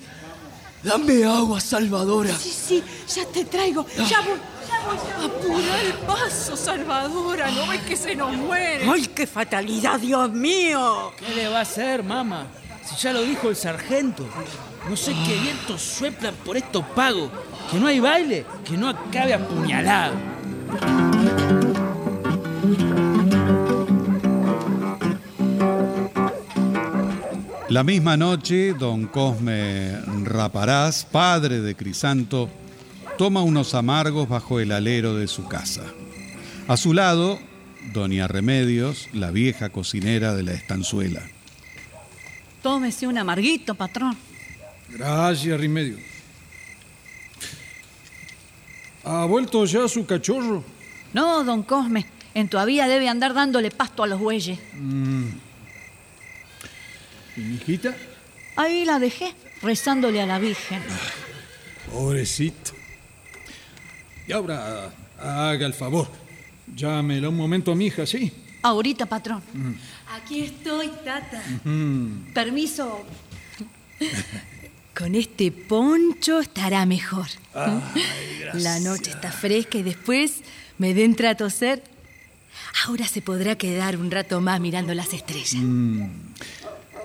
Dame 0.84 1.26
agua, 1.26 1.60
Salvadora. 1.60 2.34
Sí, 2.38 2.52
sí, 2.52 2.84
ya 3.14 3.26
te 3.26 3.46
traigo. 3.46 3.86
Ya 4.08 4.22
voy, 4.22 4.38
ya 4.68 4.80
voy. 4.86 4.98
ya 4.98 5.18
voy. 5.18 5.26
Apura 5.26 5.82
el 5.82 5.94
paso, 6.06 6.56
Salvadora. 6.56 7.52
¿No 7.52 7.68
ves 7.68 7.82
que 7.82 7.98
se 7.98 8.16
nos 8.16 8.34
muere? 8.34 8.90
¡Ay, 8.90 9.08
qué 9.08 9.28
fatalidad, 9.28 10.00
Dios 10.00 10.32
mío! 10.32 11.12
¿Qué 11.18 11.36
le 11.36 11.50
va 11.50 11.60
a 11.60 11.62
hacer, 11.62 12.04
mamá? 12.04 12.48
Si 12.86 12.96
ya 12.96 13.12
lo 13.12 13.22
dijo 13.24 13.50
el 13.50 13.56
sargento. 13.56 14.26
No 14.90 14.96
sé 14.96 15.14
qué 15.28 15.36
vientos 15.36 15.82
soplan 15.82 16.34
por 16.46 16.56
estos 16.56 16.86
pagos. 16.96 17.30
Que 17.70 17.78
no 17.78 17.88
hay 17.88 18.00
baile, 18.00 18.46
que 18.64 18.78
no 18.78 18.90
acabe 18.90 19.34
apuñalado. 19.34 20.14
La 27.70 27.84
misma 27.84 28.18
noche, 28.18 28.74
don 28.74 29.06
Cosme 29.06 29.92
Raparás, 30.24 31.06
padre 31.06 31.62
de 31.62 31.76
Crisanto, 31.76 32.50
toma 33.16 33.44
unos 33.44 33.76
amargos 33.76 34.28
bajo 34.28 34.60
el 34.60 34.72
alero 34.72 35.14
de 35.14 35.28
su 35.28 35.48
casa. 35.48 35.84
A 36.68 36.78
su 36.78 36.96
lado, 36.96 37.40
doña 37.94 38.28
Remedios, 38.28 39.08
la 39.14 39.30
vieja 39.30 39.70
cocinera 39.70 40.34
de 40.34 40.42
la 40.42 40.54
estanzuela. 40.54 41.22
Tómese 42.64 43.06
un 43.06 43.20
amarguito, 43.20 43.76
patrón. 43.76 44.18
Gracias, 44.90 45.60
Remedio. 45.60 45.98
¿Ha 49.04 49.26
vuelto 49.26 49.64
ya 49.66 49.88
su 49.88 50.08
cachorro? 50.08 50.64
No, 51.14 51.44
don 51.44 51.62
Cosme, 51.62 52.08
en 52.34 52.50
todavía 52.50 52.88
debe 52.88 53.08
andar 53.08 53.36
dándole 53.36 53.70
pasto 53.70 54.02
a 54.02 54.08
los 54.08 54.20
bueyes. 54.20 54.58
¿Y 57.40 57.42
mi 57.42 57.56
hijita? 57.56 57.96
Ahí 58.58 58.84
la 58.84 59.00
dejé, 59.00 59.34
rezándole 59.62 60.22
a 60.22 60.26
la 60.26 60.40
Virgen. 60.40 60.82
Pobrecito. 61.90 62.72
Y 64.28 64.34
ahora 64.34 64.92
haga 65.18 65.66
el 65.66 65.74
favor. 65.74 66.10
Llámela 66.76 67.30
un 67.30 67.38
momento 67.38 67.72
a 67.72 67.76
mi 67.76 67.86
hija, 67.86 68.06
¿sí? 68.06 68.32
Ahorita, 68.62 69.06
patrón. 69.06 69.42
Aquí 70.12 70.42
estoy, 70.42 70.90
tata. 71.06 71.42
Permiso. 72.34 73.06
Con 74.98 75.16
este 75.16 75.54
poncho 75.54 76.42
estará 76.42 76.86
mejor. 76.86 77.28
La 78.54 78.82
noche 78.82 79.12
está 79.12 79.32
fresca 79.32 79.78
y 79.78 79.84
después 79.84 80.42
me 80.78 80.90
entra 80.90 81.30
a 81.30 81.36
toser. 81.36 81.82
Ahora 82.86 83.08
se 83.08 83.22
podrá 83.22 83.58
quedar 83.58 83.96
un 83.96 84.12
rato 84.12 84.42
más 84.42 84.60
mirando 84.60 84.94
las 84.94 85.14
estrellas. 85.14 85.64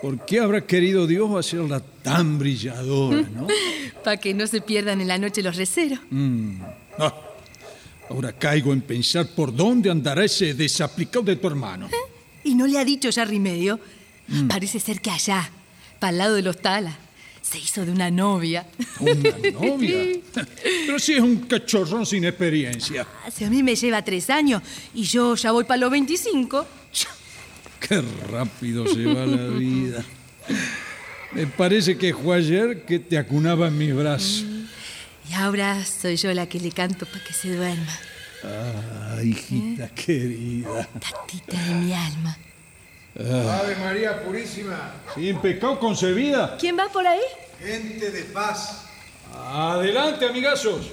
¿Por 0.05 0.23
qué 0.27 0.39
habrá 0.39 0.67
querido 0.67 1.07
Dios 1.07 1.35
hacerla 1.35 1.81
tan 1.81 2.39
brilladora, 2.39 3.23
no? 3.23 3.47
Para 4.05 4.19
que 4.19 4.35
no 4.35 4.47
se 4.47 4.61
pierdan 4.61 5.01
en 5.01 5.09
la 5.09 5.17
noche 5.17 5.43
los 5.43 5.57
receros. 5.57 5.99
Mm. 6.11 6.61
Ah, 6.99 7.15
ahora 8.11 8.35
caigo 8.35 8.75
en 8.75 8.83
pensar 8.83 9.27
por 9.29 9.57
dónde 9.57 9.91
andará 9.91 10.23
ese 10.23 10.53
desaplicado 10.53 11.25
de 11.25 11.37
tu 11.37 11.47
hermano. 11.47 11.89
¿Y 12.45 12.55
no 12.55 12.67
le 12.67 12.79
ha 12.79 12.85
dicho 12.85 13.09
ya 13.09 13.25
remedio? 13.25 13.81
Parece 14.47 14.79
ser 14.79 15.01
que 15.01 15.11
allá, 15.11 15.51
para 15.99 16.11
el 16.11 16.19
lado 16.19 16.35
de 16.35 16.43
los 16.43 16.61
talas, 16.61 16.97
se 17.41 17.59
hizo 17.59 17.87
de 17.87 17.93
una 17.93 18.11
novia. 18.11 18.67
¿Una 19.01 19.15
novia? 19.53 20.21
Pero 20.87 20.99
si 20.99 21.15
es 21.15 21.21
un 21.21 21.47
cachorrón 21.47 22.05
sin 22.05 22.27
experiencia. 22.27 23.07
Si 23.35 23.43
a 23.43 23.49
mí 23.49 23.63
me 23.63 23.75
lleva 23.75 24.05
tres 24.05 24.29
años 24.29 24.61
y 24.93 25.05
yo 25.05 25.35
ya 25.35 25.51
voy 25.51 25.65
para 25.65 25.79
los 25.79 25.91
25. 25.91 26.67
Qué 27.87 28.03
rápido 28.30 28.87
se 28.87 29.05
va 29.05 29.26
la 29.26 29.49
vida. 29.49 30.05
Me 31.32 31.47
parece 31.47 31.99
que 31.99 32.14
fue 32.14 32.37
ayer 32.37 32.85
que 32.85 32.99
te 32.99 33.18
acunaba 33.18 33.68
en 33.68 33.76
mis 33.76 33.95
brazos. 33.95 34.45
Y 35.28 35.35
ahora 35.35 35.85
soy 35.85 36.16
yo 36.16 36.32
la 36.32 36.47
que 36.47 36.61
le 36.61 36.70
canto 36.70 37.07
para 37.07 37.24
que 37.24 37.32
se 37.32 37.55
duerma. 37.55 37.99
Ah, 38.45 39.18
hijita 39.22 39.89
querida. 39.89 40.89
Tatita 40.93 41.62
de 41.62 41.74
mi 41.74 41.93
alma. 41.93 42.37
Ave 43.18 43.76
María 43.76 44.22
Purísima. 44.22 44.95
Sin 45.14 45.39
pecado 45.39 45.78
concebida. 45.78 46.57
¿Quién 46.59 46.78
va 46.78 46.89
por 46.89 47.07
ahí? 47.07 47.20
Gente 47.61 48.11
de 48.11 48.22
paz. 48.24 48.87
Adelante, 49.32 50.26
amigazos. 50.26 50.91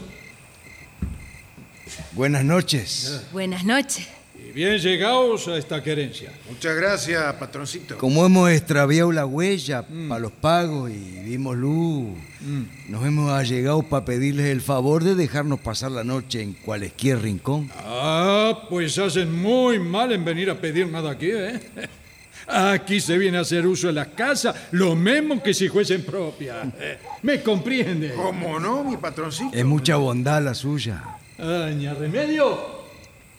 Buenas 2.13 2.43
noches. 2.43 3.23
Buenas 3.31 3.63
noches. 3.63 4.07
Y 4.51 4.53
bien 4.53 4.77
llegados 4.79 5.47
a 5.47 5.57
esta 5.57 5.81
querencia. 5.81 6.29
Muchas 6.49 6.75
gracias, 6.75 7.33
patroncito. 7.35 7.97
Como 7.97 8.25
hemos 8.25 8.51
extraviado 8.51 9.09
la 9.13 9.25
huella 9.25 9.85
para 10.09 10.19
los 10.19 10.33
pagos 10.33 10.91
y 10.91 11.21
vimos 11.23 11.55
luz, 11.55 12.09
nos 12.89 13.05
hemos 13.05 13.31
allegado 13.31 13.81
para 13.83 14.03
pedirles 14.03 14.47
el 14.47 14.59
favor 14.59 15.05
de 15.05 15.15
dejarnos 15.15 15.61
pasar 15.61 15.91
la 15.91 16.03
noche 16.03 16.41
en 16.41 16.51
cualquier 16.51 17.21
rincón. 17.21 17.71
Ah, 17.77 18.67
pues 18.69 18.97
hacen 18.97 19.33
muy 19.33 19.79
mal 19.79 20.11
en 20.11 20.25
venir 20.25 20.49
a 20.49 20.59
pedir 20.59 20.85
nada 20.87 21.11
aquí, 21.11 21.31
¿eh? 21.31 21.59
Aquí 22.47 22.99
se 22.99 23.17
viene 23.17 23.37
a 23.37 23.41
hacer 23.41 23.65
uso 23.65 23.87
de 23.87 23.93
la 23.93 24.07
casa, 24.07 24.53
lo 24.71 24.95
mismo 24.95 25.41
que 25.41 25.53
si 25.53 25.69
fuesen 25.69 26.03
propia. 26.03 26.69
¿Me 27.21 27.41
comprende? 27.41 28.13
¿Cómo 28.13 28.59
no, 28.59 28.83
mi 28.83 28.97
patroncito? 28.97 29.55
Es 29.55 29.63
mucha 29.63 29.95
bondad 29.95 30.43
la 30.43 30.53
suya. 30.53 31.01
Ah, 31.39 31.69
ña 31.73 31.95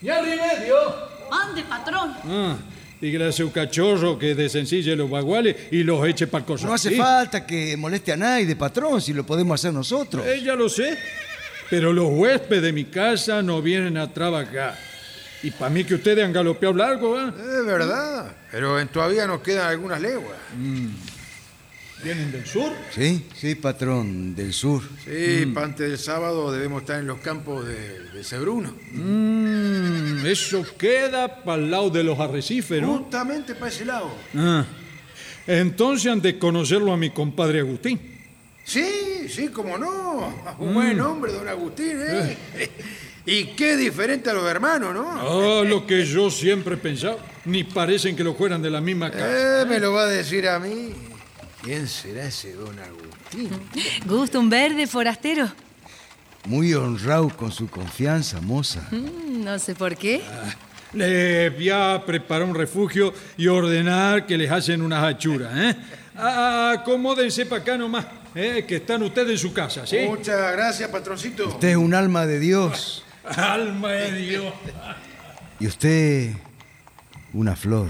remedio. 0.02 0.14
ña 0.14 0.20
remedio. 0.20 0.74
Ande, 1.30 1.62
patrón. 1.62 2.14
Ah, 2.24 2.56
dígale 3.00 3.28
a 3.28 3.32
su 3.32 3.50
cachorro 3.50 4.18
que 4.18 4.34
desencille 4.34 4.94
los 4.96 5.08
baguales 5.08 5.56
y 5.70 5.82
los 5.82 6.06
eche 6.06 6.26
para 6.26 6.40
el 6.42 6.46
coso. 6.46 6.66
No 6.66 6.74
hace 6.74 6.90
¿sí? 6.90 6.96
falta 6.96 7.46
que 7.46 7.76
moleste 7.76 8.12
a 8.12 8.16
nadie, 8.16 8.54
patrón, 8.56 9.00
si 9.00 9.12
lo 9.12 9.24
podemos 9.24 9.58
hacer 9.60 9.72
nosotros. 9.72 10.26
Eh, 10.26 10.42
ya 10.42 10.54
lo 10.54 10.68
sé. 10.68 10.98
Pero 11.70 11.92
los 11.92 12.10
huéspedes 12.10 12.62
de 12.62 12.72
mi 12.72 12.84
casa 12.84 13.42
no 13.42 13.62
vienen 13.62 13.96
a 13.96 14.12
trabajar. 14.12 14.76
Y 15.42 15.50
para 15.50 15.70
mí 15.70 15.84
que 15.84 15.94
ustedes 15.94 16.24
han 16.24 16.32
galopeado 16.32 16.74
largo, 16.74 17.18
¿eh? 17.18 17.28
Es 17.28 17.66
verdad, 17.66 18.32
pero 18.50 18.78
en 18.78 18.88
todavía 18.88 19.26
nos 19.26 19.40
quedan 19.40 19.68
algunas 19.68 20.00
leguas. 20.00 20.36
¿Vienen 22.02 22.32
del 22.32 22.44
sur? 22.44 22.72
Sí, 22.92 23.26
sí, 23.36 23.54
patrón, 23.54 24.34
del 24.34 24.52
sur. 24.52 24.82
Sí, 25.04 25.46
para 25.54 25.66
antes 25.66 25.88
del 25.88 25.98
sábado 25.98 26.50
debemos 26.50 26.82
estar 26.82 26.98
en 26.98 27.06
los 27.06 27.20
campos 27.20 27.64
de, 27.66 28.00
de 28.12 28.24
Sebruno. 28.24 28.74
Mm. 28.92 30.26
Eso 30.26 30.64
queda 30.76 31.42
para 31.44 31.62
el 31.62 31.70
lado 31.70 31.90
de 31.90 32.02
los 32.02 32.18
arrecifes, 32.18 32.82
¿no? 32.82 32.98
Justamente 32.98 33.54
para 33.54 33.68
ese 33.68 33.84
lado. 33.84 34.10
Ah, 34.36 34.64
entonces 35.46 36.10
han 36.10 36.20
de 36.20 36.38
conocerlo 36.38 36.92
a 36.92 36.96
mi 36.96 37.10
compadre 37.10 37.60
Agustín. 37.60 38.00
Sí, 38.64 39.28
sí, 39.28 39.48
cómo 39.48 39.78
no. 39.78 40.34
Un 40.58 40.70
Mm. 40.70 40.74
buen 40.74 41.00
hombre, 41.00 41.32
don 41.32 41.46
Agustín, 41.48 41.98
¿eh? 42.00 42.36
Y 43.24 43.44
qué 43.54 43.76
diferente 43.76 44.30
a 44.30 44.32
los 44.32 44.44
hermanos, 44.50 44.92
¿no? 44.92 45.08
Ah, 45.08 45.62
lo 45.64 45.86
que 45.86 46.04
yo 46.04 46.28
siempre 46.28 46.74
he 46.74 46.78
pensado. 46.78 47.20
Ni 47.44 47.62
parecen 47.62 48.16
que 48.16 48.24
lo 48.24 48.34
fueran 48.34 48.60
de 48.60 48.68
la 48.70 48.80
misma 48.80 49.08
casa. 49.12 49.62
Eh, 49.62 49.64
me 49.66 49.78
lo 49.78 49.92
va 49.92 50.02
a 50.02 50.06
decir 50.06 50.48
a 50.48 50.58
mí. 50.58 50.90
¿Quién 51.62 51.86
será 51.86 52.24
ese 52.26 52.54
don 52.54 52.76
Agustín? 52.78 53.50
¿Gusta 54.06 54.38
un 54.38 54.50
verde, 54.50 54.86
forastero? 54.86 55.48
Muy 56.44 56.74
honrado 56.74 57.28
con 57.30 57.52
su 57.52 57.68
confianza, 57.68 58.40
moza. 58.40 58.82
Mm, 58.90 59.44
no 59.44 59.58
sé 59.60 59.74
por 59.76 59.96
qué. 59.96 60.22
Les 60.92 61.54
voy 61.54 61.70
a 61.70 62.02
preparar 62.04 62.48
un 62.48 62.54
refugio 62.54 63.14
y 63.36 63.46
ordenar 63.46 64.26
que 64.26 64.36
les 64.36 64.50
hacen 64.50 64.82
unas 64.82 65.04
hachuras, 65.04 65.56
¿eh? 65.56 65.76
Ah, 66.16 66.74
Acomódense 66.80 67.46
para 67.46 67.62
acá 67.62 67.78
nomás, 67.78 68.04
¿eh? 68.34 68.64
que 68.68 68.76
están 68.76 69.02
ustedes 69.02 69.30
en 69.30 69.38
su 69.38 69.52
casa, 69.54 69.86
¿sí? 69.86 70.00
Muchas 70.06 70.52
gracias, 70.52 70.90
patroncito. 70.90 71.48
Usted 71.48 71.68
es 71.68 71.76
un 71.76 71.94
alma 71.94 72.26
de 72.26 72.38
Dios 72.40 73.04
Alma 73.24 73.92
de 73.92 74.12
Dios. 74.18 74.52
y 75.60 75.66
usted 75.68 76.32
una 77.32 77.54
flor. 77.56 77.88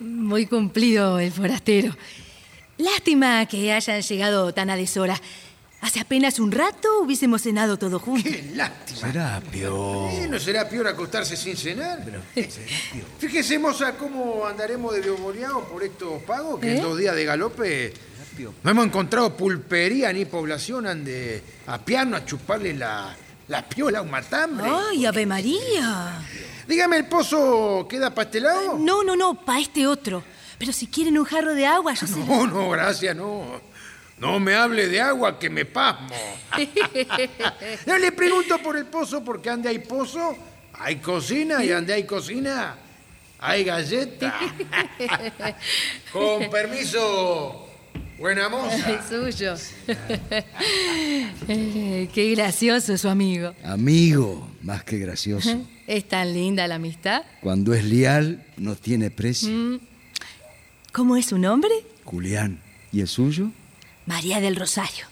Muy 0.00 0.46
cumplido 0.46 1.18
el 1.18 1.32
forastero. 1.32 1.96
Lástima 2.76 3.46
que 3.46 3.72
hayan 3.72 4.00
llegado 4.02 4.52
tan 4.52 4.70
a 4.70 4.76
deshora. 4.76 5.20
Hace 5.80 6.00
apenas 6.00 6.40
un 6.40 6.50
rato 6.50 6.88
hubiésemos 7.02 7.42
cenado 7.42 7.76
todos 7.76 8.02
juntos. 8.02 8.32
Qué 8.32 8.50
lástima. 8.54 8.98
Serapio. 8.98 10.08
Eh, 10.10 10.26
¿No 10.28 10.38
será 10.38 10.68
peor 10.68 10.88
acostarse 10.88 11.36
sin 11.36 11.56
cenar? 11.56 12.04
Fíjese, 13.18 13.58
moza, 13.58 13.94
cómo 13.96 14.44
andaremos 14.46 14.94
de 14.94 15.02
por 15.02 15.82
estos 15.84 16.22
pagos, 16.24 16.60
que 16.60 16.68
¿Eh? 16.68 16.76
en 16.76 16.82
dos 16.82 16.98
días 16.98 17.14
de 17.14 17.24
galope 17.24 17.94
no 18.62 18.70
hemos 18.70 18.86
encontrado 18.86 19.36
pulpería 19.36 20.12
ni 20.12 20.24
población 20.24 20.86
ande 20.86 21.42
a 21.66 21.78
piano 21.78 22.16
a 22.16 22.24
chuparle 22.24 22.74
la, 22.74 23.14
la 23.48 23.68
piola 23.68 23.98
a 23.98 24.02
un 24.02 24.10
matambre. 24.10 24.68
¡Ay, 24.90 25.06
Ave 25.06 25.26
María! 25.26 26.22
Dígame, 26.68 26.98
¿el 26.98 27.06
pozo 27.06 27.86
queda 27.88 28.14
para 28.14 28.26
este 28.26 28.40
lado? 28.40 28.76
No, 28.78 29.02
no, 29.02 29.16
no, 29.16 29.34
para 29.34 29.58
este 29.58 29.86
otro. 29.86 30.22
Pero 30.58 30.70
si 30.70 30.86
quieren 30.86 31.16
un 31.16 31.24
jarro 31.24 31.54
de 31.54 31.64
agua, 31.64 31.94
yo 31.94 32.06
se 32.06 32.18
No, 32.18 32.46
no, 32.46 32.68
gracias, 32.68 33.16
no. 33.16 33.60
No 34.18 34.38
me 34.38 34.54
hable 34.54 34.86
de 34.86 35.00
agua 35.00 35.38
que 35.38 35.48
me 35.48 35.64
pasmo. 35.64 36.14
Yo 37.86 37.98
le 37.98 38.10
pregunto 38.10 38.58
por 38.58 38.76
el 38.76 38.86
pozo 38.86 39.22
porque 39.22 39.48
ande 39.48 39.68
hay 39.68 39.78
pozo, 39.78 40.36
hay 40.72 40.96
cocina 40.96 41.64
y 41.64 41.70
ande 41.70 41.92
hay 41.92 42.02
cocina, 42.02 42.74
hay 43.38 43.62
galleta. 43.62 44.34
Con 46.12 46.50
permiso, 46.50 47.67
buena 48.18 48.48
moza. 48.48 48.90
Es 48.98 49.06
suyo. 49.08 49.54
Qué 51.46 52.34
gracioso 52.36 52.92
es 52.94 53.00
su 53.00 53.08
amigo. 53.08 53.54
Amigo, 53.64 54.48
más 54.62 54.84
que 54.84 54.98
gracioso. 54.98 55.64
Es 55.88 56.06
tan 56.06 56.34
linda 56.34 56.68
la 56.68 56.74
amistad. 56.74 57.22
Cuando 57.40 57.72
es 57.72 57.82
leal, 57.82 58.44
no 58.58 58.76
tiene 58.76 59.10
precio. 59.10 59.48
Mm. 59.48 59.80
¿Cómo 60.92 61.16
es 61.16 61.24
su 61.24 61.38
nombre? 61.38 61.70
Julián. 62.04 62.60
¿Y 62.92 63.00
el 63.00 63.08
suyo? 63.08 63.50
María 64.04 64.38
del 64.40 64.54
Rosario. 64.56 65.06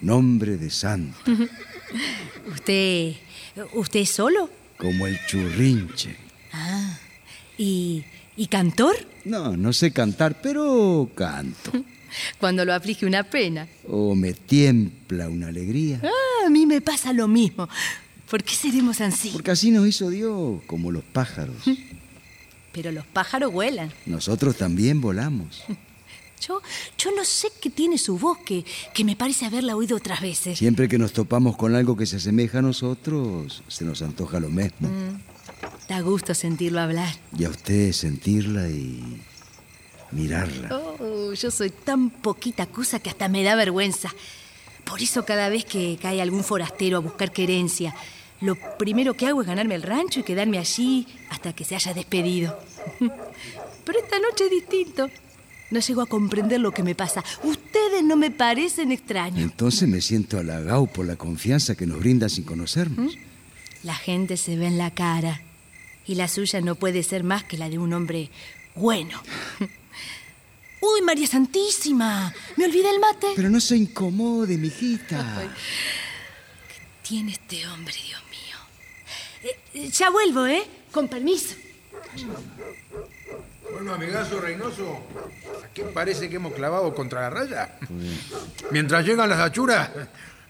Nombre 0.00 0.56
de 0.56 0.70
santo, 0.70 1.18
¿Usted. 2.50 3.12
¿Usted 3.74 4.00
es 4.00 4.10
solo? 4.10 4.48
como 4.78 5.06
el 5.06 5.18
churrinche. 5.26 6.16
Ah. 6.52 6.98
¿Y. 7.58 8.04
¿Y 8.36 8.46
cantor? 8.46 8.96
No, 9.24 9.56
no 9.56 9.72
sé 9.72 9.92
cantar, 9.92 10.40
pero 10.42 11.10
canto. 11.14 11.72
Cuando 12.38 12.64
lo 12.64 12.72
aflige 12.72 13.06
una 13.06 13.24
pena. 13.24 13.66
O 13.88 14.14
me 14.14 14.32
tiembla 14.34 15.28
una 15.28 15.48
alegría. 15.48 16.00
Ah, 16.02 16.46
a 16.46 16.50
mí 16.50 16.66
me 16.66 16.80
pasa 16.80 17.12
lo 17.12 17.26
mismo. 17.26 17.68
¿Por 18.30 18.42
qué 18.42 18.54
seremos 18.54 19.00
así? 19.00 19.30
Porque 19.30 19.50
así 19.50 19.70
nos 19.70 19.86
hizo 19.86 20.10
Dios, 20.10 20.62
como 20.66 20.90
los 20.90 21.04
pájaros. 21.04 21.56
Pero 22.72 22.90
los 22.90 23.06
pájaros 23.06 23.52
vuelan. 23.52 23.92
Nosotros 24.06 24.56
también 24.56 25.00
volamos. 25.00 25.62
Yo, 26.46 26.60
yo 26.98 27.10
no 27.16 27.24
sé 27.24 27.48
qué 27.58 27.70
tiene 27.70 27.96
su 27.96 28.18
voz, 28.18 28.36
que, 28.44 28.66
que 28.92 29.02
me 29.02 29.16
parece 29.16 29.46
haberla 29.46 29.76
oído 29.76 29.96
otras 29.96 30.20
veces. 30.20 30.58
Siempre 30.58 30.88
que 30.88 30.98
nos 30.98 31.14
topamos 31.14 31.56
con 31.56 31.74
algo 31.74 31.96
que 31.96 32.04
se 32.04 32.16
asemeja 32.16 32.58
a 32.58 32.62
nosotros, 32.62 33.62
se 33.66 33.86
nos 33.86 34.02
antoja 34.02 34.40
lo 34.40 34.50
mismo. 34.50 34.88
Mm, 34.88 35.20
Da 35.88 36.00
gusto 36.00 36.34
sentirlo 36.34 36.80
hablar. 36.80 37.14
Y 37.38 37.44
a 37.44 37.50
usted 37.50 37.92
sentirla 37.92 38.68
y 38.68 39.20
mirarla. 40.12 40.74
Oh, 40.74 41.32
yo 41.34 41.50
soy 41.50 41.70
tan 41.70 42.10
poquita 42.10 42.66
cosa 42.66 43.00
que 43.00 43.10
hasta 43.10 43.28
me 43.28 43.42
da 43.42 43.54
vergüenza. 43.54 44.10
Por 44.84 45.02
eso 45.02 45.24
cada 45.24 45.48
vez 45.48 45.64
que 45.64 45.98
cae 46.00 46.22
algún 46.22 46.44
forastero 46.44 46.98
a 46.98 47.00
buscar 47.00 47.32
querencia, 47.32 47.94
lo 48.40 48.56
primero 48.78 49.14
que 49.14 49.26
hago 49.26 49.42
es 49.42 49.46
ganarme 49.46 49.74
el 49.74 49.82
rancho 49.82 50.20
y 50.20 50.22
quedarme 50.22 50.58
allí 50.58 51.06
hasta 51.30 51.52
que 51.52 51.64
se 51.64 51.74
haya 51.74 51.92
despedido. 51.92 52.58
Pero 53.84 53.98
esta 53.98 54.18
noche 54.18 54.44
es 54.44 54.50
distinto. 54.50 55.10
No 55.70 55.80
llego 55.80 56.02
a 56.02 56.06
comprender 56.06 56.60
lo 56.60 56.72
que 56.72 56.82
me 56.82 56.94
pasa. 56.94 57.24
Ustedes 57.42 58.04
no 58.04 58.16
me 58.16 58.30
parecen 58.30 58.92
extraños. 58.92 59.40
Entonces 59.40 59.88
me 59.88 60.00
siento 60.00 60.38
halagado 60.38 60.86
por 60.86 61.06
la 61.06 61.16
confianza 61.16 61.74
que 61.74 61.86
nos 61.86 61.98
brinda 61.98 62.28
sin 62.28 62.44
conocernos. 62.44 63.16
La 63.82 63.94
gente 63.94 64.36
se 64.36 64.56
ve 64.56 64.66
en 64.66 64.78
la 64.78 64.90
cara 64.92 65.40
y 66.06 66.14
la 66.16 66.28
suya 66.28 66.60
no 66.60 66.74
puede 66.74 67.02
ser 67.02 67.24
más 67.24 67.44
que 67.44 67.56
la 67.56 67.68
de 67.68 67.78
un 67.78 67.92
hombre 67.92 68.30
bueno. 68.74 69.20
¡Uy, 70.80 71.00
María 71.02 71.26
Santísima! 71.26 72.32
Me 72.56 72.66
olvidé 72.66 72.90
el 72.90 73.00
mate. 73.00 73.28
Pero 73.36 73.48
no 73.48 73.60
se 73.60 73.76
incomode, 73.76 74.58
mijita. 74.58 75.42
¿Qué 76.68 77.08
tiene 77.08 77.32
este 77.32 77.66
hombre, 77.68 77.94
Dios 77.94 78.22
mío? 78.30 78.56
Eh, 79.44 79.58
eh, 79.74 79.88
ya 79.90 80.10
vuelvo, 80.10 80.46
¿eh? 80.46 80.62
Con 80.92 81.08
permiso. 81.08 81.54
Bueno, 83.72 83.94
amigazo 83.94 84.40
Reynoso, 84.40 85.02
¿a 85.64 85.68
qué 85.72 85.82
parece 85.84 86.28
que 86.28 86.36
hemos 86.36 86.52
clavado 86.52 86.94
contra 86.94 87.22
la 87.22 87.30
raya? 87.30 87.78
Mientras 88.70 89.04
llegan 89.04 89.28
las 89.28 89.40
achuras, 89.40 89.90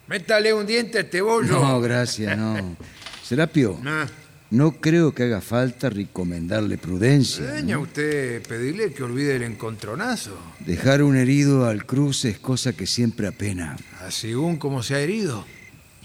métale 0.08 0.52
un 0.52 0.66
diente 0.66 0.98
a 0.98 1.00
este 1.02 1.20
bollo. 1.20 1.58
No, 1.60 1.80
gracias, 1.80 2.36
no. 2.36 2.76
Serapio, 3.22 3.80
Ah, 3.86 4.06
no 4.50 4.72
creo 4.80 5.12
que 5.14 5.24
haga 5.24 5.40
falta 5.40 5.90
recomendarle 5.90 6.78
prudencia. 6.78 7.56
Seña 7.56 7.74
¿no? 7.76 7.82
usted 7.82 8.42
pedirle 8.46 8.92
que 8.92 9.02
olvide 9.02 9.36
el 9.36 9.42
encontronazo, 9.42 10.36
Dejar 10.60 11.02
un 11.02 11.16
herido 11.16 11.66
al 11.66 11.84
cruce 11.86 12.30
es 12.30 12.38
cosa 12.38 12.72
que 12.72 12.86
siempre 12.86 13.26
apena. 13.26 13.76
así 14.00 14.34
un 14.34 14.56
como 14.56 14.82
se 14.82 14.94
ha 14.94 15.00
herido. 15.00 15.44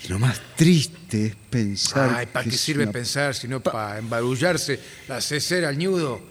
Y 0.03 0.07
lo 0.07 0.17
más 0.17 0.39
triste 0.55 1.25
es 1.27 1.35
pensar. 1.49 2.15
Ay, 2.17 2.25
¿para 2.27 2.45
qué 2.49 2.51
sirve 2.57 2.83
una- 2.83 2.91
pensar 2.93 3.35
sino 3.35 3.59
para 3.59 3.99
embarullarse 3.99 4.79
la 5.09 5.19
cesera 5.21 5.69
al 5.69 5.77
ñudo? 5.77 6.21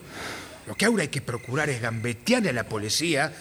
Lo 0.66 0.74
que 0.74 0.86
ahora 0.86 1.02
hay 1.02 1.09
que 1.09 1.20
procurar 1.20 1.68
es 1.68 1.80
gambetearle 1.80 2.48
a 2.50 2.52
la 2.54 2.64
policía 2.68 3.32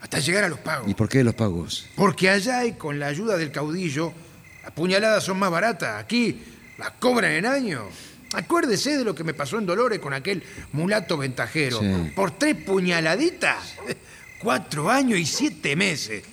hasta 0.00 0.18
llegar 0.18 0.44
a 0.44 0.48
los 0.48 0.58
pagos. 0.58 0.90
¿Y 0.90 0.94
por 0.94 1.08
qué 1.08 1.22
los 1.24 1.34
pagos? 1.34 1.86
Porque 1.94 2.28
allá 2.28 2.64
y 2.64 2.72
con 2.72 2.98
la 2.98 3.06
ayuda 3.06 3.36
del 3.36 3.50
caudillo, 3.52 4.12
las 4.62 4.72
puñaladas 4.72 5.22
son 5.24 5.38
más 5.38 5.50
baratas. 5.50 6.02
Aquí 6.02 6.40
las 6.78 6.90
cobran 6.92 7.32
en 7.32 7.46
año. 7.46 7.82
Acuérdese 8.32 8.98
de 8.98 9.04
lo 9.04 9.14
que 9.14 9.24
me 9.24 9.34
pasó 9.34 9.58
en 9.58 9.66
Dolores 9.66 9.98
con 9.98 10.12
aquel 10.12 10.42
mulato 10.72 11.16
ventajero. 11.16 11.80
Sí. 11.80 12.12
Por 12.14 12.32
tres 12.32 12.56
puñaladitas, 12.56 13.76
cuatro 14.38 14.90
años 14.90 15.18
y 15.18 15.26
siete 15.26 15.76
meses. 15.76 16.24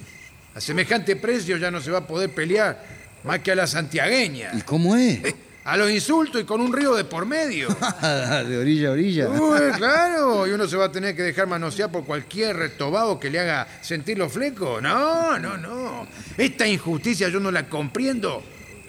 A 0.55 0.61
semejante 0.61 1.15
precio 1.15 1.57
ya 1.57 1.71
no 1.71 1.81
se 1.81 1.91
va 1.91 1.99
a 1.99 2.07
poder 2.07 2.29
pelear 2.31 2.83
más 3.23 3.39
que 3.39 3.51
a 3.51 3.55
la 3.55 3.67
santiagueña. 3.67 4.51
¿Y 4.53 4.61
cómo 4.61 4.95
es? 4.95 5.21
A 5.65 5.77
los 5.77 5.89
insultos 5.89 6.41
y 6.41 6.43
con 6.43 6.59
un 6.59 6.73
río 6.73 6.93
de 6.93 7.05
por 7.05 7.25
medio. 7.25 7.69
de 8.01 8.57
orilla 8.57 8.89
a 8.89 8.91
orilla. 8.91 9.29
Uy, 9.29 9.71
claro, 9.77 10.45
y 10.45 10.51
uno 10.51 10.67
se 10.67 10.75
va 10.75 10.85
a 10.85 10.91
tener 10.91 11.15
que 11.15 11.21
dejar 11.21 11.47
manosear 11.47 11.89
por 11.89 12.03
cualquier 12.03 12.57
retobado 12.57 13.17
que 13.17 13.29
le 13.29 13.39
haga 13.39 13.67
sentir 13.81 14.17
los 14.17 14.31
flecos. 14.31 14.81
No, 14.81 15.39
no, 15.39 15.57
no. 15.57 16.05
Esta 16.37 16.67
injusticia 16.67 17.29
yo 17.29 17.39
no 17.39 17.49
la 17.49 17.69
comprendo. 17.69 18.43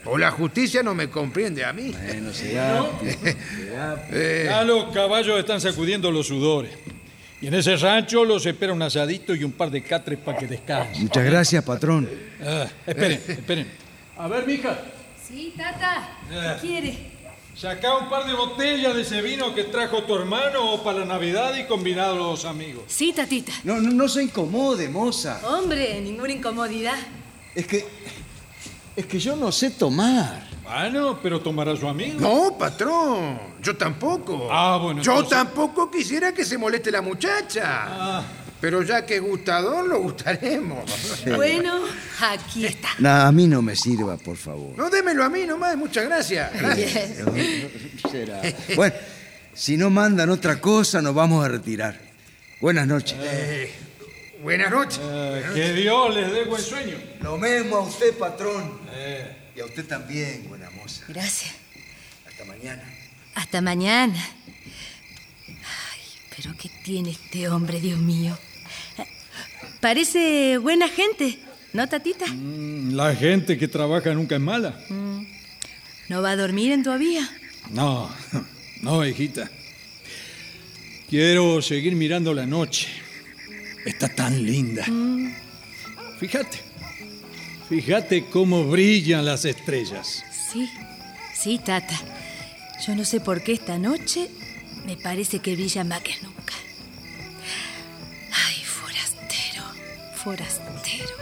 O 0.07 0.19
la 0.19 0.31
justicia 0.31 0.83
no 0.83 0.95
me 0.95 1.09
comprende 1.09 1.65
a 1.65 1.73
mí. 1.73 1.91
Bueno, 1.93 2.33
Serapio. 2.33 3.09
Eh, 4.13 4.45
Ya 4.49 4.63
los 4.63 4.93
caballos 4.93 5.39
están 5.39 5.61
sacudiendo 5.61 6.11
los 6.11 6.27
sudores. 6.29 6.71
Y 7.41 7.49
en 7.49 7.55
ese 7.55 7.77
rancho 7.77 8.25
los 8.25 8.47
espera 8.47 8.73
un 8.73 8.81
asadito 8.83 9.35
y 9.35 9.45
un 9.45 9.53
par 9.53 9.71
de 9.71 9.83
catres 9.83 10.19
para 10.19 10.39
que 10.39 10.47
descansen. 10.47 11.03
Muchas 11.03 11.25
gracias, 11.25 11.65
patrón. 11.65 12.09
Ah, 12.43 12.67
esperen, 12.87 13.21
esperen. 13.27 13.69
A 14.17 14.29
ver, 14.29 14.47
mija, 14.47 14.79
Sí, 15.27 15.53
tata. 15.57 16.19
Eh. 16.31 16.57
¿Qué 16.61 16.67
quiere? 16.69 17.15
sacá 17.57 17.97
un 17.97 18.11
par 18.11 18.27
de 18.27 18.33
botellas 18.35 18.95
de 18.97 19.03
ese 19.03 19.23
vino 19.23 19.55
que 19.55 19.65
trajo 19.65 20.03
tu 20.03 20.15
hermano 20.17 20.83
para 20.83 21.01
la 21.01 21.05
Navidad 21.07 21.55
y 21.57 21.65
combinado 21.67 22.15
a 22.15 22.33
los 22.33 22.45
amigos. 22.45 22.85
Sí, 22.89 23.13
tatita. 23.15 23.53
No, 23.65 23.81
no, 23.81 23.91
no 23.91 24.09
se 24.09 24.23
incomode, 24.25 24.89
moza. 24.89 25.41
Hombre, 25.47 26.01
ninguna 26.01 26.33
incomodidad. 26.33 26.97
Es 27.55 27.67
que. 27.67 27.85
Es 28.97 29.07
que 29.07 29.19
yo 29.19 29.35
no 29.37 29.51
sé 29.51 29.71
tomar. 29.71 30.47
Bueno, 30.63 31.19
pero 31.23 31.41
tomará 31.41 31.77
su 31.77 31.87
amigo. 31.89 32.21
No, 32.21 32.57
patrón, 32.57 33.39
yo 33.63 33.77
tampoco. 33.77 34.49
Ah, 34.51 34.79
bueno, 34.83 35.03
Yo 35.03 35.13
entonces- 35.13 35.31
tampoco 35.37 35.91
quisiera 35.91 36.33
que 36.33 36.45
se 36.45 36.57
moleste 36.57 36.91
la 36.91 37.03
muchacha. 37.03 37.63
Ah. 37.67 38.23
Pero 38.61 38.83
ya 38.83 39.05
que 39.05 39.17
es 39.17 39.21
gustador, 39.21 39.87
lo 39.87 40.01
gustaremos. 40.01 40.85
Bueno, 41.37 41.81
aquí 42.23 42.65
está. 42.65 42.89
No, 42.99 43.11
a 43.11 43.31
mí 43.31 43.47
no 43.47 43.61
me 43.61 43.77
sirva, 43.77 44.17
por 44.17 44.37
favor. 44.39 44.73
No, 44.79 44.89
démelo 44.89 45.23
a 45.23 45.29
mí 45.29 45.45
nomás, 45.45 45.77
muchas 45.77 46.05
gracias. 46.07 46.51
Gracias. 46.59 47.11
Será. 48.11 48.41
Bueno, 48.75 48.95
si 49.53 49.77
no 49.77 49.91
mandan 49.91 50.31
otra 50.31 50.61
cosa, 50.63 51.03
nos 51.03 51.15
vamos 51.15 51.45
a 51.45 51.49
retirar. 51.49 52.01
Buenas 52.61 52.87
noches. 52.87 53.17
Eh, 53.21 53.71
buenas 54.45 54.71
noches. 54.71 55.01
que 55.55 55.73
Dios 55.73 56.15
les 56.15 56.31
dé 56.31 56.45
buen 56.45 56.63
sueño. 56.63 56.97
Lo 57.23 57.39
mismo 57.39 57.77
a 57.77 57.81
usted, 57.81 58.17
patrón. 58.17 58.79
Y 59.57 59.61
a 59.61 59.65
usted 59.65 59.87
también, 59.87 60.47
buena 60.49 60.71
moza. 60.71 61.05
Gracias. 61.09 61.55
Hasta 62.29 62.45
mañana. 62.45 62.83
Hasta 63.35 63.61
mañana. 63.61 64.15
Ay, 65.49 66.01
pero 66.37 66.55
¿qué 66.61 66.71
tiene 66.85 67.11
este 67.11 67.49
hombre, 67.49 67.81
Dios 67.81 67.99
mío? 67.99 68.37
Parece 69.81 70.59
buena 70.59 70.89
gente, 70.89 71.39
¿no, 71.73 71.89
tatita? 71.89 72.27
La 72.29 73.15
gente 73.15 73.59
que 73.59 73.69
trabaja 73.69 74.13
nunca 74.13 74.35
es 74.37 74.41
mala. 74.41 74.79
Mm. 74.89 75.27
¿No 76.09 76.23
va 76.23 76.31
a 76.31 76.37
dormir 76.37 76.73
en 76.73 76.83
todavía? 76.83 77.29
No, 77.71 78.15
no, 78.83 79.07
hijita. 79.07 79.51
Quiero 81.09 81.63
seguir 81.63 81.95
mirando 81.95 82.35
la 82.35 82.47
noche. 82.47 83.04
Está 83.85 84.09
tan 84.09 84.45
linda. 84.45 84.87
Mm. 84.87 85.35
Fíjate. 86.19 86.59
Fíjate 87.69 88.27
cómo 88.27 88.65
brillan 88.65 89.25
las 89.25 89.45
estrellas. 89.45 90.25
Sí, 90.53 90.71
sí, 91.35 91.59
tata. 91.59 91.99
Yo 92.87 92.95
no 92.95 93.05
sé 93.05 93.21
por 93.21 93.43
qué 93.43 93.53
esta 93.53 93.79
noche 93.79 94.29
me 94.87 94.97
parece 94.97 95.39
que 95.39 95.55
brilla 95.55 95.85
más 95.85 96.03
que 96.03 96.15
nunca. 96.23 96.55
Ay, 98.33 98.63
forastero, 98.65 99.65
forastero. 100.15 101.15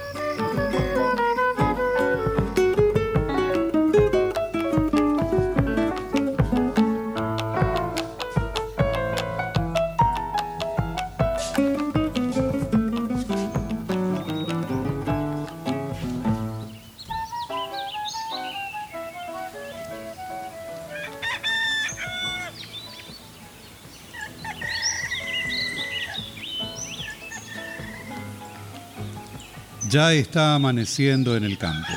Ya 29.93 30.14
está 30.14 30.55
amaneciendo 30.55 31.36
en 31.36 31.45
el 31.45 31.59
campo. 31.59 31.93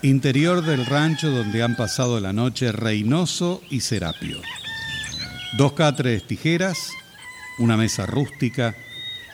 Interior 0.00 0.64
del 0.64 0.86
rancho 0.86 1.30
donde 1.30 1.62
han 1.62 1.76
pasado 1.76 2.20
la 2.20 2.32
noche 2.32 2.72
Reynoso 2.72 3.60
y 3.68 3.80
Serapio. 3.80 4.40
Dos 5.58 5.74
catres 5.74 6.26
tijeras, 6.26 6.78
una 7.58 7.76
mesa 7.76 8.06
rústica, 8.06 8.74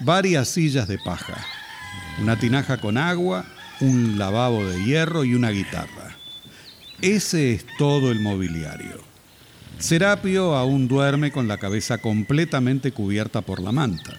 varias 0.01 0.49
sillas 0.49 0.89
de 0.89 0.99
paja, 0.99 1.37
una 2.21 2.37
tinaja 2.37 2.79
con 2.79 2.99
agua, 2.99 3.45
un 3.79 4.19
lavabo 4.19 4.65
de 4.65 4.83
hierro 4.83 5.25
y 5.25 5.37
una 5.37 5.51
guitarra. 5.51 6.17
Ese 7.01 7.55
es 7.55 7.65
todo 7.79 8.11
el 8.11 8.19
mobiliario. 8.19 8.99
Serapio 9.79 10.57
aún 10.57 10.89
duerme 10.89 11.31
con 11.31 11.47
la 11.47 11.59
cabeza 11.59 11.99
completamente 11.99 12.91
cubierta 12.91 13.41
por 13.41 13.63
la 13.63 13.71
manta. 13.71 14.19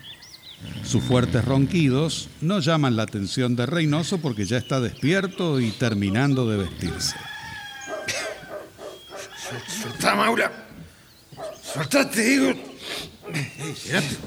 Sus 0.84 1.04
fuertes 1.04 1.44
ronquidos 1.44 2.30
no 2.42 2.60
llaman 2.60 2.96
la 2.96 3.04
atención 3.04 3.56
de 3.56 3.66
Reynoso 3.66 4.20
porque 4.20 4.46
ya 4.46 4.58
está 4.58 4.80
despierto 4.80 5.60
y 5.60 5.72
terminando 5.72 6.50
de 6.50 6.58
vestirse. 6.58 7.16
Soltá, 9.82 10.16
Maura. 10.16 10.52
Soltá, 11.62 12.10
te 12.10 12.22
digo. 12.22 12.54
Serapio. 13.76 14.18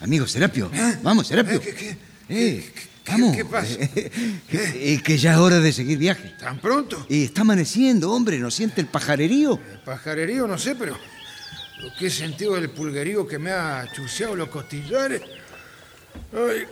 Amigo 0.00 0.26
Serapio. 0.26 0.70
Vamos, 1.02 1.26
Serapio. 1.26 1.60
Eh, 2.28 2.72
vamos. 3.06 3.36
qué 3.36 3.44
pasa? 3.44 3.74
Eh, 3.76 5.00
que 5.02 5.18
ya 5.18 5.32
es 5.32 5.38
hora 5.38 5.60
de 5.60 5.72
seguir 5.72 5.98
viaje. 5.98 6.34
¿Tan 6.38 6.58
pronto? 6.58 7.06
Y 7.08 7.24
está 7.24 7.42
amaneciendo, 7.42 8.12
hombre. 8.12 8.38
¿No 8.38 8.50
siente 8.50 8.80
el 8.80 8.86
pajarerío? 8.86 9.60
El 9.72 9.78
pajarerío, 9.80 10.46
no 10.46 10.58
sé, 10.58 10.74
pero 10.74 10.96
lo 11.80 11.94
que 11.98 12.06
he 12.06 12.10
sentido 12.10 12.54
del 12.54 12.70
pulguerío 12.70 13.26
que 13.26 13.38
me 13.38 13.50
ha 13.50 13.86
chuceado 13.94 14.36
los 14.36 14.48
costillares. 14.48 15.22
Ay, 16.32 16.66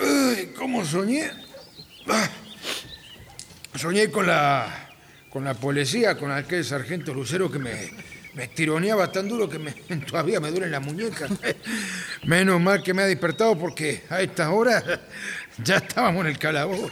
ay, 0.00 0.52
¿cómo 0.56 0.84
soñé? 0.84 1.30
Ah, 2.08 2.28
soñé 3.74 4.10
con 4.10 4.26
la 4.26 4.84
con 5.30 5.44
la 5.44 5.54
policía, 5.54 6.16
con 6.16 6.30
aquel 6.32 6.64
sargento 6.64 7.12
Lucero 7.12 7.50
que 7.50 7.58
me, 7.58 7.90
me 8.34 8.48
tironeaba 8.48 9.12
tan 9.12 9.28
duro 9.28 9.48
que 9.48 9.58
me- 9.58 9.72
todavía 10.08 10.40
me 10.40 10.50
duelen 10.50 10.70
las 10.70 10.82
muñecas. 10.82 11.30
Menos 12.24 12.60
mal 12.60 12.82
que 12.82 12.94
me 12.94 13.02
ha 13.02 13.06
despertado 13.06 13.58
porque 13.58 14.04
a 14.08 14.22
estas 14.22 14.48
horas 14.48 14.84
ya 15.64 15.76
estábamos 15.76 16.22
en 16.22 16.26
el 16.28 16.38
calabozo. 16.38 16.90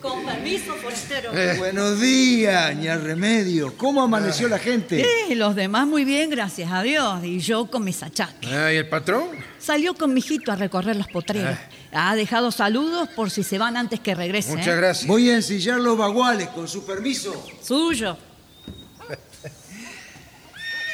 Con 0.00 0.24
permiso, 0.24 0.74
forastero. 0.76 1.32
Buenos 1.58 2.00
días, 2.00 2.76
ña 2.76 2.96
Remedio. 2.96 3.76
¿Cómo 3.76 4.02
amaneció 4.02 4.48
la 4.48 4.58
gente? 4.58 5.00
Eh, 5.00 5.34
los 5.34 5.54
demás 5.54 5.86
muy 5.86 6.04
bien, 6.04 6.30
gracias 6.30 6.70
a 6.70 6.82
Dios. 6.82 7.24
Y 7.24 7.40
yo 7.40 7.66
con 7.66 7.84
mis 7.84 8.02
achaques. 8.02 8.50
Ah, 8.52 8.72
¿Y 8.72 8.76
el 8.76 8.88
patrón? 8.88 9.28
Salió 9.58 9.94
con 9.94 10.14
mi 10.14 10.20
hijito 10.20 10.52
a 10.52 10.56
recorrer 10.56 10.96
los 10.96 11.08
potreros. 11.08 11.56
Ha 11.92 12.14
dejado 12.14 12.50
saludos 12.50 13.08
por 13.16 13.30
si 13.30 13.42
se 13.42 13.58
van 13.58 13.76
antes 13.76 14.00
que 14.00 14.14
regrese. 14.14 14.50
Muchas 14.50 14.68
¿eh? 14.68 14.76
gracias. 14.76 15.06
Voy 15.06 15.30
a 15.30 15.36
ensillar 15.36 15.80
los 15.80 15.96
baguales, 15.96 16.48
con 16.48 16.68
su 16.68 16.84
permiso. 16.84 17.44
Suyo. 17.62 18.16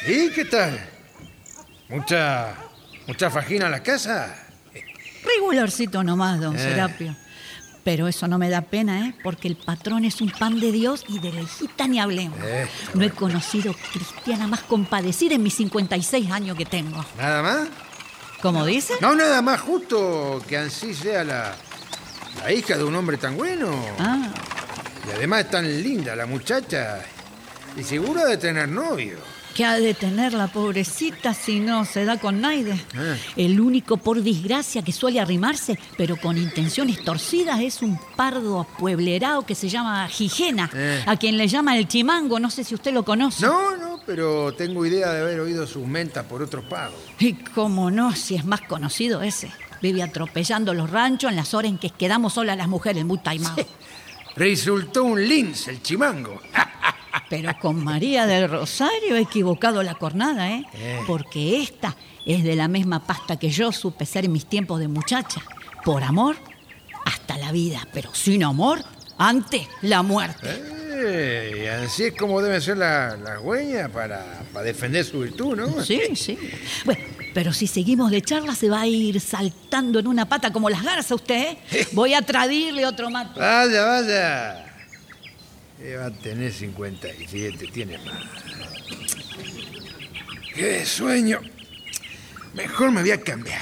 ¿Y 0.07 0.31
qué 0.31 0.45
tal? 0.45 0.79
¿Mucha, 1.89 2.55
mucha 3.07 3.31
fajina 3.31 3.67
en 3.67 3.73
la 3.73 3.83
casa? 3.83 4.44
Regularcito 5.25 6.03
nomás, 6.03 6.41
don 6.41 6.57
Eh. 6.57 6.59
Serapio. 6.59 7.17
Pero 7.83 8.09
eso 8.09 8.27
no 8.27 8.39
me 8.39 8.49
da 8.49 8.63
pena, 8.63 9.07
¿eh? 9.09 9.15
Porque 9.23 9.47
el 9.47 9.57
patrón 9.57 10.07
es 10.07 10.23
un 10.23 10.31
pan 10.31 10.59
de 10.59 10.73
Dios 10.73 11.05
y 11.07 11.19
de 11.19 11.33
la 11.33 11.43
hijita 11.43 11.87
ni 11.87 12.01
hablemos. 12.01 12.39
Eh, 12.43 12.67
No 12.95 13.05
he 13.05 13.11
conocido 13.11 13.75
cristiana 13.93 14.47
más 14.47 14.61
compadecida 14.61 15.35
en 15.35 15.43
mis 15.43 15.55
56 15.55 16.31
años 16.31 16.57
que 16.57 16.65
tengo. 16.65 17.05
¿Nada 17.19 17.43
más? 17.43 17.69
¿Cómo 18.41 18.65
dice? 18.65 18.95
No, 19.03 19.15
nada 19.15 19.43
más 19.43 19.61
justo 19.61 20.43
que 20.49 20.57
así 20.57 20.95
sea 20.95 21.25
la, 21.25 21.55
la 22.43 22.53
hija 22.53 22.77
de 22.79 22.85
un 22.85 22.95
hombre 22.95 23.19
tan 23.19 23.37
bueno. 23.37 23.71
Ah, 23.99 24.29
Y 25.07 25.17
además 25.17 25.41
es 25.45 25.51
tan 25.51 25.83
linda 25.83 26.17
la 26.17 26.25
muchacha. 26.25 27.01
Y 27.77 27.83
segura 27.83 28.25
de 28.25 28.39
tener 28.39 28.67
novio. 28.69 29.19
¿Qué 29.55 29.65
ha 29.65 29.79
de 29.79 29.95
tener 29.95 30.33
la 30.33 30.49
pobrecita 30.49 31.33
si 31.35 31.61
no 31.61 31.85
se 31.85 32.05
da 32.05 32.19
con 32.19 32.41
Naide? 32.41 32.79
Ah. 32.97 33.17
El 33.37 33.61
único, 33.61 33.97
por 33.97 34.23
desgracia, 34.23 34.83
que 34.83 34.93
suele 34.93 35.21
arrimarse, 35.21 35.79
pero 35.97 36.17
con 36.17 36.37
intenciones 36.37 37.03
torcidas, 37.05 37.61
es 37.61 37.81
un 37.83 37.99
pardo 38.17 38.61
apueblerado 38.61 39.47
que 39.47 39.55
se 39.55 39.69
llama 39.69 40.07
Gijena, 40.09 40.71
Eh. 40.75 41.03
a 41.07 41.17
quien 41.17 41.37
le 41.37 41.47
llama 41.49 41.77
el 41.79 41.87
chimango. 41.89 42.39
No 42.41 42.51
sé 42.51 42.65
si 42.65 42.75
usted 42.75 42.93
lo 42.93 43.05
conoce. 43.05 43.47
No, 43.47 43.77
no, 43.77 44.01
pero 44.05 44.53
tengo 44.55 44.85
idea 44.85 45.13
de 45.13 45.21
haber 45.23 45.41
oído 45.41 45.67
sus 45.67 45.87
mentas 45.87 46.25
por 46.27 46.43
otros 46.43 46.65
pagos. 46.65 46.99
Y 47.19 47.35
cómo 47.35 47.91
no, 47.91 48.15
si 48.15 48.35
es 48.35 48.45
más 48.45 48.61
conocido 48.63 49.23
ese. 49.23 49.51
Vive 49.81 50.03
atropellando 50.03 50.73
los 50.75 50.91
ranchos 50.91 51.31
en 51.31 51.37
las 51.37 51.53
horas 51.55 51.71
en 51.71 51.79
que 51.79 51.91
quedamos 51.91 52.35
solas 52.35 52.57
las 52.57 52.69
mujeres, 52.69 53.05
muy 53.05 53.19
taimado. 53.19 53.57
Resultó 54.37 55.05
un 55.05 55.29
lince, 55.29 55.71
el 55.71 55.83
chimango. 55.83 56.41
Pero 57.29 57.57
con 57.61 57.83
María 57.83 58.27
del 58.27 58.49
Rosario 58.49 59.17
he 59.17 59.21
equivocado 59.21 59.83
la 59.83 59.95
cornada, 59.95 60.51
¿eh? 60.51 60.65
Eh. 60.75 61.01
Porque 61.07 61.63
esta 61.63 61.97
es 62.25 62.45
de 62.45 62.57
la 62.57 62.69
misma 62.69 63.07
pasta 63.07 63.39
que 63.39 63.51
yo 63.51 63.73
supe 63.73 64.07
ser 64.07 64.25
en 64.25 64.33
mis 64.33 64.47
tiempos 64.47 64.81
de 64.81 64.89
muchacha. 64.89 65.41
Por 65.85 66.03
amor, 66.03 66.37
hasta 67.05 67.37
la 67.39 67.53
vida, 67.53 67.87
pero 67.93 68.15
sin 68.15 68.45
amor, 68.45 68.81
antes 69.19 69.67
la 69.83 70.03
muerte. 70.03 70.49
Eh, 70.97 71.65
y 71.65 71.67
así 71.67 72.05
es 72.05 72.15
como 72.15 72.41
debe 72.41 72.61
ser 72.61 72.79
la, 72.79 73.17
la 73.17 73.89
para, 73.89 74.43
para 74.53 74.65
defender 74.65 75.05
su 75.05 75.21
virtud, 75.21 75.57
¿no? 75.57 75.83
Sí, 75.83 76.01
sí. 76.15 76.39
Bueno, 76.85 77.03
pero 77.35 77.53
si 77.53 77.67
seguimos 77.67 78.11
de 78.11 78.23
charla 78.23 78.55
se 78.55 78.69
va 78.69 78.83
a 78.83 78.87
ir 78.87 79.21
saltando 79.21 79.99
en 79.99 80.07
una 80.07 80.27
pata 80.27 80.53
como 80.53 80.71
las 80.71 80.83
garzas 80.83 81.11
usted, 81.11 81.57
¿eh? 81.73 81.89
Voy 81.93 82.15
a 82.15 82.23
tradirle 82.23 82.87
otro 82.87 83.11
mate. 83.11 83.39
Vaya, 83.41 83.85
vaya. 83.85 84.74
Va 85.93 86.07
a 86.07 86.11
tener 86.11 86.51
57, 86.51 87.67
tiene 87.73 87.99
más. 87.99 88.25
¡Qué 90.55 90.85
sueño! 90.87 91.41
Mejor 92.55 92.91
me 92.91 93.03
voy 93.03 93.11
a 93.11 93.21
cambiar. 93.21 93.61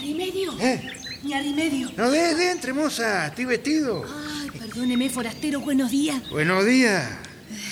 Remedio. 0.00 0.52
¿Eh? 0.60 0.80
Ni 1.22 1.32
remedio. 1.32 1.90
No, 1.96 2.10
de, 2.10 2.34
de 2.34 2.50
entre, 2.50 2.72
moza. 2.72 3.28
Estoy 3.28 3.44
vestido. 3.44 4.04
Ay, 4.04 4.50
Perdóneme, 4.50 5.08
forastero, 5.10 5.60
buenos 5.60 5.92
días. 5.92 6.28
Buenos 6.30 6.66
días. 6.66 7.08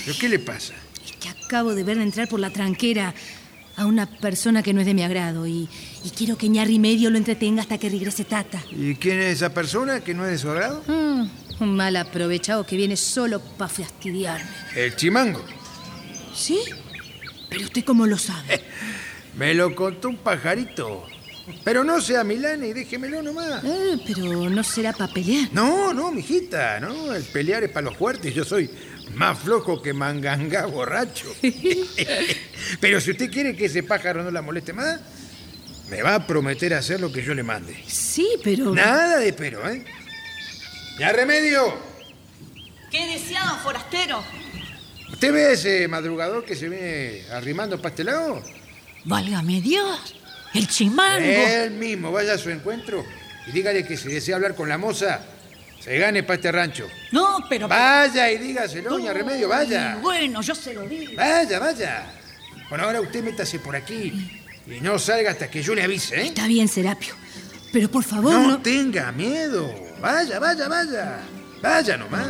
¿Pero 0.04 0.18
qué 0.18 0.28
le 0.28 0.38
pasa? 0.38 0.74
Es 1.04 1.12
que 1.16 1.28
acabo 1.28 1.74
de 1.74 1.82
ver 1.82 1.98
entrar 1.98 2.28
por 2.28 2.38
la 2.38 2.50
tranquera 2.50 3.14
a 3.76 3.86
una 3.86 4.06
persona 4.06 4.62
que 4.62 4.72
no 4.72 4.80
es 4.80 4.86
de 4.86 4.94
mi 4.94 5.02
agrado 5.02 5.46
y, 5.46 5.68
y 6.04 6.10
quiero 6.10 6.36
que 6.36 6.48
Ñarri 6.48 6.78
Medio 6.78 7.10
lo 7.10 7.18
entretenga 7.18 7.62
hasta 7.62 7.78
que 7.78 7.88
regrese 7.88 8.24
Tata. 8.24 8.62
¿Y 8.70 8.94
quién 8.96 9.20
es 9.20 9.36
esa 9.36 9.54
persona 9.54 10.00
que 10.00 10.14
no 10.14 10.24
es 10.24 10.32
de 10.32 10.38
su 10.38 10.50
agrado? 10.50 10.82
Mm, 10.86 11.28
un 11.60 11.76
mal 11.76 11.96
aprovechado 11.96 12.66
que 12.66 12.76
viene 12.76 12.96
solo 12.96 13.40
para 13.40 13.68
fastidiarme. 13.68 14.50
El 14.74 14.96
chimango. 14.96 15.44
¿Sí? 16.34 16.58
¿Pero 17.48 17.64
usted 17.64 17.84
cómo 17.84 18.06
lo 18.06 18.18
sabe? 18.18 18.62
Me 19.36 19.54
lo 19.54 19.74
contó 19.74 20.08
un 20.08 20.16
pajarito. 20.16 21.06
Pero 21.64 21.82
no 21.82 22.00
sea 22.00 22.22
Milán 22.22 22.64
y 22.64 22.72
déjemelo 22.72 23.20
nomás. 23.20 23.64
Eh, 23.64 23.98
pero 24.06 24.48
no 24.48 24.62
será 24.62 24.92
para 24.92 25.12
pelear. 25.12 25.48
No, 25.52 25.92
no, 25.92 26.12
mijita, 26.12 26.78
no. 26.78 27.12
El 27.12 27.24
pelear 27.24 27.64
es 27.64 27.70
para 27.70 27.86
los 27.86 27.96
fuertes. 27.96 28.32
Yo 28.32 28.44
soy 28.44 28.70
más 29.14 29.38
flojo 29.40 29.82
que 29.82 29.92
mangangá 29.92 30.66
borracho. 30.66 31.34
pero 32.80 33.00
si 33.00 33.10
usted 33.10 33.30
quiere 33.30 33.56
que 33.56 33.64
ese 33.64 33.82
pájaro 33.82 34.22
no 34.22 34.30
la 34.30 34.42
moleste 34.42 34.72
más, 34.72 35.00
me 35.92 36.00
va 36.00 36.14
a 36.14 36.26
prometer 36.26 36.72
hacer 36.72 37.00
lo 37.00 37.12
que 37.12 37.22
yo 37.22 37.34
le 37.34 37.42
mande. 37.42 37.76
Sí, 37.86 38.26
pero... 38.42 38.74
Nada 38.74 39.18
de 39.18 39.34
pero, 39.34 39.68
¿eh? 39.68 39.84
¡Ya 40.98 41.12
remedio! 41.12 41.76
¿Qué 42.90 43.06
deseaban, 43.08 43.60
forastero? 43.60 44.24
¿Usted 45.10 45.34
ve 45.34 45.44
a 45.44 45.50
ese 45.50 45.86
madrugador 45.88 46.46
que 46.46 46.56
se 46.56 46.70
viene 46.70 47.24
arrimando 47.30 47.76
para 47.76 47.90
este 47.90 48.04
lado? 48.04 48.42
Válgame 49.04 49.60
Dios, 49.60 50.14
el 50.54 50.66
chimango. 50.66 51.26
Él 51.26 51.72
mismo, 51.72 52.10
vaya 52.10 52.32
a 52.34 52.38
su 52.38 52.48
encuentro 52.48 53.04
y 53.46 53.50
dígale 53.50 53.86
que 53.86 53.98
si 53.98 54.08
desea 54.08 54.36
hablar 54.36 54.54
con 54.54 54.70
la 54.70 54.78
moza, 54.78 55.20
se 55.78 55.98
gane 55.98 56.22
para 56.22 56.36
este 56.36 56.52
rancho. 56.52 56.88
No, 57.10 57.44
pero... 57.50 57.68
Vaya 57.68 58.30
y 58.30 58.38
dígaselo, 58.38 58.88
doña 58.88 59.12
Remedio, 59.12 59.46
vaya. 59.46 59.98
Bueno, 60.00 60.40
yo 60.40 60.54
se 60.54 60.72
lo 60.72 60.88
digo. 60.88 61.12
Vaya, 61.16 61.58
vaya. 61.58 62.06
Bueno, 62.70 62.84
ahora 62.84 63.02
usted 63.02 63.22
métase 63.22 63.58
por 63.58 63.76
aquí 63.76 64.41
y 64.66 64.80
no 64.80 64.98
salga 64.98 65.30
hasta 65.32 65.50
que 65.50 65.62
yo 65.62 65.74
le 65.74 65.82
avise, 65.82 66.20
¿eh? 66.22 66.26
Está 66.28 66.46
bien, 66.46 66.68
Serapio. 66.68 67.14
Pero 67.72 67.90
por 67.90 68.04
favor, 68.04 68.32
No, 68.32 68.48
no... 68.48 68.58
tenga 68.62 69.10
miedo. 69.12 69.72
Vaya, 70.00 70.38
vaya, 70.38 70.68
vaya. 70.68 71.18
Vaya 71.62 71.96
nomás. 71.96 72.26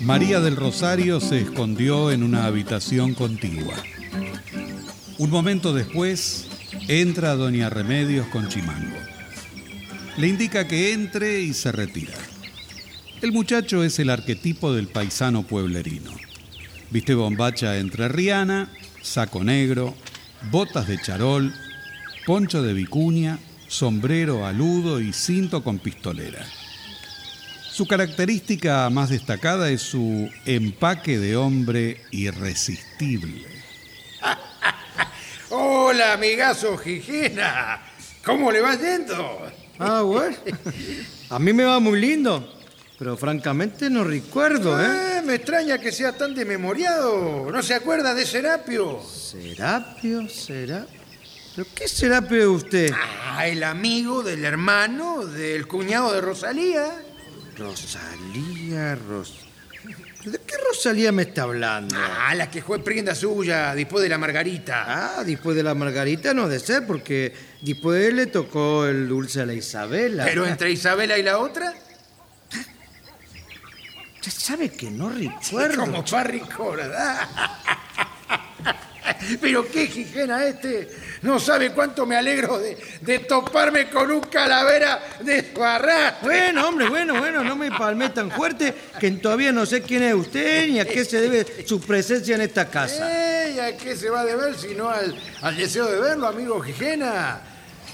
María 0.00 0.40
del 0.40 0.56
Rosario 0.56 1.20
se 1.20 1.40
escondió 1.40 2.10
en 2.10 2.22
una 2.22 2.46
habitación 2.46 3.14
contigua. 3.14 3.74
Un 5.18 5.30
momento 5.30 5.72
después, 5.72 6.46
entra 6.88 7.34
doña 7.36 7.70
Remedios 7.70 8.26
con 8.28 8.48
Chimango. 8.48 8.96
Le 10.16 10.26
indica 10.28 10.66
que 10.66 10.92
entre 10.92 11.40
y 11.40 11.52
se 11.54 11.70
retira. 11.70 12.14
El 13.22 13.32
muchacho 13.32 13.84
es 13.84 13.98
el 13.98 14.08
arquetipo 14.08 14.72
del 14.72 14.88
paisano 14.88 15.42
pueblerino. 15.42 16.10
Viste 16.90 17.14
bombacha 17.14 17.76
entrerriana, 17.76 18.72
saco 19.02 19.44
negro, 19.44 19.94
botas 20.50 20.88
de 20.88 20.98
charol, 20.98 21.52
poncho 22.24 22.62
de 22.62 22.72
vicuña, 22.72 23.38
sombrero 23.68 24.46
aludo 24.46 25.00
y 25.00 25.12
cinto 25.12 25.62
con 25.62 25.78
pistolera. 25.78 26.46
Su 27.70 27.86
característica 27.86 28.88
más 28.88 29.10
destacada 29.10 29.68
es 29.68 29.82
su 29.82 30.30
empaque 30.46 31.18
de 31.18 31.36
hombre 31.36 32.00
irresistible. 32.12 33.44
Hola, 35.50 36.14
amigazo 36.14 36.78
Gijena. 36.78 37.82
¿Cómo 38.24 38.50
le 38.50 38.62
va 38.62 38.76
yendo? 38.76 39.42
Ah, 39.78 40.00
bueno. 40.00 40.36
A 41.28 41.38
mí 41.38 41.52
me 41.52 41.64
va 41.64 41.80
muy 41.80 42.00
lindo. 42.00 42.59
Pero 43.00 43.16
francamente 43.16 43.88
no 43.88 44.04
recuerdo, 44.04 44.78
¿eh? 44.78 44.84
Ah, 44.86 45.22
me 45.24 45.36
extraña 45.36 45.78
que 45.78 45.90
sea 45.90 46.12
tan 46.12 46.34
desmemoriado. 46.34 47.50
¿No 47.50 47.62
se 47.62 47.72
acuerda 47.72 48.12
de 48.12 48.26
Serapio? 48.26 49.00
¿Serapio? 49.02 50.28
¿Será? 50.28 50.84
¿Pero 51.56 51.66
qué 51.74 51.88
Serapio 51.88 52.36
de 52.36 52.46
usted? 52.46 52.92
Ah, 52.94 53.46
el 53.46 53.64
amigo 53.64 54.22
del 54.22 54.44
hermano 54.44 55.24
del 55.24 55.66
cuñado 55.66 56.12
de 56.12 56.20
Rosalía. 56.20 56.92
Rosalía, 57.56 58.96
Ros... 58.96 59.46
¿De 60.26 60.38
qué 60.46 60.56
Rosalía 60.68 61.10
me 61.10 61.22
está 61.22 61.44
hablando? 61.44 61.96
Ah, 61.98 62.34
la 62.34 62.50
que 62.50 62.60
fue 62.60 62.84
prenda 62.84 63.14
suya 63.14 63.74
después 63.74 64.02
de 64.02 64.10
la 64.10 64.18
Margarita. 64.18 64.84
Ah, 64.86 65.24
después 65.24 65.56
de 65.56 65.62
la 65.62 65.74
Margarita 65.74 66.34
no 66.34 66.50
de 66.50 66.60
ser, 66.60 66.86
porque 66.86 67.32
después 67.62 68.12
le 68.12 68.26
tocó 68.26 68.84
el 68.84 69.08
dulce 69.08 69.40
a 69.40 69.46
la 69.46 69.54
Isabela. 69.54 70.26
Pero 70.26 70.46
entre 70.46 70.70
Isabela 70.70 71.16
y 71.16 71.22
la 71.22 71.38
otra, 71.38 71.72
Usted 74.20 74.32
sabe 74.32 74.70
que 74.70 74.90
no 74.90 75.08
recuerdo. 75.08 75.80
como 75.80 76.04
para 76.04 76.24
recordar. 76.24 77.26
Pero 79.40 79.66
qué 79.66 79.86
Gijena 79.86 80.44
este. 80.44 80.90
No 81.22 81.40
sabe 81.40 81.72
cuánto 81.72 82.04
me 82.04 82.16
alegro 82.16 82.58
de, 82.58 82.76
de 83.00 83.18
toparme 83.20 83.88
con 83.88 84.10
un 84.10 84.20
calavera 84.20 85.00
de 85.20 85.52
arrastre. 85.62 86.28
Bueno, 86.28 86.68
hombre, 86.68 86.88
bueno, 86.90 87.18
bueno, 87.18 87.42
no 87.42 87.56
me 87.56 87.70
palmé 87.70 88.10
tan 88.10 88.30
fuerte 88.30 88.74
que 88.98 89.10
todavía 89.12 89.52
no 89.52 89.64
sé 89.64 89.80
quién 89.80 90.02
es 90.02 90.14
usted 90.14 90.68
ni 90.68 90.80
a 90.80 90.84
qué 90.84 91.02
se 91.04 91.18
debe 91.18 91.66
su 91.66 91.80
presencia 91.80 92.34
en 92.34 92.42
esta 92.42 92.68
casa. 92.68 93.08
Eh, 93.10 93.54
¿y 93.56 93.58
¿A 93.58 93.76
qué 93.76 93.96
se 93.96 94.10
va 94.10 94.20
a 94.20 94.24
deber 94.26 94.54
sino 94.54 94.90
al, 94.90 95.18
al 95.40 95.56
deseo 95.56 95.90
de 95.90 95.98
verlo, 95.98 96.26
amigo 96.26 96.60
Gijena? 96.60 97.40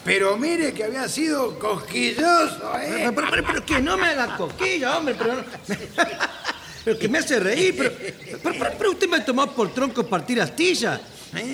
Pero 0.06 0.36
mire 0.38 0.72
que 0.72 0.84
había 0.84 1.08
sido 1.08 1.58
cosquilloso, 1.58 2.72
¿eh? 2.80 2.92
Pero, 2.98 3.14
pero, 3.14 3.26
pero, 3.28 3.44
pero 3.44 3.66
que 3.66 3.82
no 3.82 3.96
me 3.96 4.06
haga 4.06 4.36
coquilla, 4.36 4.96
hombre, 4.96 5.16
pero, 5.18 5.44
pero 6.84 6.98
que 6.98 7.08
me 7.08 7.18
hace 7.18 7.40
reír, 7.40 7.74
pero, 7.76 8.90
usted 8.92 9.08
me 9.08 9.20
tomó 9.20 9.50
por 9.50 9.74
tronco 9.74 10.06
partir 10.06 10.40
astilla. 10.40 11.00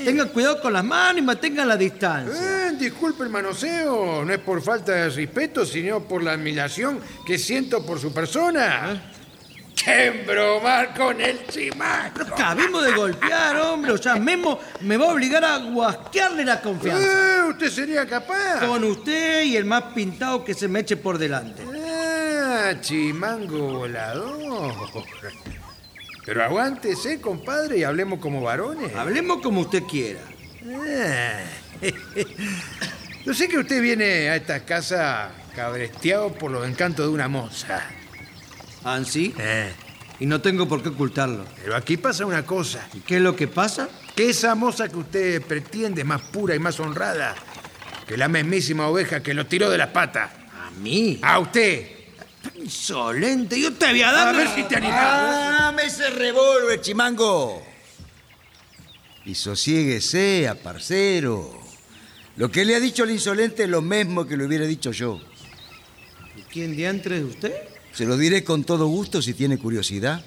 Tenga 0.04 0.26
cuidado 0.26 0.60
con 0.60 0.72
las 0.74 0.84
manos 0.84 1.18
y 1.18 1.22
mantenga 1.22 1.64
la 1.64 1.76
distancia. 1.76 2.68
Eh, 2.68 2.72
disculpe 2.78 3.24
el 3.24 3.30
manoseo, 3.30 4.22
no 4.24 4.32
es 4.32 4.38
por 4.38 4.62
falta 4.62 4.92
de 4.92 5.08
respeto, 5.08 5.64
sino 5.64 6.00
por 6.04 6.22
la 6.22 6.32
admiración 6.32 7.00
que 7.26 7.38
siento 7.38 7.84
por 7.84 7.98
su 7.98 8.12
persona. 8.12 9.02
¡Qué 9.10 9.11
embromar 9.86 10.94
con 10.94 11.20
el 11.20 11.46
chimaco! 11.46 12.22
Acabemos 12.22 12.84
de 12.84 12.92
golpear, 12.92 13.56
hombre, 13.56 13.92
o 13.92 13.98
sea, 13.98 14.16
Memo 14.16 14.58
me 14.80 14.96
va 14.96 15.06
a 15.06 15.08
obligar 15.08 15.44
a 15.44 15.58
guasquearle 15.58 16.44
la 16.44 16.60
confianza. 16.60 17.02
Eh, 17.02 17.50
¿Usted 17.50 17.70
sería 17.70 18.06
capaz? 18.06 18.66
Con 18.66 18.84
usted 18.84 19.44
y 19.44 19.56
el 19.56 19.64
más 19.64 19.82
pintado 19.94 20.44
que 20.44 20.54
se 20.54 20.68
me 20.68 20.80
eche 20.80 20.96
por 20.96 21.18
delante. 21.18 21.62
Ah, 21.74 22.74
chimango 22.80 23.78
volador. 23.78 24.74
Pero 26.24 26.44
aguántese, 26.44 27.20
compadre, 27.20 27.78
y 27.78 27.84
hablemos 27.84 28.20
como 28.20 28.42
varones. 28.42 28.94
Hablemos 28.94 29.42
como 29.42 29.62
usted 29.62 29.82
quiera. 29.84 30.20
Ah. 30.66 31.40
Yo 33.24 33.34
sé 33.34 33.48
que 33.48 33.58
usted 33.58 33.80
viene 33.80 34.30
a 34.30 34.36
esta 34.36 34.64
casa 34.64 35.30
cabresteado 35.54 36.32
por 36.32 36.50
los 36.50 36.66
encantos 36.66 37.06
de 37.06 37.12
una 37.12 37.28
moza. 37.28 37.82
¿Ansí? 38.84 39.34
Eh, 39.38 39.72
Y 40.20 40.26
no 40.26 40.40
tengo 40.40 40.68
por 40.68 40.82
qué 40.82 40.90
ocultarlo. 40.90 41.44
pero 41.62 41.74
aquí 41.76 41.96
pasa 41.96 42.24
una 42.26 42.44
cosa. 42.44 42.86
¿Y 42.94 43.00
qué 43.00 43.16
es 43.16 43.22
lo 43.22 43.34
que 43.34 43.48
pasa? 43.48 43.88
Que 44.14 44.30
esa 44.30 44.54
moza 44.54 44.88
que 44.88 44.96
usted 44.96 45.42
pretende 45.42 46.02
es 46.02 46.06
más 46.06 46.20
pura 46.22 46.54
y 46.54 46.58
más 46.58 46.78
honrada 46.80 47.34
que 48.06 48.16
la 48.16 48.28
mismísima 48.28 48.88
oveja 48.88 49.22
que 49.22 49.32
lo 49.34 49.46
tiró 49.46 49.70
de 49.70 49.78
las 49.78 49.88
patas. 49.88 50.30
¿A 50.54 50.70
mí? 50.80 51.18
A 51.22 51.38
usted. 51.38 51.88
Insolente, 52.56 53.60
yo 53.60 53.72
te 53.72 53.86
voy 53.90 54.02
a 54.02 54.28
A 54.28 54.32
ver 54.32 54.48
si 54.48 54.64
te 54.64 54.76
animás. 54.76 55.52
¡Dame 55.60 55.84
ese 55.84 56.10
revólver, 56.10 56.80
chimango! 56.80 57.64
Y 59.24 59.34
sosiéguese, 59.34 60.52
parcero. 60.62 61.60
Lo 62.36 62.50
que 62.50 62.64
le 62.64 62.74
ha 62.74 62.80
dicho 62.80 63.04
el 63.04 63.10
insolente 63.12 63.64
es 63.64 63.68
lo 63.68 63.80
mismo 63.82 64.26
que 64.26 64.36
lo 64.36 64.46
hubiera 64.46 64.66
dicho 64.66 64.90
yo. 64.90 65.20
¿Quién 66.52 66.76
diantre 66.76 67.18
es 67.18 67.24
usted? 67.24 67.52
Se 67.94 68.04
lo 68.04 68.16
diré 68.16 68.42
con 68.44 68.64
todo 68.64 68.86
gusto 68.86 69.20
si 69.22 69.34
tiene 69.34 69.58
curiosidad. 69.58 70.24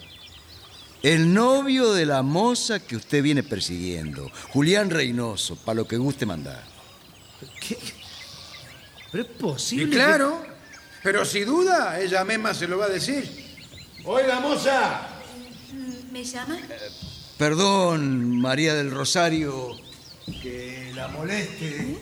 El 1.02 1.34
novio 1.34 1.94
de 1.94 2.06
la 2.06 2.22
moza 2.24 2.80
que 2.80 2.96
usted 2.96 3.22
viene 3.22 3.44
persiguiendo, 3.44 4.32
Julián 4.50 4.90
Reynoso, 4.90 5.56
para 5.56 5.76
lo 5.78 5.88
que 5.88 5.98
guste 5.98 6.26
mandar. 6.26 6.64
¿Qué? 7.62 7.78
Pero 9.12 9.24
es 9.24 9.30
Y 9.30 9.34
posible. 9.34 9.96
claro, 9.96 10.42
pero 11.04 11.24
si 11.26 11.42
duda, 11.42 12.00
ella 12.02 12.24
misma 12.26 12.54
se 12.54 12.68
lo 12.68 12.78
va 12.78 12.86
a 12.86 12.90
decir. 12.90 13.30
Oiga, 14.04 14.40
moza, 14.40 15.08
¿Me 16.12 16.24
llama? 16.24 16.58
Perdón, 17.38 18.40
María 18.40 18.74
del 18.74 18.90
Rosario, 18.90 19.72
que 20.42 20.92
la 20.96 21.08
moleste, 21.10 21.98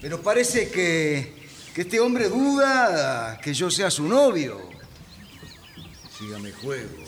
pero 0.00 0.22
parece 0.22 0.70
que, 0.70 1.46
que 1.74 1.82
este 1.82 2.00
hombre 2.00 2.28
duda 2.28 3.38
que 3.42 3.52
yo 3.54 3.70
sea 3.70 3.90
su 3.90 4.04
novio. 4.08 4.74
Sígame 6.18 6.52
juego. 6.52 7.04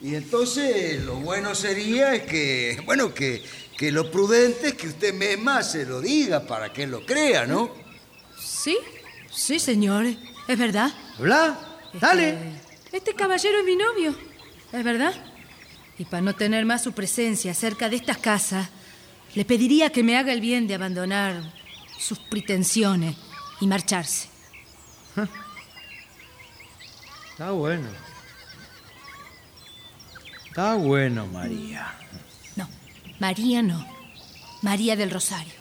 Y 0.00 0.14
entonces 0.14 1.02
lo 1.02 1.16
bueno 1.16 1.54
sería 1.54 2.14
es 2.14 2.22
que, 2.22 2.82
bueno, 2.84 3.14
que, 3.14 3.42
que 3.76 3.90
lo 3.90 4.10
prudente 4.10 4.68
es 4.68 4.74
que 4.74 4.88
usted 4.88 5.14
misma 5.14 5.62
se 5.62 5.86
lo 5.86 6.00
diga 6.00 6.46
para 6.46 6.72
que 6.72 6.84
él 6.84 6.90
lo 6.90 7.04
crea, 7.04 7.46
¿no? 7.46 7.70
Sí, 8.38 8.76
sí, 9.30 9.58
señor. 9.58 10.06
Es 10.48 10.58
verdad. 10.58 10.92
Habla, 11.18 11.58
dale. 12.00 12.36
Este 12.92 13.14
caballero 13.14 13.58
es 13.58 13.64
mi 13.64 13.76
novio. 13.76 14.14
Es 14.72 14.84
verdad. 14.84 15.14
Y 15.98 16.04
para 16.04 16.22
no 16.22 16.34
tener 16.34 16.64
más 16.66 16.82
su 16.82 16.92
presencia 16.92 17.54
cerca 17.54 17.88
de 17.88 17.96
estas 17.96 18.18
casas, 18.18 18.68
le 19.34 19.44
pediría 19.44 19.90
que 19.90 20.02
me 20.02 20.16
haga 20.16 20.32
el 20.32 20.40
bien 20.40 20.66
de 20.66 20.74
abandonar 20.74 21.52
sus 21.98 22.18
pretensiones 22.18 23.16
y 23.60 23.66
marcharse. 23.66 24.35
Está 27.36 27.50
bueno. 27.50 27.86
Está 30.46 30.74
bueno, 30.76 31.26
María. 31.26 31.94
No, 32.56 32.66
María 33.20 33.60
no. 33.60 33.86
María 34.62 34.96
del 34.96 35.10
Rosario. 35.10 35.52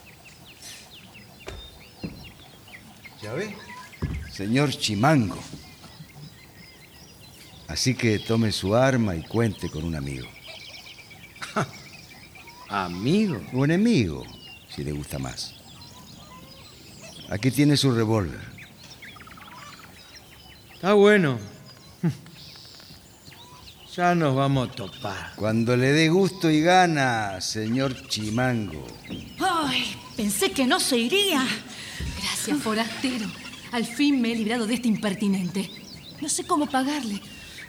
¿Ya 3.22 3.34
ve? 3.34 3.54
Señor 4.32 4.70
Chimango. 4.70 5.38
Así 7.68 7.94
que 7.94 8.20
tome 8.20 8.54
su 8.54 8.74
arma 8.74 9.14
y 9.18 9.24
cuente 9.24 9.70
con 9.70 9.84
un 9.84 9.96
amigo. 9.96 10.30
¿Amigo? 12.70 13.42
O 13.54 13.66
enemigo, 13.66 14.24
si 14.74 14.82
le 14.82 14.94
gusta 14.94 15.20
más. 15.20 15.54
Aquí 17.30 17.52
tiene 17.52 17.76
su 17.76 17.92
revólver. 17.92 18.40
Está 20.76 20.94
bueno. 20.94 21.38
Ya 23.96 24.14
nos 24.14 24.36
vamos 24.36 24.68
a 24.68 24.72
topar. 24.74 25.32
Cuando 25.38 25.78
le 25.78 25.94
dé 25.94 26.10
gusto 26.10 26.50
y 26.50 26.60
gana, 26.60 27.40
señor 27.40 28.10
Chimango. 28.10 28.86
Ay, 29.40 29.96
pensé 30.18 30.52
que 30.52 30.66
no 30.66 30.82
se 30.82 30.98
iría. 30.98 31.48
Gracias, 32.22 32.58
forastero. 32.58 33.26
Al 33.72 33.86
fin 33.86 34.20
me 34.20 34.34
he 34.34 34.36
librado 34.36 34.68
de 34.68 34.74
este 34.74 34.90
impertinente. 34.90 35.72
No 36.20 36.28
sé 36.28 36.44
cómo 36.44 36.66
pagarle. 36.66 37.22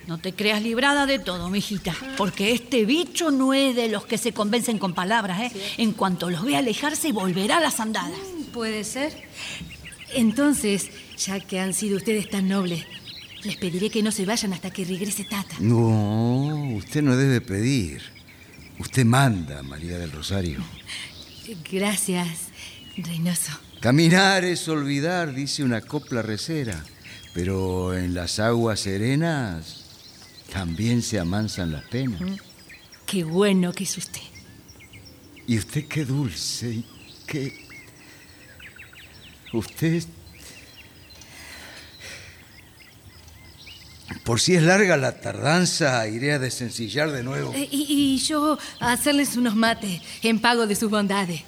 No 0.08 0.18
te 0.18 0.32
creas 0.32 0.62
librada 0.62 1.06
de 1.06 1.20
todo, 1.20 1.48
mijita, 1.48 1.94
porque 2.16 2.50
este 2.50 2.84
bicho 2.84 3.30
no 3.30 3.54
es 3.54 3.76
de 3.76 3.88
los 3.88 4.04
que 4.04 4.18
se 4.18 4.32
convencen 4.32 4.78
con 4.78 4.94
palabras, 4.94 5.40
¿eh? 5.42 5.52
En 5.78 5.92
cuanto 5.92 6.28
los 6.28 6.44
ve 6.44 6.56
alejarse, 6.56 7.12
volverá 7.12 7.58
a 7.58 7.60
las 7.60 7.78
andadas. 7.78 8.18
Puede 8.52 8.82
ser. 8.82 9.12
Entonces, 10.12 10.90
ya 11.16 11.38
que 11.38 11.60
han 11.60 11.72
sido 11.72 11.98
ustedes 11.98 12.28
tan 12.28 12.48
nobles, 12.48 12.84
les 13.46 13.56
pediré 13.56 13.90
que 13.90 14.02
no 14.02 14.10
se 14.10 14.26
vayan 14.26 14.52
hasta 14.52 14.70
que 14.70 14.84
regrese 14.84 15.24
Tata. 15.24 15.56
No, 15.60 16.74
usted 16.74 17.02
no 17.02 17.16
debe 17.16 17.40
pedir. 17.40 18.02
Usted 18.78 19.04
manda, 19.04 19.62
María 19.62 19.98
del 19.98 20.12
Rosario. 20.12 20.62
Gracias, 21.70 22.48
Reynoso. 22.96 23.52
Caminar 23.80 24.44
es 24.44 24.68
olvidar, 24.68 25.34
dice 25.34 25.62
una 25.64 25.80
copla 25.80 26.22
recera. 26.22 26.84
Pero 27.32 27.96
en 27.96 28.14
las 28.14 28.38
aguas 28.38 28.80
serenas 28.80 29.84
también 30.52 31.02
se 31.02 31.18
amansan 31.18 31.72
las 31.72 31.84
penas. 31.84 32.20
Qué 33.06 33.24
bueno 33.24 33.72
que 33.72 33.84
es 33.84 33.96
usted. 33.96 34.22
Y 35.46 35.58
usted 35.58 35.86
qué 35.86 36.04
dulce 36.04 36.68
y 36.68 36.84
qué... 37.26 37.52
Usted... 39.52 40.02
Por 44.24 44.40
si 44.40 44.54
es 44.54 44.62
larga 44.62 44.96
la 44.96 45.20
tardanza, 45.20 46.06
iré 46.08 46.32
a 46.32 46.38
desencillar 46.38 47.10
de 47.10 47.22
nuevo. 47.22 47.52
Eh, 47.54 47.68
y, 47.70 47.86
y 47.88 48.18
yo 48.18 48.58
a 48.80 48.92
hacerles 48.92 49.36
unos 49.36 49.56
mates 49.56 50.00
en 50.22 50.40
pago 50.40 50.66
de 50.66 50.76
sus 50.76 50.90
bondades. 50.90 51.42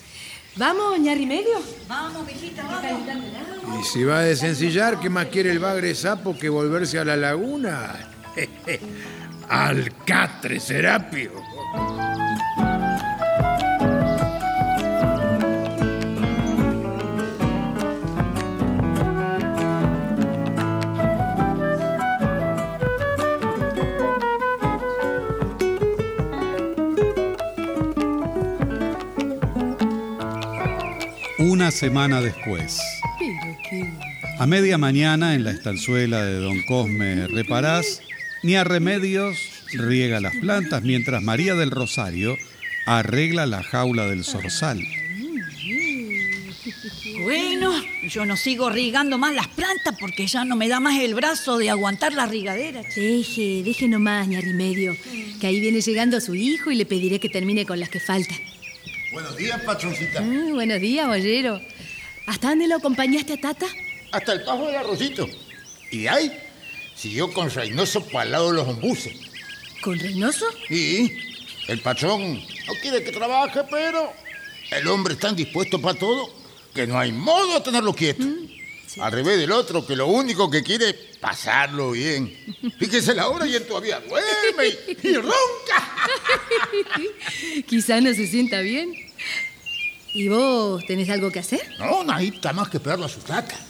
¿Vamos, 0.57 0.99
ñarri 0.99 1.25
medio? 1.25 1.63
Vamos, 1.89 2.27
mijita, 2.27 2.65
vamos. 2.65 3.81
Y 3.81 3.85
si 3.85 4.03
va 4.03 4.19
a 4.19 4.23
desencillar, 4.23 4.99
¿qué 4.99 5.09
más 5.09 5.27
quiere 5.27 5.53
el 5.53 5.61
bagre 5.61 5.95
sapo 5.95 6.37
que 6.37 6.49
volverse 6.49 6.99
a 6.99 7.05
la 7.05 7.17
laguna? 7.17 8.11
Alcatre 9.49 10.59
Serapio. 10.59 11.33
Una 31.69 31.77
semana 31.77 32.23
después. 32.23 32.81
A 34.39 34.47
media 34.47 34.79
mañana 34.79 35.35
en 35.35 35.45
la 35.45 35.51
estanzuela 35.51 36.25
de 36.25 36.41
don 36.41 36.63
Cosme 36.63 37.27
Reparás, 37.27 38.01
ni 38.43 38.55
a 38.55 38.65
remedios 38.65 39.37
riega 39.75 40.19
las 40.19 40.35
plantas 40.37 40.83
mientras 40.83 41.23
María 41.23 41.57
del 41.57 41.71
Rosario 41.71 42.39
arregla 42.87 43.45
la 43.45 43.63
jaula 43.63 44.07
del 44.07 44.25
zorzal. 44.25 44.83
Bueno, 47.25 47.75
yo 48.09 48.25
no 48.25 48.39
sigo 48.39 48.71
rigando 48.71 49.19
más 49.19 49.35
las 49.35 49.49
plantas 49.49 49.95
porque 50.01 50.27
ya 50.27 50.47
no 50.47 50.57
me 50.57 50.69
da 50.69 50.81
más 50.81 50.99
el 50.99 51.15
brazo 51.15 51.59
de 51.59 51.69
aguantar 51.69 52.15
la 52.15 52.25
rigadera. 52.25 52.81
Deje, 52.97 53.63
deje 53.63 53.89
nomás, 53.89 54.27
ñarri 54.27 54.55
medio, 54.55 54.97
que 55.39 55.49
ahí 55.49 55.61
viene 55.61 55.83
llegando 55.83 56.19
su 56.23 56.35
hijo 56.35 56.71
y 56.71 56.77
le 56.77 56.87
pediré 56.87 57.21
que 57.21 57.29
termine 57.29 57.67
con 57.67 57.79
las 57.79 57.91
que 57.91 58.01
faltan. 58.01 58.39
Buenos 59.19 59.37
días, 59.37 59.61
patroncita. 59.63 60.21
Mm, 60.21 60.55
buenos 60.55 60.81
días, 60.81 61.05
bollero. 61.05 61.61
¿Hasta 62.29 62.51
dónde 62.51 62.69
lo 62.69 62.77
acompañaste 62.77 63.33
a 63.33 63.41
Tata? 63.41 63.67
Hasta 64.13 64.33
el 64.33 64.45
pajo 64.45 64.67
del 64.67 64.77
arrocito. 64.77 65.29
Y 65.91 66.03
de 66.03 66.09
ahí 66.09 66.41
siguió 66.95 67.33
con 67.33 67.51
Reynoso 67.51 68.01
para 68.07 68.27
el 68.27 68.31
lado 68.31 68.53
de 68.53 68.55
los 68.59 68.69
ombuses. 68.69 69.15
¿Con 69.81 69.99
Reynoso? 69.99 70.47
Y 70.71 71.19
el 71.67 71.81
patrón 71.81 72.35
no 72.35 72.75
quiere 72.81 73.03
que 73.03 73.11
trabaje, 73.11 73.63
pero 73.69 74.13
el 74.71 74.87
hombre 74.87 75.15
es 75.15 75.19
tan 75.19 75.35
dispuesto 75.35 75.81
para 75.81 75.99
todo 75.99 76.31
que 76.73 76.87
no 76.87 76.97
hay 76.97 77.11
modo 77.11 77.55
de 77.55 77.61
tenerlo 77.63 77.93
quieto. 77.95 78.25
Al 79.01 79.11
revés 79.11 79.37
del 79.37 79.51
otro, 79.51 79.85
que 79.85 79.97
lo 79.97 80.07
único 80.07 80.49
que 80.49 80.63
quiere 80.63 80.91
es 80.91 80.97
pasarlo 81.19 81.91
bien. 81.91 82.33
Fíjese 82.79 83.17
la 83.17 83.27
hora 83.29 83.49
y 83.49 83.57
él 83.57 83.67
todavía 83.67 83.99
duerme 83.99 84.77
y, 85.03 85.09
y 85.09 85.15
ronca. 85.17 86.09
Quizá 87.67 88.01
no 88.01 88.15
se 88.15 88.29
sienta 88.29 88.61
bien. 88.61 89.08
¿Y 90.19 90.27
vos 90.27 90.85
tenés 90.85 91.09
algo 91.11 91.31
que 91.31 91.39
hacer? 91.39 91.61
No, 91.79 92.03
nadita 92.03 92.53
más 92.53 92.69
que 92.69 92.79
esperarlo 92.79 93.05
a 93.05 93.09
su. 93.09 93.21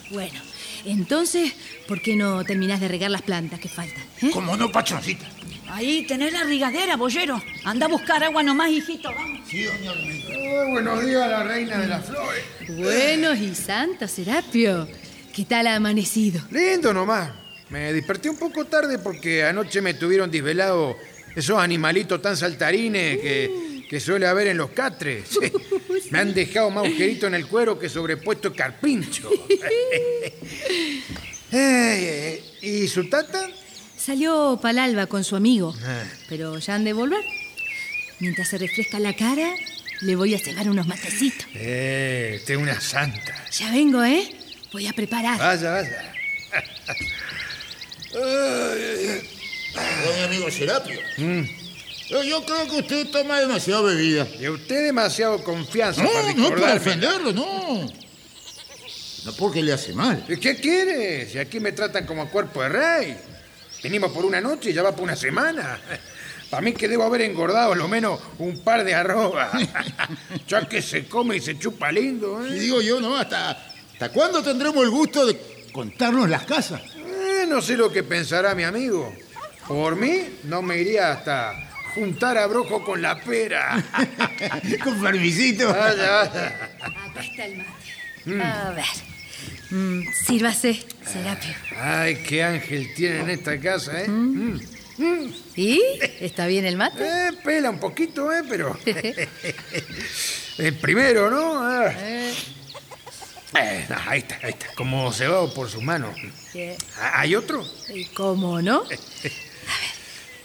Bueno, 0.09 0.41
entonces, 0.83 1.53
¿por 1.87 2.01
qué 2.01 2.15
no 2.15 2.43
terminás 2.43 2.79
de 2.79 2.87
regar 2.87 3.11
las 3.11 3.21
plantas 3.21 3.59
que 3.59 3.69
faltan? 3.69 4.01
eh? 4.19 4.31
¿Cómo 4.33 4.57
no, 4.57 4.71
patroncita? 4.71 5.27
Ahí 5.69 6.07
tenés 6.07 6.33
la 6.33 6.43
rigadera, 6.45 6.97
bollero. 6.97 7.39
Anda 7.65 7.85
a 7.85 7.89
buscar 7.89 8.23
agua 8.23 8.41
nomás, 8.41 8.71
hijito, 8.71 9.13
vamos. 9.13 9.47
Sí, 9.47 9.61
doña. 9.61 9.91
Oh, 9.91 10.71
buenos 10.71 11.05
días 11.05 11.21
a 11.21 11.27
la 11.27 11.43
reina 11.43 11.77
de 11.77 11.87
las 11.87 12.03
flores. 12.03 12.43
Buenos 12.67 13.37
y 13.37 13.53
santos, 13.53 14.09
Serapio. 14.09 14.87
¿Qué 15.31 15.45
tal 15.45 15.67
ha 15.67 15.75
amanecido? 15.75 16.41
Lindo 16.49 16.91
nomás. 16.95 17.29
Me 17.69 17.93
desperté 17.93 18.27
un 18.27 18.39
poco 18.39 18.65
tarde 18.65 18.97
porque 18.97 19.43
anoche 19.43 19.81
me 19.81 19.93
tuvieron 19.93 20.31
desvelado 20.31 20.97
esos 21.35 21.59
animalitos 21.59 22.19
tan 22.23 22.35
saltarines 22.35 23.19
que, 23.19 23.68
que 23.89 23.99
suele 23.99 24.27
haber 24.27 24.47
en 24.47 24.57
los 24.57 24.69
catres. 24.69 25.29
Me 26.11 26.19
han 26.19 26.33
dejado 26.33 26.69
más 26.69 26.85
agujerito 26.85 27.27
en 27.27 27.33
el 27.33 27.47
cuero 27.47 27.77
que 27.79 27.89
sobrepuesto 27.89 28.53
carpincho. 28.53 29.29
¿Y 32.61 32.87
su 32.87 33.09
tata? 33.09 33.49
Salió 33.97 34.59
pa'l 34.61 34.77
alba 34.79 35.07
con 35.07 35.23
su 35.23 35.35
amigo, 35.35 35.75
Ah, 35.83 36.03
pero 36.29 36.57
ya 36.59 36.75
han 36.75 36.83
de 36.83 36.93
volver. 36.93 37.23
Mientras 38.19 38.49
se 38.49 38.57
refresca 38.57 38.99
la 38.99 39.15
cara, 39.15 39.53
le 40.01 40.15
voy 40.15 40.35
a 40.35 40.39
cebar 40.39 40.69
unos 40.69 40.87
matecitos. 40.87 41.47
Eh, 41.55 42.35
usted 42.39 42.53
es 42.55 42.59
una 42.59 42.79
santa. 42.79 43.35
Ya 43.51 43.71
vengo, 43.71 44.03
¿eh? 44.03 44.29
Voy 44.71 44.87
a 44.87 44.93
preparar. 44.93 45.37
Vaya, 45.39 45.71
vaya. 45.71 46.13
Don 50.05 50.23
amigo 50.23 50.51
Serapio. 50.51 50.99
Mm. 51.17 51.68
Yo, 52.09 52.43
creo 52.43 52.67
que 52.67 52.77
usted 52.79 53.07
toma 53.11 53.39
demasiada 53.39 53.81
bebida. 53.83 54.27
Y 54.39 54.47
usted 54.47 54.85
demasiado 54.85 55.43
confianza 55.43 56.01
No, 56.03 56.09
para 56.09 56.33
no 56.33 56.49
recordarme. 56.49 56.79
ofenderlo, 56.79 57.33
no. 57.33 57.87
No 59.25 59.33
porque 59.33 59.61
le 59.61 59.73
hace 59.73 59.93
mal. 59.93 60.25
¿Y 60.27 60.37
¿Qué 60.37 60.55
quiere? 60.55 61.29
Si 61.29 61.37
aquí 61.37 61.59
me 61.59 61.71
tratan 61.71 62.05
como 62.05 62.23
a 62.23 62.29
cuerpo 62.29 62.63
de 62.63 62.69
rey. 62.69 63.17
Venimos 63.83 64.11
por 64.11 64.25
una 64.25 64.41
noche 64.41 64.71
y 64.71 64.73
ya 64.73 64.81
va 64.81 64.91
por 64.91 65.03
una 65.03 65.15
semana. 65.15 65.79
Para 66.49 66.61
mí 66.61 66.73
que 66.73 66.87
debo 66.87 67.03
haber 67.03 67.21
engordado 67.21 67.75
lo 67.75 67.87
menos 67.87 68.19
un 68.39 68.63
par 68.63 68.83
de 68.83 68.95
arrobas. 68.95 69.51
ya 70.47 70.67
que 70.67 70.81
se 70.81 71.05
come 71.07 71.35
y 71.37 71.41
se 71.41 71.59
chupa 71.59 71.91
lindo, 71.91 72.43
Y 72.47 72.53
¿eh? 72.57 72.59
digo 72.59 72.81
yo, 72.81 72.99
¿no? 72.99 73.15
¿Hasta, 73.15 73.51
¿Hasta 73.93 74.09
cuándo 74.09 74.41
tendremos 74.41 74.83
el 74.83 74.89
gusto 74.89 75.27
de 75.27 75.39
contarnos 75.71 76.27
las 76.27 76.45
casas? 76.45 76.81
Eh, 76.97 77.45
No 77.47 77.61
sé 77.61 77.77
lo 77.77 77.91
que 77.91 78.01
pensará 78.01 78.55
mi 78.55 78.63
amigo. 78.63 79.13
Por 79.67 79.95
mí, 79.95 80.39
no 80.45 80.63
me 80.63 80.79
iría 80.79 81.11
hasta 81.11 81.53
juntar 81.93 82.37
abrojo 82.37 82.83
con 82.83 83.01
la 83.01 83.19
pera. 83.19 83.83
con 84.83 85.01
permisito. 85.01 85.67
Vaya, 85.69 86.11
vaya. 86.11 86.71
Acá 86.81 87.21
está 87.21 87.45
el 87.45 87.57
mate. 87.57 87.69
Mm. 88.25 88.41
A 88.41 88.69
ver. 88.71 88.85
Mm, 89.71 90.01
sírvase, 90.25 90.83
Serapio. 91.05 91.53
Ay, 91.77 92.23
qué 92.23 92.43
ángel 92.43 92.93
tiene 92.95 93.19
en 93.19 93.29
esta 93.29 93.59
casa, 93.59 94.01
¿eh? 94.01 94.07
Mm. 94.07 94.59
¿Y? 95.55 95.81
¿Está 96.19 96.47
bien 96.47 96.65
el 96.65 96.75
mate? 96.75 97.03
Eh, 97.03 97.31
pela 97.43 97.69
un 97.69 97.79
poquito, 97.79 98.31
¿eh? 98.33 98.41
Pero... 98.49 98.77
el 100.57 100.73
primero, 100.75 101.29
¿no? 101.29 101.59
Ah. 101.63 101.93
Eh, 103.55 103.85
no, 103.89 103.95
ahí 104.07 104.19
está, 104.19 104.39
ahí 104.43 104.51
está. 104.51 104.67
Como 104.75 105.11
cebado 105.11 105.53
por 105.53 105.69
su 105.69 105.81
mano. 105.81 106.13
¿Qué? 106.53 106.77
Ah, 106.97 107.21
¿Hay 107.21 107.35
otro? 107.35 107.63
¿Y 107.93 108.05
cómo 108.05 108.61
no? 108.61 108.83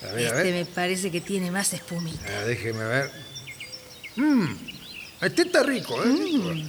A 0.08 0.12
ver, 0.12 0.26
a 0.26 0.36
Este 0.38 0.42
ver. 0.52 0.54
me 0.54 0.64
parece 0.66 1.10
que 1.10 1.20
tiene 1.20 1.50
más 1.50 1.72
espumita. 1.72 2.18
Ah, 2.28 2.44
déjeme 2.44 2.84
ver. 2.84 3.10
Mmm, 4.16 4.46
este 5.22 5.42
está 5.42 5.62
rico, 5.62 6.02
¿eh? 6.04 6.64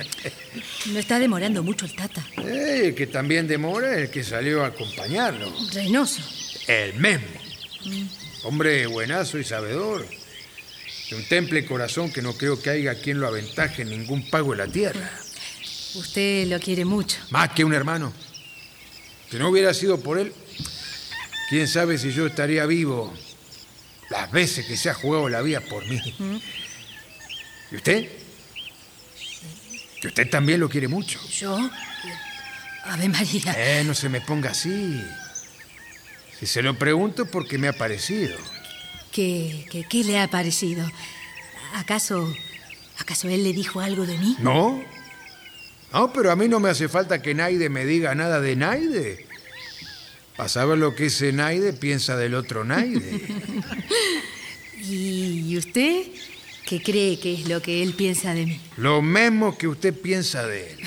No 0.88 1.00
está 1.00 1.20
demorando 1.20 1.62
mucho 1.64 1.86
el 1.86 1.96
tata. 1.96 2.26
Eh, 2.38 2.82
el 2.88 2.96
que 2.96 3.08
también 3.08 3.48
demora 3.48 3.98
el 4.00 4.10
que 4.10 4.24
salió 4.24 4.64
a 4.64 4.68
acompañarlo. 4.68 5.54
Reynoso. 5.74 6.22
El 6.68 6.94
mismo. 6.94 7.28
Hombre 8.44 8.88
buenazo 8.88 9.38
y 9.38 9.44
sabedor. 9.44 10.08
De 11.10 11.16
un 11.16 11.26
temple 11.28 11.66
corazón 11.66 12.12
que 12.12 12.22
no 12.22 12.34
creo 12.34 12.60
que 12.60 12.70
haya 12.72 12.96
quien 13.00 13.20
lo 13.20 13.28
aventaje 13.28 13.84
en 13.84 13.90
ningún 13.90 14.28
pago 14.30 14.52
de 14.52 14.58
la 14.58 14.68
tierra. 14.68 15.12
Usted 15.96 16.48
lo 16.48 16.60
quiere 16.60 16.84
mucho. 16.86 17.18
Más 17.30 17.50
que 17.52 17.64
un 17.64 17.74
hermano. 17.74 18.12
Si 19.30 19.38
no 19.38 19.50
hubiera 19.50 19.74
sido 19.74 20.00
por 20.00 20.18
él, 20.18 20.34
quién 21.50 21.68
sabe 21.68 21.98
si 21.98 22.12
yo 22.12 22.26
estaría 22.28 22.66
vivo 22.66 23.14
las 24.10 24.32
veces 24.32 24.66
que 24.66 24.78
se 24.78 24.90
ha 24.90 24.94
jugado 24.94 25.30
la 25.30 25.42
vida 25.42 25.62
por 25.62 25.86
mí. 25.86 26.00
¿Y 27.72 27.76
usted? 27.76 28.10
Que 30.02 30.08
usted 30.08 30.30
también 30.30 30.60
lo 30.60 30.70
quiere 30.70 30.88
mucho. 30.88 31.20
¿Yo? 31.30 31.58
Ave 32.86 33.10
María. 33.10 33.56
Eh, 33.58 33.84
no 33.86 33.94
se 33.96 34.10
me 34.10 34.22
ponga 34.22 34.52
así. 34.52 35.04
Si 36.40 36.46
se 36.46 36.62
lo 36.62 36.78
pregunto 36.78 37.26
porque 37.26 37.58
me 37.58 37.68
ha 37.68 37.74
parecido. 37.74 38.38
¿Qué, 39.12 39.66
qué, 39.72 39.86
qué 39.90 40.04
le 40.04 40.20
ha 40.20 40.30
parecido? 40.30 40.86
¿Acaso, 41.74 42.32
¿Acaso 43.00 43.28
él 43.30 43.44
le 43.44 43.54
dijo 43.54 43.80
algo 43.80 44.06
de 44.06 44.18
mí? 44.18 44.36
¿No? 44.40 44.84
No, 45.94 46.12
pero 46.14 46.32
a 46.32 46.36
mí 46.36 46.48
no 46.48 46.60
me 46.60 46.70
hace 46.70 46.90
falta 46.90 47.22
que 47.22 47.34
Naide 47.34 47.70
me 47.70 47.86
diga 47.86 48.14
nada 48.16 48.42
de 48.42 48.56
Naide. 48.56 49.28
Para 50.36 50.50
saber 50.50 50.78
lo 50.78 50.96
que 50.96 51.06
ese 51.06 51.32
Naide 51.32 51.74
piensa 51.74 52.18
del 52.18 52.36
otro 52.36 52.64
Naide. 52.64 53.22
¿Y 54.82 55.58
usted 55.58 56.08
qué 56.66 56.82
cree 56.82 57.20
que 57.20 57.34
es 57.34 57.48
lo 57.48 57.62
que 57.62 57.82
él 57.82 57.94
piensa 57.94 58.34
de 58.34 58.46
mí? 58.46 58.62
Lo 58.78 59.02
mismo 59.02 59.58
que 59.58 59.68
usted 59.68 59.94
piensa 59.94 60.46
de 60.46 60.72
él. 60.74 60.80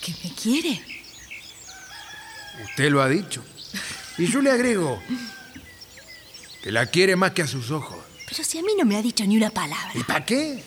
¿Que 0.00 0.14
me 0.24 0.34
quiere? 0.34 0.80
Usted 2.64 2.90
lo 2.90 3.02
ha 3.02 3.08
dicho. 3.08 3.44
Y 4.18 4.26
yo 4.26 4.40
le 4.40 4.50
agrego 4.50 5.02
que 6.62 6.72
la 6.72 6.86
quiere 6.86 7.16
más 7.16 7.32
que 7.32 7.42
a 7.42 7.46
sus 7.46 7.70
ojos. 7.70 7.98
Pero 8.28 8.44
si 8.44 8.58
a 8.58 8.62
mí 8.62 8.72
no 8.78 8.84
me 8.84 8.96
ha 8.96 9.02
dicho 9.02 9.24
ni 9.26 9.36
una 9.36 9.50
palabra. 9.50 9.92
¿Y 9.94 10.02
para 10.04 10.24
qué? 10.24 10.62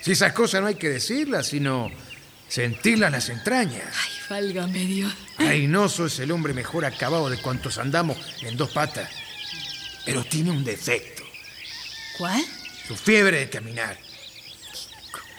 Si 0.00 0.12
esas 0.12 0.32
cosas 0.32 0.62
no 0.62 0.68
hay 0.68 0.76
que 0.76 0.88
decirlas, 0.88 1.48
sino 1.48 1.90
sentirlas 2.54 3.08
en 3.08 3.12
las 3.12 3.28
entrañas. 3.30 3.82
Ay, 4.00 4.12
válgame 4.30 4.78
Dios. 4.78 5.12
Reynoso 5.38 6.06
es 6.06 6.20
el 6.20 6.30
hombre 6.30 6.54
mejor 6.54 6.84
acabado 6.84 7.28
de 7.28 7.36
cuantos 7.38 7.78
andamos 7.78 8.16
en 8.42 8.56
dos 8.56 8.70
patas. 8.70 9.10
Pero 10.04 10.24
tiene 10.24 10.52
un 10.52 10.62
defecto. 10.62 11.24
¿Cuál? 12.16 12.44
Su 12.86 12.94
fiebre 12.94 13.40
de 13.40 13.50
caminar. 13.50 13.98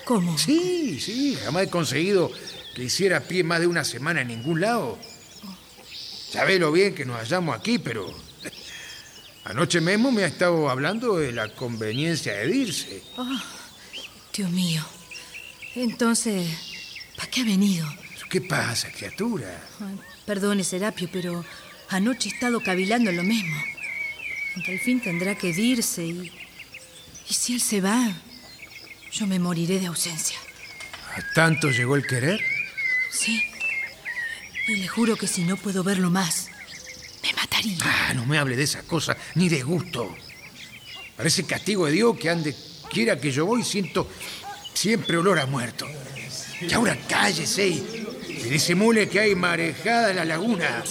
¿Cómo? 0.03 0.38
Sí, 0.38 0.99
sí, 0.99 1.38
jamás 1.41 1.63
he 1.63 1.70
conseguido 1.70 2.30
que 2.76 2.84
hiciera 2.84 3.22
pie 3.22 3.45
más 3.45 3.61
de 3.61 3.68
una 3.68 3.86
semana 3.86 4.20
en 4.20 4.28
ningún 4.28 4.59
lado. 4.59 4.99
Sabe 6.32 6.59
lo 6.59 6.70
bien 6.74 6.93
que 6.93 7.05
nos 7.05 7.18
hallamos 7.18 7.57
aquí, 7.57 7.80
pero 7.80 8.13
anoche 9.45 9.80
mismo 9.80 10.11
me 10.11 10.26
ha 10.26 10.28
estado 10.28 10.70
hablando 10.70 11.16
de 11.16 11.32
la 11.32 11.47
conveniencia 11.47 12.34
de 12.34 12.53
irse. 12.53 13.01
Oh, 13.16 13.41
Dios 14.34 14.51
mío. 14.51 14.86
Entonces, 15.76 16.74
¿para 17.16 17.30
qué 17.30 17.41
ha 17.41 17.45
venido? 17.45 17.88
¿Qué 18.30 18.41
pasa, 18.41 18.91
criatura? 18.91 19.61
Ay, 19.80 19.99
perdone, 20.26 20.63
Serapio, 20.63 21.09
pero 21.11 21.45
anoche 21.89 22.30
he 22.30 22.34
estado 22.34 22.61
cavilando 22.61 23.09
en 23.09 23.18
lo 23.18 23.24
mismo. 23.24 23.55
En 24.55 24.63
que 24.63 24.72
al 24.74 24.80
fin 24.80 25.01
tendrá 25.01 25.36
que 25.36 25.49
irse 25.49 26.05
y... 26.05 26.32
Y 27.28 27.34
si 27.34 27.53
él 27.53 27.61
se 27.61 27.82
va, 27.82 28.11
yo 29.11 29.26
me 29.26 29.39
moriré 29.39 29.80
de 29.80 29.88
ausencia. 29.88 30.38
¿A 31.16 31.34
tanto 31.34 31.72
llegó 31.72 31.95
el 31.95 32.05
querer? 32.05 32.39
Sí. 33.09 33.41
Y 34.68 34.76
le 34.76 34.88
juro 34.88 35.16
que 35.16 35.28
si 35.28 35.43
no 35.43 35.57
puedo 35.57 35.84
verlo 35.84 36.09
más, 36.09 36.49
me 37.24 37.34
mataría. 37.34 37.78
Ah, 37.82 38.13
no 38.13 38.26
me 38.26 38.38
hable 38.38 38.55
de 38.55 38.63
esas 38.63 38.84
cosas, 38.84 39.18
ni 39.36 39.49
de 39.49 39.63
gusto. 39.63 40.16
Parece 41.16 41.45
castigo 41.45 41.86
de 41.86 41.93
Dios 41.93 42.18
que 42.20 42.30
ande, 42.30 42.55
quiera 42.91 43.20
que 43.20 43.32
yo 43.32 43.45
voy, 43.45 43.63
siento 43.63 44.09
siempre 44.74 45.18
olor 45.18 45.39
a 45.39 45.45
muerto. 45.45 45.88
Y 46.62 46.74
ahora 46.74 46.97
cállese 47.08 47.68
y, 47.68 48.06
y 48.28 48.49
disimule 48.49 49.10
que 49.10 49.20
hay 49.20 49.36
marejada 49.36 50.12
en 50.12 50.16
la 50.18 50.26
laguna. 50.26 50.84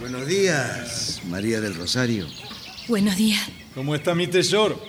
Buenos 0.00 0.26
días, 0.26 1.20
María 1.28 1.60
del 1.60 1.74
Rosario. 1.74 2.26
Buenos 2.86 3.16
días. 3.16 3.40
¿Cómo 3.74 3.94
está 3.94 4.14
mi 4.14 4.26
tesoro? 4.26 4.80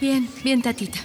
Bien, 0.00 0.28
bien, 0.42 0.62
tatita. 0.62 0.98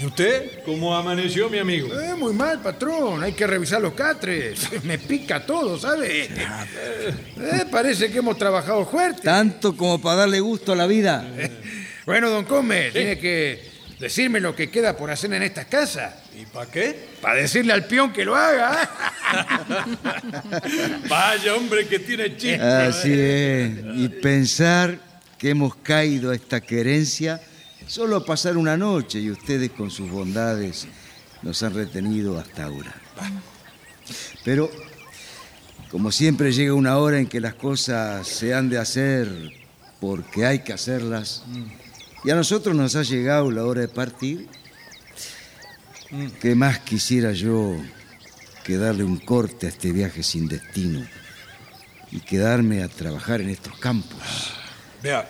¿Y 0.00 0.06
usted? 0.06 0.62
¿Cómo 0.64 0.96
amaneció, 0.96 1.48
mi 1.48 1.58
amigo? 1.58 1.88
Eh, 1.98 2.14
muy 2.14 2.32
mal, 2.32 2.60
patrón. 2.60 3.22
Hay 3.22 3.32
que 3.32 3.46
revisar 3.46 3.80
los 3.80 3.94
catres. 3.94 4.68
Me 4.84 4.98
pica 4.98 5.44
todo, 5.44 5.78
¿sabe? 5.78 6.24
Eh, 6.24 7.64
parece 7.70 8.10
que 8.10 8.18
hemos 8.18 8.38
trabajado 8.38 8.86
fuerte. 8.86 9.22
Tanto 9.22 9.76
como 9.76 10.00
para 10.00 10.16
darle 10.16 10.40
gusto 10.40 10.72
a 10.72 10.76
la 10.76 10.86
vida. 10.86 11.26
Bueno, 12.08 12.30
don 12.30 12.46
Come, 12.46 12.90
tiene 12.90 13.18
que 13.18 13.62
decirme 14.00 14.40
lo 14.40 14.56
que 14.56 14.70
queda 14.70 14.96
por 14.96 15.10
hacer 15.10 15.30
en 15.34 15.42
estas 15.42 15.66
casas. 15.66 16.14
¿Y 16.34 16.46
para 16.46 16.70
qué? 16.70 16.98
Para 17.20 17.34
decirle 17.34 17.74
al 17.74 17.84
peón 17.84 18.14
que 18.14 18.24
lo 18.24 18.34
haga. 18.34 18.90
Vaya 21.06 21.54
hombre 21.54 21.86
que 21.86 21.98
tiene 21.98 22.34
chiste. 22.34 22.62
Así 22.62 23.12
es. 23.12 23.72
Y 23.96 24.08
pensar 24.08 24.98
que 25.36 25.50
hemos 25.50 25.76
caído 25.76 26.30
a 26.30 26.34
esta 26.34 26.62
querencia 26.62 27.42
solo 27.86 28.16
a 28.16 28.24
pasar 28.24 28.56
una 28.56 28.78
noche 28.78 29.18
y 29.18 29.30
ustedes 29.30 29.68
con 29.72 29.90
sus 29.90 30.10
bondades 30.10 30.88
nos 31.42 31.62
han 31.62 31.74
retenido 31.74 32.38
hasta 32.38 32.64
ahora. 32.64 32.94
Pero, 34.46 34.70
como 35.90 36.10
siempre 36.10 36.52
llega 36.52 36.72
una 36.72 36.96
hora 36.96 37.18
en 37.18 37.26
que 37.26 37.38
las 37.38 37.52
cosas 37.52 38.26
se 38.26 38.54
han 38.54 38.70
de 38.70 38.78
hacer 38.78 39.28
porque 40.00 40.46
hay 40.46 40.60
que 40.60 40.72
hacerlas, 40.72 41.44
y 42.24 42.30
a 42.30 42.34
nosotros 42.34 42.74
nos 42.74 42.96
ha 42.96 43.02
llegado 43.02 43.50
la 43.50 43.64
hora 43.64 43.82
de 43.82 43.88
partir, 43.88 44.48
¿qué 46.40 46.54
más 46.54 46.80
quisiera 46.80 47.32
yo 47.32 47.76
que 48.64 48.76
darle 48.76 49.04
un 49.04 49.18
corte 49.18 49.66
a 49.66 49.68
este 49.68 49.92
viaje 49.92 50.22
sin 50.22 50.48
destino 50.48 51.06
y 52.10 52.20
quedarme 52.20 52.82
a 52.82 52.88
trabajar 52.88 53.40
en 53.40 53.50
estos 53.50 53.78
campos? 53.78 54.18
Vea, 55.02 55.28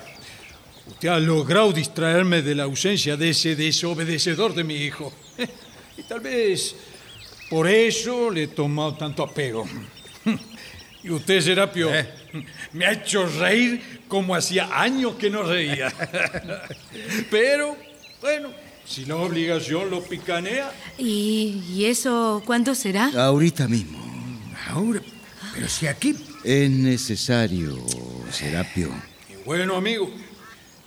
usted 0.86 1.08
ha 1.08 1.18
logrado 1.18 1.72
distraerme 1.72 2.42
de 2.42 2.54
la 2.54 2.64
ausencia 2.64 3.16
de 3.16 3.30
ese 3.30 3.54
desobedecedor 3.54 4.54
de 4.54 4.64
mi 4.64 4.76
hijo. 4.76 5.12
Y 5.98 6.04
tal 6.04 6.20
vez 6.20 6.76
por 7.50 7.66
eso 7.66 8.30
le 8.30 8.44
he 8.44 8.46
tomado 8.46 8.94
tanto 8.94 9.24
apego. 9.24 9.66
Y 11.02 11.10
usted, 11.10 11.40
Serapio, 11.40 11.90
me 12.72 12.86
ha 12.86 12.92
hecho 12.92 13.26
reír 13.26 14.00
como 14.08 14.34
hacía 14.34 14.68
años 14.72 15.14
que 15.14 15.30
no 15.30 15.42
reía. 15.42 15.92
Pero, 17.30 17.76
bueno, 18.20 18.50
si 18.84 19.04
la 19.04 19.16
obligación 19.16 19.90
lo 19.90 20.02
picanea. 20.02 20.72
¿Y, 20.98 21.62
y 21.70 21.84
eso 21.84 22.42
cuándo 22.44 22.74
será? 22.74 23.10
Ahorita 23.14 23.68
mismo. 23.68 23.98
Ahora, 24.68 25.00
pero 25.54 25.68
si 25.68 25.86
aquí... 25.86 26.14
Es 26.44 26.70
necesario, 26.70 27.76
Serapio. 28.30 28.90
Y 29.28 29.44
bueno, 29.44 29.76
amigo, 29.76 30.10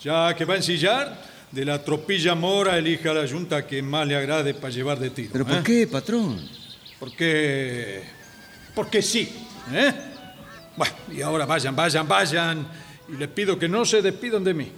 ya 0.02 0.36
que 0.36 0.46
va 0.46 0.54
a 0.54 0.58
ensillar, 0.58 1.32
de 1.52 1.66
la 1.66 1.84
tropilla 1.84 2.36
mora 2.36 2.78
elija 2.78 3.14
la 3.14 3.26
yunta 3.26 3.68
que 3.68 3.82
más 3.82 4.08
le 4.08 4.16
agrade 4.16 4.54
para 4.54 4.74
llevar 4.74 5.00
de 5.00 5.10
tiro. 5.10 5.30
¿Pero 5.34 5.46
por 5.46 5.58
¿eh? 5.58 5.64
qué, 5.64 5.88
patrón? 5.88 6.40
Porque. 7.00 8.04
Porque 8.74 9.02
sí, 9.02 9.30
¿eh? 9.72 9.94
Bueno, 10.76 10.94
y 11.12 11.22
ahora 11.22 11.46
vayan, 11.46 11.76
vayan, 11.76 12.08
vayan. 12.08 12.68
Y 13.10 13.18
les 13.18 13.30
pido 13.30 13.60
que 13.60 13.68
no 13.68 13.86
se 13.86 14.02
despidan 14.02 14.44
de 14.44 14.54
mí. 14.54 14.72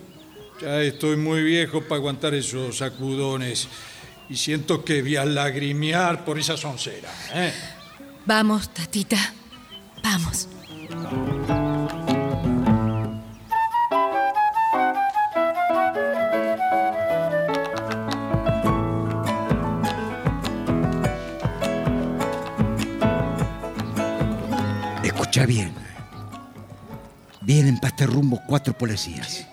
Ya 0.62 0.82
estoy 0.82 1.18
muy 1.18 1.44
viejo 1.44 1.82
para 1.82 1.96
aguantar 1.96 2.34
esos 2.34 2.78
sacudones. 2.78 3.68
Y 4.30 4.36
siento 4.36 4.84
que 4.84 5.02
voy 5.02 5.16
a 5.18 5.26
lagrimear 5.26 6.26
por 6.26 6.40
esa 6.40 6.58
soncera. 6.58 7.10
¿eh? 7.34 7.54
Vamos, 8.26 8.74
tatita. 8.74 9.18
Vamos. 10.04 10.48
Escucha 25.34 25.48
bien. 25.48 25.74
Vienen 27.42 27.80
para 27.80 27.88
este 27.88 28.06
rumbo 28.06 28.40
cuatro 28.46 28.78
policías. 28.78 29.48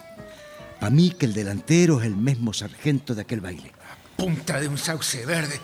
Para 0.79 0.91
mí 0.91 1.09
que 1.09 1.25
el 1.25 1.33
delantero 1.33 2.01
es 2.01 2.07
el 2.07 2.17
mismo 2.17 2.53
sargento 2.53 3.15
de 3.15 3.23
aquel 3.23 3.41
baile. 3.41 3.73
Punta 4.15 4.61
de 4.61 4.69
un 4.69 4.77
sauce 4.77 5.25
verde. 5.25 5.59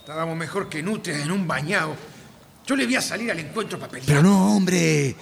Estábamos 0.00 0.36
mejor 0.36 0.68
que 0.68 0.82
nutrias 0.82 1.20
en 1.20 1.30
un 1.30 1.46
bañado. 1.46 1.94
Yo 2.66 2.74
le 2.74 2.84
voy 2.84 2.96
a 2.96 3.00
salir 3.00 3.30
al 3.30 3.38
encuentro 3.38 3.78
para 3.78 3.92
pelear. 3.92 4.08
Pero 4.08 4.22
no, 4.24 4.56
hombre. 4.56 5.14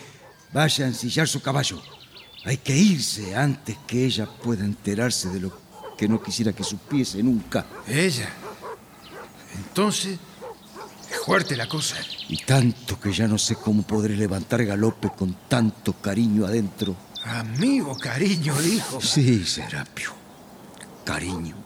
Vaya 0.50 0.86
a 0.86 0.88
ensillar 0.88 1.28
su 1.28 1.42
caballo. 1.42 1.82
Hay 2.46 2.56
que 2.56 2.74
irse 2.74 3.36
antes 3.36 3.76
que 3.86 4.06
ella 4.06 4.24
pueda 4.24 4.64
enterarse 4.64 5.28
de 5.28 5.40
lo 5.40 5.52
que 5.98 6.08
no 6.08 6.22
quisiera 6.22 6.54
que 6.54 6.64
supiese 6.64 7.22
nunca. 7.22 7.66
¿Ella? 7.86 8.30
Entonces, 9.56 10.18
es 11.10 11.18
fuerte 11.18 11.56
la 11.56 11.68
cosa. 11.68 11.96
Y 12.28 12.38
tanto 12.38 12.98
que 13.00 13.12
ya 13.12 13.26
no 13.26 13.38
sé 13.38 13.56
cómo 13.56 13.82
podré 13.82 14.16
levantar 14.16 14.64
galope 14.64 15.10
con 15.16 15.34
tanto 15.48 15.94
cariño 15.94 16.46
adentro. 16.46 16.96
Amigo, 17.24 17.96
cariño, 17.98 18.54
dijo. 18.60 19.00
Sí, 19.00 19.44
Serapio. 19.44 20.12
Cariño. 21.04 21.56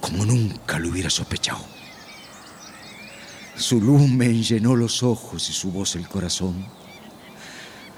Como 0.00 0.24
nunca 0.24 0.78
lo 0.78 0.88
hubiera 0.88 1.10
sospechado. 1.10 1.64
Su 3.56 3.80
luz 3.80 4.08
me 4.08 4.32
llenó 4.32 4.76
los 4.76 5.02
ojos 5.02 5.50
y 5.50 5.52
su 5.52 5.72
voz 5.72 5.96
el 5.96 6.08
corazón. 6.08 6.64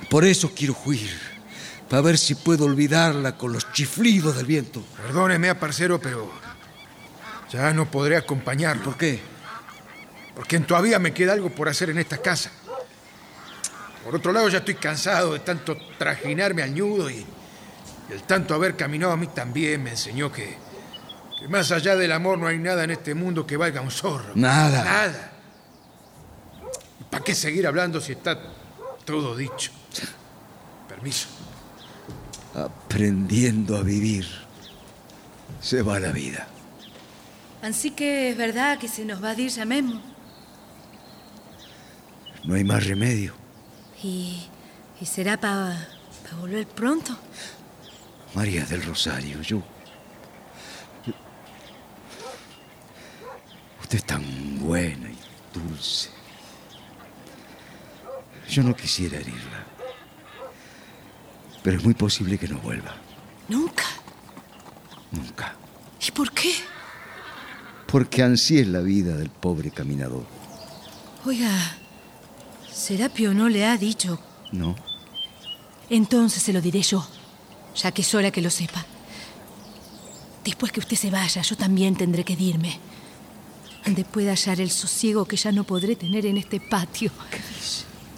Por 0.09 0.24
eso 0.24 0.51
quiero 0.57 0.74
huir, 0.85 1.11
para 1.89 2.03
ver 2.03 2.19
si 2.19 2.35
puedo 2.35 2.65
olvidarla 2.65 3.37
con 3.37 3.53
los 3.53 3.70
chiflidos 3.73 4.37
del 4.37 4.47
viento. 4.47 4.82
Perdóneme, 4.97 5.55
parcero, 5.55 6.01
pero 6.01 6.32
ya 7.53 7.73
no 7.73 7.91
podré 7.91 8.16
acompañar. 8.16 8.82
¿Por 8.82 8.97
qué? 8.97 9.20
Porque 10.41 10.59
todavía 10.61 10.99
me 10.99 11.12
queda 11.12 11.35
algo 11.35 11.51
por 11.51 11.69
hacer 11.69 11.91
en 11.91 11.99
esta 11.99 12.17
casa. 12.17 12.51
Por 14.03 14.17
otro 14.17 14.33
lado, 14.33 14.49
ya 14.49 14.61
estoy 14.61 14.77
cansado 14.77 15.35
de 15.35 15.41
tanto 15.41 15.77
trajinarme 15.99 16.62
al 16.62 16.73
ñudo 16.73 17.11
y 17.11 17.27
el 18.09 18.23
tanto 18.23 18.55
haber 18.55 18.75
caminado 18.75 19.12
a 19.12 19.19
mí 19.19 19.27
también 19.27 19.83
me 19.83 19.91
enseñó 19.91 20.33
que, 20.33 20.57
que 21.39 21.47
más 21.47 21.71
allá 21.73 21.95
del 21.95 22.11
amor 22.11 22.39
no 22.39 22.47
hay 22.47 22.59
nada 22.59 22.85
en 22.85 22.91
este 22.91 23.15
mundo 23.15 23.47
que 23.47 23.59
valga 23.59 23.83
un 23.83 23.91
zorro. 23.91 24.33
Nada. 24.35 24.83
Nada. 24.83 25.33
¿Para 27.11 27.23
qué 27.23 27.35
seguir 27.35 27.67
hablando 27.67 28.01
si 28.01 28.12
está 28.12 28.41
todo 29.05 29.37
dicho? 29.37 29.73
Permiso. 30.89 31.29
Aprendiendo 32.55 33.77
a 33.77 33.83
vivir, 33.83 34.27
se 35.61 35.83
va 35.83 36.01
la 36.01 36.12
vida. 36.12 36.49
Así 37.61 37.91
que 37.91 38.31
es 38.31 38.39
verdad 38.39 38.79
que 38.79 38.89
se 38.89 39.05
nos 39.05 39.23
va 39.23 39.33
a 39.33 39.35
ir 39.39 39.51
ya 39.51 39.67
mismo. 39.67 40.10
No 42.45 42.55
hay 42.55 42.65
más 42.65 42.87
remedio. 42.87 43.35
¿Y, 44.03 44.47
y 45.01 45.07
será 45.07 45.39
para 45.39 45.89
volver 46.41 46.67
pronto? 46.67 47.17
María 48.35 48.65
del 48.65 48.83
Rosario, 48.83 49.41
yo, 49.43 49.59
yo- 51.05 51.15
Usted 53.83 53.99
es 53.99 54.05
tan 54.05 54.59
buena 54.59 55.11
y 55.11 55.19
dulce. 55.53 56.11
Yo 58.49 58.62
no 58.62 58.75
quisiera 58.75 59.19
herirla. 59.19 59.67
Pero 61.62 61.77
es 61.77 61.85
muy 61.85 61.95
posible 61.95 62.39
que 62.39 62.49
no 62.49 62.59
vuelva. 62.59 62.95
Nunca. 63.49 63.85
Nunca. 65.11 65.55
¿Y 66.07 66.11
por 66.12 66.33
qué? 66.33 66.53
Porque 67.87 68.23
ansí 68.23 68.59
es 68.61 68.69
la 68.69 68.81
vida 68.81 69.17
del 69.17 69.29
pobre 69.31 69.71
caminador. 69.71 70.25
Oiga, 71.27 71.51
Serapio 72.81 73.35
no 73.35 73.51
le 73.51 73.66
ha 73.66 73.77
dicho. 73.77 74.19
¿No? 74.52 74.74
Entonces 75.90 76.43
se 76.43 76.52
lo 76.52 76.62
diré 76.62 76.81
yo, 76.81 77.07
ya 77.77 77.93
que 77.93 78.01
es 78.01 78.15
hora 78.15 78.31
que 78.31 78.40
lo 78.40 78.48
sepa. 78.48 78.86
Después 80.44 80.73
que 80.73 80.81
usted 80.81 80.97
se 80.97 81.11
vaya, 81.11 81.43
yo 81.43 81.57
también 81.57 81.94
tendré 81.94 82.24
que 82.24 82.32
irme. 82.32 82.81
Donde 83.85 84.05
pueda 84.05 84.31
hallar 84.31 84.62
el 84.62 84.70
sosiego 84.70 85.27
que 85.27 85.36
ya 85.36 85.52
no 85.52 85.65
podré 85.65 85.94
tener 85.94 86.24
en 86.24 86.39
este 86.39 86.59
patio. 86.59 87.12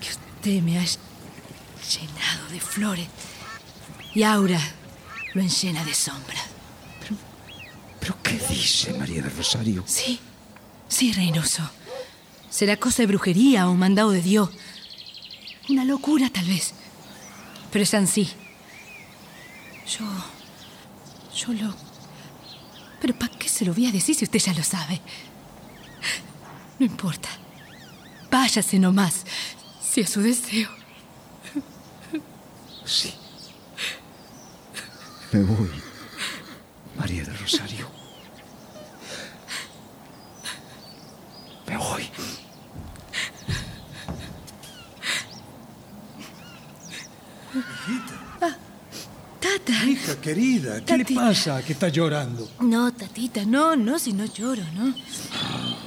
Que 0.01 0.09
usted 0.11 0.63
me 0.63 0.79
ha 0.79 0.85
llenado 0.85 2.49
de 2.53 2.61
flores. 2.61 3.09
Y 4.15 4.23
ahora 4.23 4.61
lo 5.35 5.43
enllena 5.43 5.85
de 5.85 5.95
sombra. 5.95 6.41
¿Pero 7.99 8.17
qué 8.23 8.39
dice 8.49 8.93
María 8.95 9.23
del 9.23 9.37
Rosario? 9.37 9.83
Sí, 9.87 10.21
sí, 10.89 11.13
Reynoso. 11.13 11.69
Será 12.53 12.77
cosa 12.77 13.03
de 13.03 13.07
brujería 13.07 13.67
o 13.69 13.75
mandado 13.75 14.11
de 14.11 14.21
Dios. 14.21 14.51
Una 15.71 15.87
locura, 15.87 16.29
tal 16.29 16.45
vez. 16.45 16.75
Pero 17.73 17.83
es 17.83 17.95
así. 17.95 18.29
Yo. 19.87 20.05
Yo 21.35 21.53
lo. 21.55 21.75
Pero 23.01 23.19
¿para 23.19 23.33
qué 23.39 23.49
se 23.49 23.65
lo 23.65 23.73
voy 23.73 23.87
a 23.87 23.91
decir 23.91 24.15
si 24.15 24.25
usted 24.25 24.39
ya 24.39 24.53
lo 24.53 24.63
sabe? 24.63 25.01
No 26.79 26.85
importa. 26.85 27.31
Váyase 28.31 28.79
nomás, 28.79 29.25
si 29.81 30.03
es 30.03 30.11
su 30.11 30.21
deseo. 30.21 30.69
Sí. 32.85 33.15
Me 35.33 35.43
voy. 35.43 35.71
María 36.99 37.25
del 37.25 37.39
Rosario. 37.39 37.89
Me 41.67 41.77
voy. 41.77 42.11
Tata. 49.41 49.85
Hija 49.85 50.12
querida, 50.23 50.83
¿qué 50.83 50.97
le 50.97 51.05
pasa 51.05 51.63
que 51.63 51.75
está 51.75 51.89
llorando? 51.89 52.49
No, 52.61 52.91
tatita, 52.95 53.45
no, 53.45 53.77
no, 53.77 53.99
si 53.99 54.15
no 54.15 54.25
lloro, 54.25 54.63
¿no? 54.73 54.95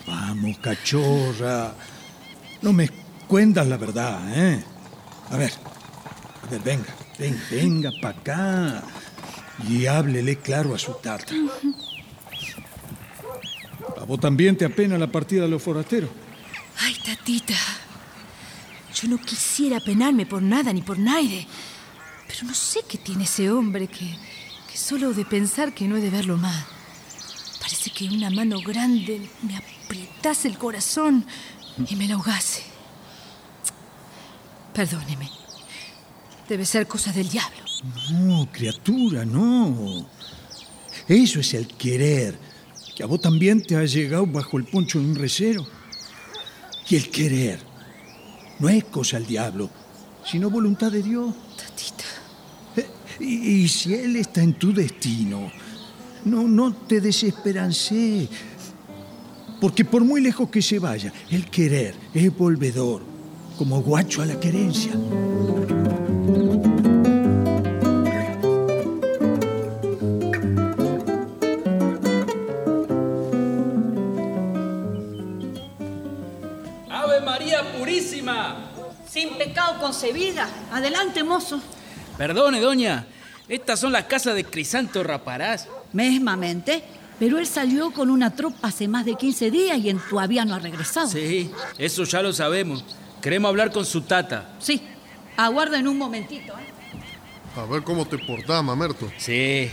Vamos, 0.06 0.58
cachorra. 0.60 1.74
No 2.62 2.72
me 2.74 2.90
cuentas 3.28 3.66
la 3.68 3.78
verdad, 3.78 4.20
¿eh? 4.38 4.64
A 5.32 5.38
ver, 5.38 5.52
a 6.44 6.48
ver, 6.52 6.62
venga, 6.62 6.96
venga, 7.18 7.42
venga 7.50 7.92
para 8.00 8.20
acá 8.20 8.84
y 9.68 9.88
háblele 9.88 10.38
claro 10.38 10.76
a 10.76 10.78
su 10.78 10.94
tata. 10.94 11.34
¿A 14.00 14.04
vos 14.04 14.20
también 14.20 14.56
te 14.56 14.66
apena 14.66 14.98
la 14.98 15.08
partida 15.08 15.44
de 15.44 15.50
los 15.50 15.64
forasteros? 15.64 16.10
Ay, 16.82 16.96
tatita. 17.04 17.56
Yo 18.94 19.08
no 19.08 19.18
quisiera 19.18 19.80
penarme 19.80 20.26
por 20.26 20.42
nada 20.42 20.72
ni 20.72 20.82
por 20.82 21.00
nadie. 21.00 21.48
Pero 22.28 22.44
no 22.48 22.54
sé 22.54 22.82
qué 22.88 22.98
tiene 22.98 23.24
ese 23.24 23.52
hombre 23.52 23.88
que, 23.88 24.18
que 24.72 24.78
solo 24.78 25.14
de 25.14 25.26
pensar 25.26 25.74
que 25.74 25.88
no 25.88 25.98
he 25.98 26.02
de 26.02 26.10
verlo 26.10 26.38
más. 26.38 26.66
Parece 27.60 27.92
que 27.92 28.10
una 28.10 28.30
mano 28.30 28.60
grande 28.62 29.30
me 29.42 29.58
apretase 29.58 30.48
el 30.48 30.58
corazón 30.58 31.26
y 31.90 31.96
me 31.96 32.08
la 32.08 32.16
ahogase. 32.16 32.64
Perdóneme. 34.74 35.30
Debe 36.48 36.66
ser 36.66 36.88
cosa 36.88 37.12
del 37.12 37.30
diablo. 37.30 37.64
No, 38.12 38.48
criatura, 38.52 39.26
no. 39.26 40.06
Eso 41.08 41.40
es 41.40 41.54
el 41.54 41.68
querer, 41.68 42.38
que 42.96 43.04
a 43.04 43.06
vos 43.06 43.22
también 43.22 43.62
te 43.62 43.76
ha 43.76 43.84
llegado 43.86 44.26
bajo 44.26 44.58
el 44.58 44.66
poncho 44.66 45.00
de 45.00 45.06
un 45.06 45.16
recero. 45.16 45.66
Y 46.90 46.96
el 46.96 47.10
querer 47.10 47.60
no 48.60 48.70
es 48.70 48.84
cosa 48.86 49.18
del 49.18 49.28
diablo, 49.28 49.70
sino 50.26 50.50
voluntad 50.50 50.92
de 50.92 51.04
Dios. 51.04 51.34
Tatita. 51.58 52.06
Y, 53.20 53.64
y 53.64 53.68
si 53.68 53.94
Él 53.94 54.16
está 54.18 54.42
en 54.42 54.54
tu 54.54 54.74
destino, 54.74 55.52
no, 56.26 56.48
no 56.48 56.74
te 56.74 57.00
desesperances. 57.00 58.30
Porque 59.62 59.86
por 59.86 60.04
muy 60.04 60.22
lejos 60.22 60.50
que 60.50 60.62
se 60.62 60.80
vaya, 60.80 61.14
el 61.32 61.50
querer 61.50 61.96
es 62.14 62.38
volvedor, 62.38 63.02
como 63.58 63.82
guacho 63.82 64.22
a 64.22 64.26
la 64.26 64.40
querencia. 64.40 64.92
¡Ave 76.90 77.22
María 77.22 77.62
Purísima! 77.78 78.72
Sin 79.10 79.38
pecado 79.38 79.80
concebida. 79.80 80.50
Adelante, 80.72 81.24
mozo. 81.24 81.62
Perdone, 82.18 82.60
doña. 82.60 83.06
Estas 83.48 83.80
son 83.80 83.92
las 83.92 84.06
casas 84.06 84.36
de 84.36 84.44
Crisanto 84.44 85.04
Raparás. 85.04 85.68
Mesmamente. 85.94 86.84
Pero 87.20 87.40
él 87.40 87.48
salió 87.48 87.92
con 87.92 88.10
una 88.10 88.36
tropa 88.36 88.68
hace 88.68 88.88
más 88.88 89.06
de 89.06 89.16
15 89.16 89.52
días 89.52 89.78
y 89.78 89.90
en 89.90 90.00
todavía 90.00 90.44
no 90.44 90.56
ha 90.56 90.60
regresado. 90.60 91.08
Sí, 91.08 91.50
eso 91.78 92.04
ya 92.04 92.22
lo 92.22 92.34
sabemos. 92.34 92.84
Queremos 93.22 93.50
hablar 93.50 93.72
con 93.72 93.86
su 93.86 94.02
tata. 94.02 94.56
Sí. 94.60 94.82
Aguarden 95.38 95.88
un 95.88 95.98
momentito. 95.98 96.54
¿eh? 96.54 96.76
A 97.56 97.66
ver 97.66 97.84
cómo 97.84 98.06
te 98.06 98.18
portás, 98.18 98.62
mamerto. 98.64 99.10
Sí. 99.18 99.70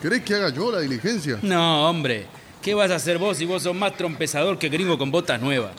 ¿Querés 0.00 0.22
que 0.22 0.34
haga 0.34 0.50
yo 0.50 0.70
la 0.70 0.80
diligencia? 0.80 1.38
No, 1.42 1.88
hombre. 1.88 2.26
¿Qué 2.60 2.74
vas 2.74 2.92
a 2.92 2.96
hacer 2.96 3.18
vos 3.18 3.36
si 3.36 3.44
vos 3.44 3.64
sos 3.64 3.74
más 3.74 3.96
trompesador 3.96 4.56
que 4.56 4.68
gringo 4.68 4.96
con 4.96 5.10
botas 5.10 5.40
nuevas? 5.40 5.72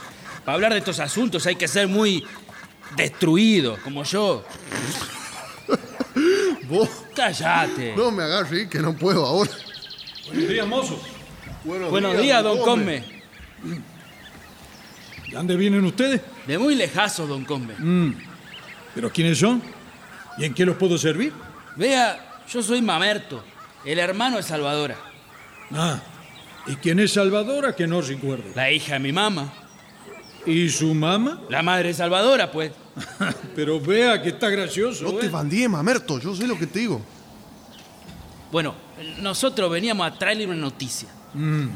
Para 0.44 0.56
hablar 0.56 0.74
de 0.74 0.80
estos 0.80 1.00
asuntos 1.00 1.46
hay 1.46 1.56
que 1.56 1.68
ser 1.70 1.88
muy 1.88 2.26
destruido, 2.98 3.78
como 3.84 4.04
yo. 4.04 4.44
Vos. 6.68 6.90
Cállate. 7.16 7.96
No 7.96 8.12
me 8.12 8.24
hagas 8.24 8.50
reír 8.50 8.70
que 8.70 8.80
no 8.80 8.96
puedo 8.96 9.26
ahora. 9.26 9.52
Buenos 10.28 10.50
días, 10.50 10.68
mozo. 10.68 11.00
Buenos, 11.64 12.18
días, 12.22 12.44
don 12.44 12.60
Combe. 12.60 13.04
¿De 15.28 15.32
dónde 15.32 15.56
vienen 15.56 15.84
ustedes? 15.86 16.22
De 16.46 16.58
muy 16.58 16.76
lejazos, 16.76 17.28
don 17.28 17.46
Combe. 17.46 17.76
Mm. 17.78 18.14
¿Pero 18.96 19.12
quiénes 19.12 19.38
son? 19.40 19.62
¿Y 20.38 20.46
en 20.46 20.54
qué 20.54 20.66
los 20.66 20.76
puedo 20.76 20.98
servir? 20.98 21.34
Vea, 21.76 22.42
yo 22.48 22.62
soy 22.62 22.82
Mamerto, 22.82 23.44
el 23.86 24.00
hermano 24.00 24.38
de 24.38 24.44
Salvadora. 24.44 24.98
Ah, 25.72 26.00
¿y 26.68 26.76
quién 26.76 27.00
es 27.00 27.14
Salvadora 27.14 27.76
que 27.76 27.88
no 27.88 28.02
recuerdo? 28.02 28.52
La 28.56 28.72
hija 28.72 28.94
de 28.94 29.00
mi 29.00 29.12
mamá. 29.12 29.52
¿Y 30.46 30.70
su 30.70 30.94
mamá? 30.94 31.42
La 31.50 31.64
madre 31.64 31.90
de 31.90 31.94
Salvadora, 31.94 32.52
pues. 32.52 32.72
Pero 33.56 33.80
vea 33.80 34.22
que 34.22 34.30
está 34.30 34.50
gracioso. 34.50 35.04
No 35.04 35.14
te 35.14 35.26
¿eh? 35.26 35.30
bandíes, 35.30 35.70
mamerto, 35.70 36.20
yo 36.20 36.36
sé 36.36 36.46
lo 36.48 36.58
que 36.58 36.68
te 36.68 36.80
digo. 36.80 37.02
Bueno, 38.52 38.76
nosotros 39.22 39.72
veníamos 39.72 40.06
a 40.08 40.18
traerle 40.18 40.46
una 40.46 40.56
noticia. 40.56 41.10
Mm. 41.34 41.68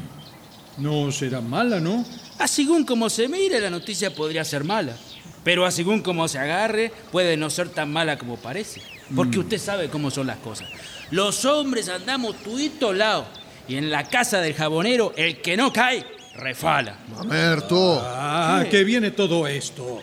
No 0.78 1.10
será 1.10 1.40
mala, 1.40 1.80
¿no? 1.80 2.04
A 2.38 2.46
según 2.46 2.84
como 2.84 3.10
se 3.10 3.26
mire, 3.26 3.60
la 3.60 3.68
noticia 3.70 4.14
podría 4.14 4.44
ser 4.44 4.62
mala. 4.62 4.96
Pero 5.42 5.66
a 5.66 5.70
según 5.72 6.02
como 6.02 6.28
se 6.28 6.38
agarre, 6.38 6.92
puede 7.10 7.36
no 7.36 7.50
ser 7.50 7.68
tan 7.70 7.92
mala 7.92 8.16
como 8.18 8.36
parece. 8.36 8.80
Porque 9.16 9.38
Mm. 9.38 9.40
usted 9.40 9.58
sabe 9.58 9.88
cómo 9.88 10.10
son 10.10 10.26
las 10.28 10.36
cosas. 10.38 10.68
Los 11.10 11.44
hombres 11.44 11.88
andamos 11.88 12.36
tuitos 12.42 12.94
lados. 12.96 13.26
Y 13.66 13.76
en 13.76 13.90
la 13.90 14.04
casa 14.08 14.40
del 14.40 14.54
jabonero, 14.54 15.12
el 15.16 15.40
que 15.42 15.56
no 15.56 15.72
cae, 15.72 16.06
refala. 16.36 16.96
Mamerto. 17.16 18.00
Ah, 18.04 18.60
¿Qué? 18.64 18.70
¿qué 18.70 18.84
viene 18.84 19.10
todo 19.10 19.46
esto? 19.46 20.00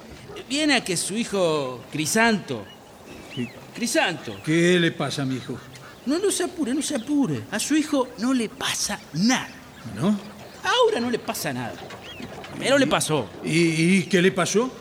Viene 0.48 0.76
a 0.76 0.84
que 0.84 0.96
su 0.96 1.16
hijo 1.16 1.82
Crisanto. 1.92 2.66
Crisanto. 3.74 4.40
¿Qué 4.44 4.80
le 4.80 4.92
pasa 4.92 5.24
a 5.24 5.26
mi 5.26 5.36
hijo? 5.36 5.58
No, 6.06 6.20
no 6.20 6.32
se 6.32 6.44
apure, 6.44 6.74
no 6.74 6.82
se 6.82 6.96
apure. 6.96 7.44
A 7.52 7.60
su 7.60 7.76
hijo 7.76 8.10
no 8.20 8.34
le 8.34 8.48
pasa 8.50 9.00
nada. 9.14 9.50
¿No? 9.96 10.18
Ahora 10.64 11.00
no 11.00 11.10
le 11.10 11.20
pasa 11.20 11.52
nada. 11.52 11.74
Pero 12.60 12.78
le 12.78 12.88
pasó. 12.88 13.30
¿Y, 13.44 13.98
y 13.98 14.04
qué 14.04 14.22
le 14.22 14.32
pasó? 14.32 14.72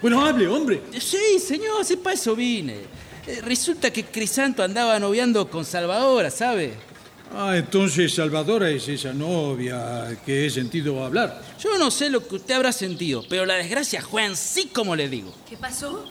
Bueno, 0.00 0.24
hable, 0.24 0.48
hombre. 0.48 0.82
Sí, 0.98 1.38
señor, 1.38 1.84
sí, 1.84 1.96
para 1.96 2.14
eso 2.14 2.34
vine. 2.34 2.76
Eh, 3.26 3.40
resulta 3.44 3.92
que 3.92 4.04
Crisanto 4.04 4.62
andaba 4.62 4.98
noviando 4.98 5.48
con 5.48 5.64
Salvadora, 5.64 6.30
¿sabe? 6.30 6.74
Ah, 7.34 7.56
entonces 7.56 8.14
Salvadora 8.14 8.68
es 8.68 8.86
esa 8.88 9.12
novia 9.12 10.16
que 10.24 10.46
he 10.46 10.50
sentido 10.50 11.02
hablar. 11.04 11.40
Yo 11.58 11.78
no 11.78 11.90
sé 11.90 12.10
lo 12.10 12.26
que 12.26 12.36
usted 12.36 12.54
habrá 12.54 12.72
sentido, 12.72 13.24
pero 13.28 13.46
la 13.46 13.54
desgracia 13.54 14.02
fue 14.02 14.24
en 14.24 14.36
sí 14.36 14.66
como 14.72 14.94
le 14.94 15.08
digo. 15.08 15.32
¿Qué 15.48 15.56
pasó? 15.56 16.04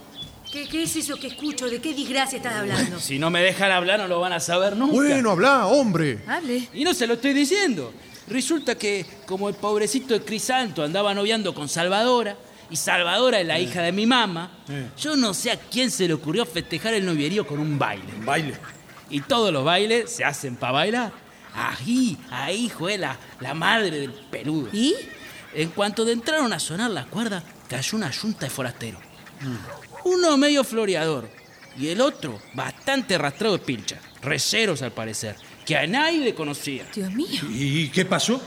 ¿Qué, 0.52 0.68
qué 0.68 0.84
es 0.84 0.96
eso 0.96 1.16
que 1.18 1.28
escucho? 1.28 1.70
¿De 1.70 1.80
qué 1.80 1.94
desgracia 1.94 2.38
estás 2.38 2.56
hablando? 2.56 3.00
Si 3.00 3.20
no 3.20 3.30
me 3.30 3.42
dejan 3.42 3.72
hablar, 3.72 4.00
no 4.00 4.08
lo 4.08 4.20
van 4.20 4.34
a 4.34 4.40
saber 4.40 4.76
nunca. 4.76 4.94
Bueno, 4.96 5.32
habla, 5.32 5.68
hombre. 5.68 6.20
Hable. 6.28 6.68
Y 6.74 6.84
no 6.84 6.94
se 6.94 7.06
lo 7.08 7.14
estoy 7.14 7.34
diciendo. 7.34 7.94
Resulta 8.28 8.76
que, 8.76 9.06
como 9.26 9.48
el 9.50 9.56
pobrecito 9.56 10.14
de 10.14 10.22
Crisanto 10.26 10.84
andaba 10.84 11.14
noviando 11.14 11.54
con 11.54 11.70
Salvadora, 11.70 12.36
y 12.70 12.76
Salvadora 12.78 13.40
es 13.42 13.48
la 13.48 13.60
hija 13.60 13.82
de 13.82 13.92
mi 13.92 14.06
mamá, 14.06 14.64
Eh. 14.70 14.88
yo 14.98 15.16
no 15.18 15.34
sé 15.34 15.52
a 15.52 15.60
quién 15.60 15.92
se 15.92 16.08
le 16.08 16.14
ocurrió 16.14 16.46
festejar 16.46 16.94
el 16.94 17.06
novierío 17.06 17.46
con 17.46 17.60
un 17.60 17.78
baile. 17.78 18.06
Baile. 18.26 18.54
Y 19.12 19.22
todos 19.22 19.54
los 19.54 19.64
bailes 19.64 20.10
se 20.10 20.24
hacen 20.24 20.56
para 20.56 20.74
bailar. 20.74 21.14
Ahí, 21.54 22.18
ahí 22.32 22.70
fue 22.70 22.98
la, 22.98 23.18
la 23.40 23.54
madre 23.54 23.92
del 23.92 24.12
peludo. 24.12 24.70
¿Y? 24.72 24.96
En 25.54 25.70
cuanto 25.70 26.06
de 26.06 26.14
entraron 26.14 26.54
a 26.54 26.60
sonar 26.60 26.92
las 26.92 27.08
cuerdas, 27.08 27.44
cayó 27.68 27.98
una 27.98 28.10
yunta 28.10 28.46
de 28.46 28.50
forasteros. 28.50 29.02
Uno 30.06 30.38
medio 30.38 30.64
floreador 30.64 31.30
y 31.78 31.90
el 31.90 32.02
otro 32.02 32.40
bastante 32.54 33.16
arrastrado 33.16 33.58
de 33.58 33.64
pilcha. 33.64 34.00
Receros 34.22 34.82
al 34.82 34.92
parecer, 34.92 35.36
que 35.66 35.76
a 35.76 35.86
nadie 35.88 36.20
le 36.20 36.34
conocía. 36.36 36.86
Dios 36.94 37.12
mío. 37.12 37.42
¿Y 37.50 37.90
qué 37.90 38.06
pasó? 38.06 38.42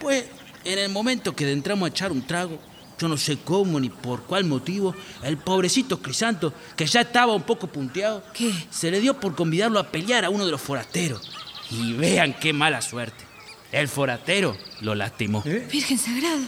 Pues 0.00 0.24
en 0.64 0.78
el 0.78 0.88
momento 0.88 1.36
que 1.36 1.50
entramos 1.50 1.86
a 1.86 1.90
echar 1.90 2.10
un 2.10 2.26
trago, 2.26 2.58
yo 2.98 3.08
no 3.08 3.16
sé 3.16 3.38
cómo 3.44 3.80
ni 3.80 3.88
por 3.88 4.22
cuál 4.22 4.44
motivo, 4.44 4.94
el 5.22 5.36
pobrecito 5.36 6.00
Crisanto, 6.00 6.52
que 6.76 6.86
ya 6.86 7.02
estaba 7.02 7.34
un 7.34 7.42
poco 7.42 7.66
punteado, 7.66 8.22
¿Qué? 8.32 8.52
se 8.70 8.90
le 8.90 9.00
dio 9.00 9.18
por 9.18 9.34
convidarlo 9.34 9.78
a 9.78 9.90
pelear 9.90 10.24
a 10.24 10.30
uno 10.30 10.44
de 10.44 10.50
los 10.50 10.60
forasteros. 10.60 11.30
Y 11.70 11.94
vean 11.94 12.34
qué 12.38 12.52
mala 12.52 12.82
suerte. 12.82 13.24
El 13.72 13.88
forastero 13.88 14.56
lo 14.82 14.94
lastimó. 14.94 15.42
¿Eh? 15.46 15.66
Virgen 15.70 15.98
Sagrada. 15.98 16.46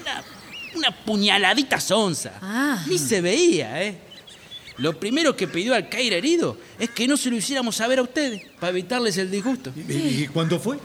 Una, 0.00 0.24
una 0.74 1.04
puñaladita 1.04 1.78
sonza. 1.80 2.32
Ah. 2.42 2.84
Ni 2.88 2.98
se 2.98 3.20
veía, 3.20 3.82
¿eh? 3.82 3.98
Lo 4.78 4.98
primero 4.98 5.36
que 5.36 5.46
pidió 5.46 5.74
al 5.74 5.88
caer 5.88 6.14
herido 6.14 6.58
es 6.80 6.90
que 6.90 7.06
no 7.06 7.16
se 7.16 7.30
lo 7.30 7.36
hiciéramos 7.36 7.76
saber 7.76 8.00
a 8.00 8.02
ustedes, 8.02 8.42
para 8.58 8.70
evitarles 8.70 9.16
el 9.18 9.30
disgusto. 9.30 9.72
¿Y, 9.76 9.92
y 10.24 10.26
cuándo 10.26 10.58
fue? 10.58 10.78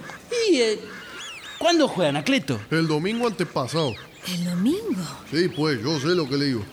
¿Y 0.51 0.57
eh, 0.57 0.79
cuándo 1.57 1.87
juegan, 1.87 2.17
Acleto? 2.17 2.59
El 2.69 2.87
domingo 2.87 3.25
antepasado. 3.25 3.95
El 4.27 4.45
domingo. 4.45 5.03
Sí, 5.31 5.47
pues, 5.49 5.81
yo 5.81 5.99
sé 5.99 6.07
lo 6.07 6.27
que 6.27 6.37
le 6.37 6.45
digo. 6.45 6.65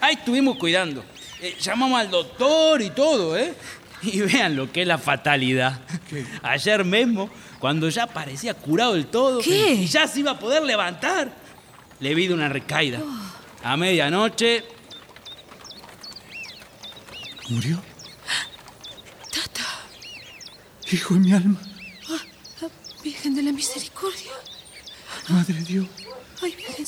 Ahí 0.00 0.14
estuvimos 0.14 0.56
cuidando. 0.56 1.04
Eh, 1.40 1.56
llamamos 1.60 2.00
al 2.00 2.10
doctor 2.10 2.80
y 2.82 2.90
todo, 2.90 3.36
¿eh? 3.36 3.54
Y 4.02 4.20
vean 4.20 4.56
lo 4.56 4.72
que 4.72 4.82
es 4.82 4.88
la 4.88 4.96
fatalidad. 4.96 5.78
Ayer 6.42 6.84
mismo, 6.84 7.28
cuando 7.58 7.88
ya 7.90 8.06
parecía 8.06 8.54
curado 8.54 8.94
del 8.94 9.06
todo 9.06 9.40
¿Qué? 9.40 9.74
y 9.74 9.86
ya 9.86 10.08
se 10.08 10.20
iba 10.20 10.30
a 10.30 10.38
poder 10.38 10.62
levantar, 10.62 11.30
le 12.00 12.14
vi 12.14 12.26
de 12.26 12.32
una 12.32 12.48
recaída. 12.48 13.00
A 13.62 13.76
medianoche, 13.76 14.64
¿Murió? 17.50 17.82
Tata. 19.32 19.66
Hijo 20.92 21.14
de 21.14 21.20
mi 21.20 21.32
alma. 21.32 21.60
La 22.60 22.68
Virgen 23.02 23.34
de 23.34 23.42
la 23.42 23.50
Misericordia. 23.50 24.30
Madre 25.28 25.54
de 25.54 25.64
Dios. 25.64 25.86
Ay, 26.42 26.54
Virgen. 26.56 26.86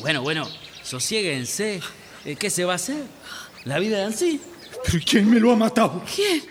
bueno, 0.00 0.22
bueno, 0.22 0.48
sosiéguense. 0.82 1.80
Eh, 2.24 2.36
¿Qué 2.36 2.50
se 2.50 2.64
va 2.64 2.72
a 2.72 2.76
hacer? 2.76 3.02
La 3.64 3.78
vida 3.78 4.06
es 4.06 4.14
así. 4.14 4.40
¿Pero 4.84 4.98
quién 5.08 5.30
me 5.30 5.40
lo 5.40 5.52
ha 5.52 5.56
matado? 5.56 6.02
¿Quién? 6.14 6.42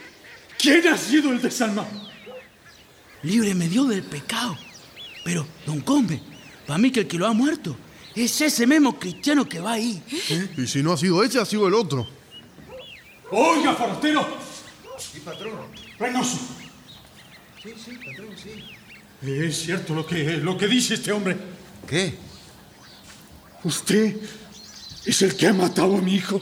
¿Quién 0.57 0.87
ha 0.87 0.97
sido 0.97 1.31
el 1.31 1.41
desalmado? 1.41 1.87
Libre 3.23 3.53
me 3.53 3.67
dio 3.67 3.85
del 3.85 4.03
pecado. 4.03 4.57
Pero, 5.23 5.45
don 5.65 5.81
Combe, 5.81 6.21
para 6.65 6.77
mí 6.77 6.91
que 6.91 7.01
el 7.01 7.07
que 7.07 7.17
lo 7.17 7.27
ha 7.27 7.33
muerto 7.33 7.75
es 8.15 8.41
ese 8.41 8.65
mismo 8.65 8.97
cristiano 8.97 9.47
que 9.47 9.59
va 9.59 9.73
ahí. 9.73 10.01
Y 10.57 10.67
si 10.67 10.81
no 10.81 10.93
ha 10.93 10.97
sido 10.97 11.23
ese, 11.23 11.39
ha 11.39 11.45
sido 11.45 11.67
el 11.67 11.73
otro. 11.73 12.07
Oiga, 13.31 13.73
forastero. 13.73 14.27
Sí, 14.97 15.19
patrón. 15.19 15.53
Reynoso. 15.99 16.37
Sí, 17.61 17.69
sí, 17.83 17.91
patrón, 18.05 18.29
sí. 18.41 18.63
Es 19.29 19.57
cierto 19.57 19.93
lo 19.93 20.05
que, 20.05 20.37
lo 20.37 20.57
que 20.57 20.67
dice 20.67 20.95
este 20.95 21.11
hombre. 21.11 21.37
¿Qué? 21.87 22.15
Usted 23.63 24.15
es 25.05 25.21
el 25.21 25.35
que 25.35 25.47
ha 25.47 25.53
matado 25.53 25.97
a 25.97 26.01
mi 26.01 26.15
hijo. 26.15 26.41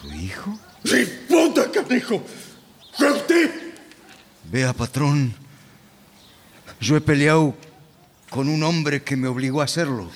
¿Su 0.00 0.12
hijo? 0.12 0.58
¡Responda, 0.84 1.70
canejo! 1.70 2.24
¿Fue 2.96 3.10
usted? 3.10 3.74
Vea, 4.50 4.72
patrón. 4.72 5.34
Yo 6.80 6.96
he 6.96 7.00
peleado 7.00 7.54
con 8.30 8.48
un 8.48 8.62
hombre 8.62 9.02
que 9.02 9.16
me 9.16 9.28
obligó 9.28 9.60
a 9.60 9.64
hacerlo. 9.64 10.10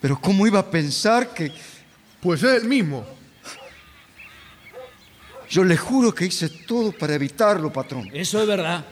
Pero 0.00 0.20
¿cómo 0.20 0.46
iba 0.46 0.60
a 0.60 0.70
pensar 0.70 1.34
que... 1.34 1.52
Pues 2.20 2.42
es 2.42 2.62
el 2.62 2.68
mismo. 2.68 3.06
Yo 5.48 5.64
le 5.64 5.76
juro 5.76 6.14
que 6.14 6.26
hice 6.26 6.48
todo 6.48 6.92
para 6.92 7.14
evitarlo, 7.14 7.72
patrón. 7.72 8.08
Eso 8.12 8.40
es 8.40 8.46
verdad. 8.46 8.84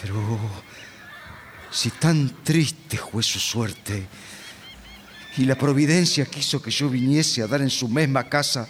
Pero 0.00 0.38
si 1.70 1.90
tan 1.90 2.42
triste 2.42 2.96
fue 2.96 3.22
su 3.22 3.38
suerte 3.38 4.06
y 5.36 5.44
la 5.44 5.56
providencia 5.56 6.26
quiso 6.26 6.60
que 6.60 6.70
yo 6.70 6.88
viniese 6.88 7.42
a 7.42 7.46
dar 7.46 7.62
en 7.62 7.70
su 7.70 7.88
misma 7.88 8.28
casa, 8.28 8.68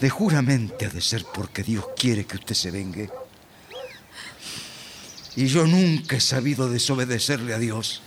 de 0.00 0.08
juramente 0.08 0.86
ha 0.86 0.90
de 0.90 1.00
ser 1.00 1.24
porque 1.24 1.62
Dios 1.62 1.84
quiere 1.96 2.24
que 2.24 2.36
usted 2.36 2.54
se 2.54 2.70
vengue. 2.70 3.10
Y 5.36 5.46
yo 5.46 5.66
nunca 5.66 6.16
he 6.16 6.20
sabido 6.20 6.70
desobedecerle 6.70 7.54
a 7.54 7.58
Dios. 7.58 8.02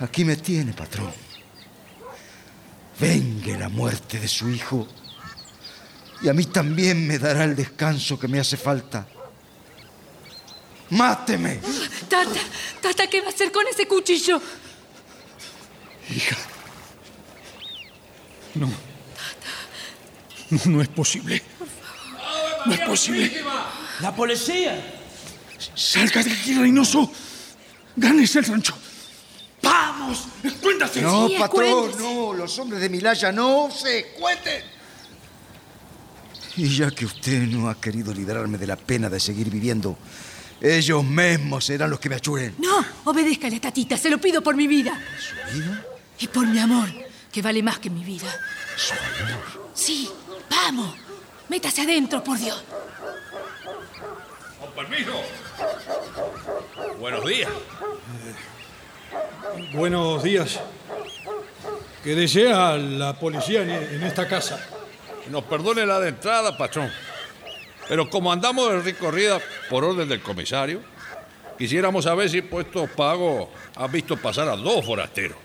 Aquí 0.00 0.24
me 0.24 0.36
tiene, 0.36 0.72
patrón. 0.72 1.12
Vengue 2.98 3.56
la 3.58 3.68
muerte 3.68 4.18
de 4.18 4.28
su 4.28 4.50
hijo 4.50 4.88
y 6.22 6.28
a 6.28 6.32
mí 6.32 6.44
también 6.46 7.06
me 7.06 7.18
dará 7.18 7.44
el 7.44 7.56
descanso 7.56 8.18
que 8.18 8.28
me 8.28 8.38
hace 8.38 8.56
falta. 8.56 9.06
¡Máteme! 10.92 11.58
Tata, 12.06 12.40
Tata, 12.82 13.06
¿qué 13.06 13.22
va 13.22 13.28
a 13.28 13.30
hacer 13.30 13.50
con 13.50 13.66
ese 13.66 13.88
cuchillo? 13.88 14.40
Hija. 16.14 16.36
No. 18.54 18.70
No, 20.50 20.60
no 20.66 20.82
es 20.82 20.88
posible. 20.88 21.42
No 22.66 22.74
es 22.74 22.80
posible. 22.80 23.42
La 24.00 24.14
policía. 24.14 25.00
Salga 25.74 26.22
de 26.22 26.30
aquí, 26.30 26.54
Reynoso. 26.58 27.10
Ganes 27.96 28.36
el 28.36 28.44
rancho. 28.44 28.76
¡Vamos! 29.62 30.26
¡Escuéntase! 30.42 31.00
No, 31.00 31.30
patrón, 31.38 31.92
no. 31.98 32.34
Los 32.34 32.58
hombres 32.58 32.82
de 32.82 32.90
Milaya 32.90 33.32
no 33.32 33.70
se 33.70 34.08
cuenten. 34.18 34.62
Y 36.56 36.68
ya 36.76 36.90
que 36.90 37.06
usted 37.06 37.44
no 37.44 37.70
ha 37.70 37.80
querido 37.80 38.12
librarme 38.12 38.58
de 38.58 38.66
la 38.66 38.76
pena 38.76 39.08
de 39.08 39.18
seguir 39.18 39.48
viviendo, 39.48 39.96
ellos 40.62 41.02
mismos 41.02 41.64
serán 41.64 41.90
los 41.90 41.98
que 41.98 42.08
me 42.08 42.14
achuren. 42.14 42.54
No, 42.58 42.84
obedézcale, 43.04 43.58
tatita. 43.58 43.96
Se 43.96 44.08
lo 44.08 44.18
pido 44.18 44.42
por 44.42 44.54
mi 44.54 44.68
vida. 44.68 44.96
¿Su 45.18 45.58
vida? 45.58 45.84
Y 46.20 46.28
por 46.28 46.46
mi 46.46 46.60
amor, 46.60 46.88
que 47.32 47.42
vale 47.42 47.62
más 47.64 47.80
que 47.80 47.90
mi 47.90 48.04
vida. 48.04 48.28
¿Su 48.76 48.92
amor? 48.92 49.42
Sí, 49.74 50.08
vamos. 50.48 50.94
Métase 51.48 51.82
adentro, 51.82 52.22
por 52.22 52.38
Dios. 52.38 52.62
Con 54.60 54.70
permiso. 54.72 55.20
Buenos 57.00 57.26
días. 57.26 57.50
Buenos 59.74 60.22
días. 60.22 60.60
¿Qué 62.04 62.14
desea 62.14 62.76
la 62.76 63.18
policía 63.18 63.62
en, 63.62 63.70
en 63.70 64.02
esta 64.04 64.28
casa? 64.28 64.64
Nos 65.28 65.42
perdone 65.44 65.84
la 65.84 65.98
de 65.98 66.10
entrada, 66.10 66.56
patrón. 66.56 66.88
Pero 67.92 68.08
como 68.08 68.32
andamos 68.32 68.72
de 68.72 68.80
recorrida 68.80 69.38
por 69.68 69.84
orden 69.84 70.08
del 70.08 70.22
comisario, 70.22 70.80
quisiéramos 71.58 72.04
saber 72.04 72.30
si 72.30 72.40
puestos 72.40 72.88
pagos 72.88 73.48
has 73.76 73.92
visto 73.92 74.16
pasar 74.16 74.48
a 74.48 74.56
dos 74.56 74.82
forasteros. 74.82 75.36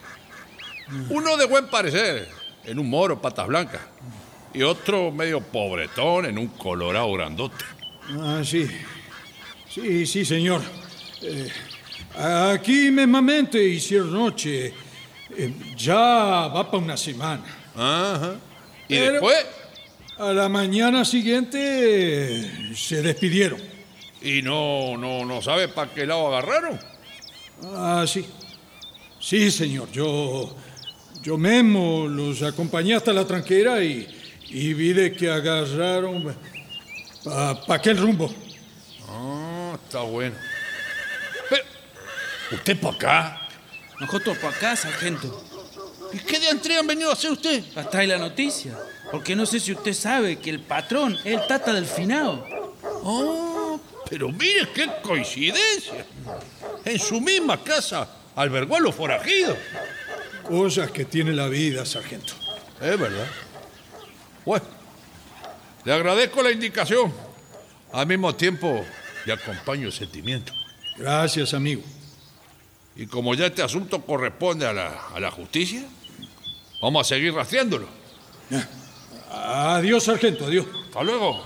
Uno 1.10 1.36
de 1.36 1.46
buen 1.46 1.68
parecer, 1.68 2.26
en 2.64 2.80
un 2.80 2.90
moro 2.90 3.22
patas 3.22 3.48
blancas, 3.48 3.82
y 4.54 4.62
otro 4.62 5.12
medio 5.12 5.42
pobretón 5.42 6.26
en 6.26 6.38
un 6.38 6.48
colorado 6.48 7.12
grandote. 7.12 7.66
Ah, 8.18 8.40
sí. 8.46 8.66
Sí, 9.70 10.06
sí, 10.06 10.24
señor. 10.24 10.62
Eh, 11.24 11.52
aquí 12.16 12.92
mismamente 12.92 13.62
hicieron 13.62 14.14
noche. 14.14 14.74
Eh, 15.38 15.54
ya 15.76 16.48
va 16.48 16.72
para 16.72 16.82
una 16.82 16.96
semana. 16.96 17.44
Ajá. 17.76 18.36
¿Y 18.88 18.96
Pero 18.96 19.12
después? 19.12 19.46
A 20.20 20.34
la 20.34 20.50
mañana 20.50 21.06
siguiente 21.06 22.74
se 22.76 23.04
despidieron. 23.04 23.62
¿Y 24.20 24.42
no, 24.42 24.98
no, 24.98 25.24
no 25.24 25.44
sabe 25.44 25.68
para 25.68 25.94
qué 25.94 26.08
lado 26.08 26.30
agarraron? 26.30 26.80
Ah, 27.76 28.04
sí. 28.08 28.26
Sí, 29.20 29.52
señor. 29.52 29.92
Yo, 29.92 30.56
yo 31.22 31.38
mismo 31.38 32.08
los 32.08 32.42
acompañé 32.42 32.96
hasta 32.96 33.14
la 33.14 33.28
tranquera 33.28 33.84
y, 33.84 34.08
y 34.50 34.74
vi 34.74 34.94
de 34.94 35.14
que 35.14 35.30
agarraron 35.30 36.36
para 37.24 37.76
aquel 37.76 38.00
rumbo. 38.00 38.34
Ah, 39.08 39.78
está 39.84 40.02
bueno. 40.02 40.36
Pero, 41.48 41.64
¿usted 42.54 42.80
para 42.80 42.96
acá? 42.96 43.48
Nosotros 44.00 44.36
para 44.40 44.58
acá, 44.58 44.76
sargento. 44.76 45.44
¿Y 46.12 46.18
qué 46.18 46.40
de 46.40 46.76
han 46.76 46.88
venido 46.88 47.12
a 47.12 47.14
hacer 47.14 47.32
usted? 47.32 47.64
Hasta 47.76 48.00
ahí 48.00 48.08
la 48.08 48.18
noticia. 48.18 48.76
Porque 49.12 49.36
no 49.36 49.46
sé 49.46 49.60
si 49.60 49.72
usted 49.72 49.94
sabe 49.94 50.38
que 50.38 50.50
el 50.50 50.60
patrón 50.60 51.18
es 51.24 51.40
el 51.40 51.48
tata 51.48 51.74
del 51.74 51.86
finado. 51.86 52.46
Oh, 53.04 53.80
pero 54.10 54.30
mire 54.30 54.70
qué 54.74 54.90
coincidencia. 55.02 56.06
En 56.84 57.00
su 57.00 57.22
misma 57.22 57.62
casa 57.64 58.08
albergó 58.36 58.78
a 58.78 58.80
los 58.80 58.96
forajidos. 58.96 59.58
Cosas 60.44 60.92
que 60.92 61.06
tiene 61.06 61.34
la 61.34 61.48
vida, 61.48 61.86
sargento. 61.86 62.34
Es 62.82 63.00
verdad. 63.00 63.28
Bueno, 64.46 64.66
le 65.84 65.94
agradezco 65.94 66.42
la 66.42 66.52
indicación. 66.52 67.14
Al 67.92 68.08
mismo 68.08 68.36
tiempo, 68.36 68.86
le 69.26 69.34
acompaño 69.34 69.88
el 69.88 69.94
sentimiento. 69.94 70.54
Gracias, 70.98 71.54
amigo. 71.54 71.82
Y 72.96 73.08
como 73.08 73.36
ya 73.36 73.48
este 73.48 73.62
asunto 73.62 74.02
corresponde 74.02 74.66
a 74.66 74.74
la, 74.74 75.08
a 75.14 75.20
la 75.20 75.32
justicia, 75.32 75.84
vamos 76.82 77.06
a 77.06 77.16
seguir 77.16 77.34
rastreándolo. 77.34 77.88
Adiós, 79.46 80.04
sargento, 80.04 80.46
adiós. 80.46 80.66
Hasta 80.88 81.04
luego. 81.04 81.44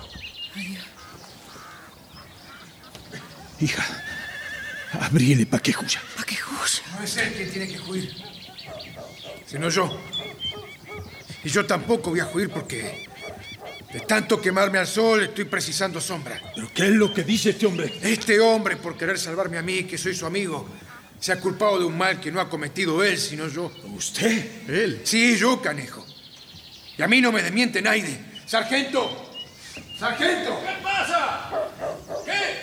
Hija, 3.60 3.86
abríle 5.00 5.46
pa' 5.46 5.60
que 5.60 5.74
juya. 5.74 6.02
¿Para 6.16 6.26
qué 6.26 6.36
juya? 6.36 6.84
No 6.98 7.04
es 7.04 7.18
él 7.18 7.34
quien 7.34 7.52
tiene 7.52 7.68
que 7.68 7.80
huir, 7.80 8.12
sino 9.46 9.70
yo. 9.70 9.90
Y 11.44 11.50
yo 11.50 11.66
tampoco 11.66 12.10
voy 12.12 12.22
a 12.22 12.28
huir 12.28 12.50
porque 12.50 13.08
de 13.94 14.00
tanto 14.02 14.42
quemarme 14.42 14.80
al 14.80 14.88
sol 14.88 15.24
estoy 15.24 15.46
precisando 15.46 16.02
sombra. 16.02 16.42
¿Pero 16.56 16.72
qué 16.74 16.86
es 16.86 16.92
lo 16.92 17.14
que 17.14 17.24
dice 17.24 17.52
este 17.52 17.66
hombre? 17.66 18.00
Este 18.02 18.40
hombre, 18.40 18.78
por 18.78 18.98
querer 18.98 19.20
salvarme 19.20 19.58
a 19.58 19.62
mí, 19.62 19.84
que 19.84 19.98
soy 19.98 20.16
su 20.16 20.26
amigo, 20.26 20.68
se 21.20 21.32
ha 21.32 21.40
culpado 21.40 21.78
de 21.78 21.86
un 21.86 21.98
mal 21.98 22.20
que 22.20 22.32
no 22.32 22.42
ha 22.42 22.50
cometido 22.50 23.04
él, 23.04 23.18
sino 23.18 23.48
yo. 23.48 23.72
¿Usted? 23.96 24.70
¿Él? 24.70 25.02
Sí, 25.04 25.38
yo, 25.38 25.62
canejo. 25.62 26.06
Y 27.02 27.04
a 27.04 27.08
mí 27.08 27.20
no 27.20 27.32
me 27.32 27.42
desmiente 27.42 27.82
nadie. 27.82 28.16
¡Sargento! 28.46 29.34
¡Sargento! 29.98 30.62
¿Qué 30.64 30.84
pasa? 30.84 31.50
¿Qué? 32.24 32.62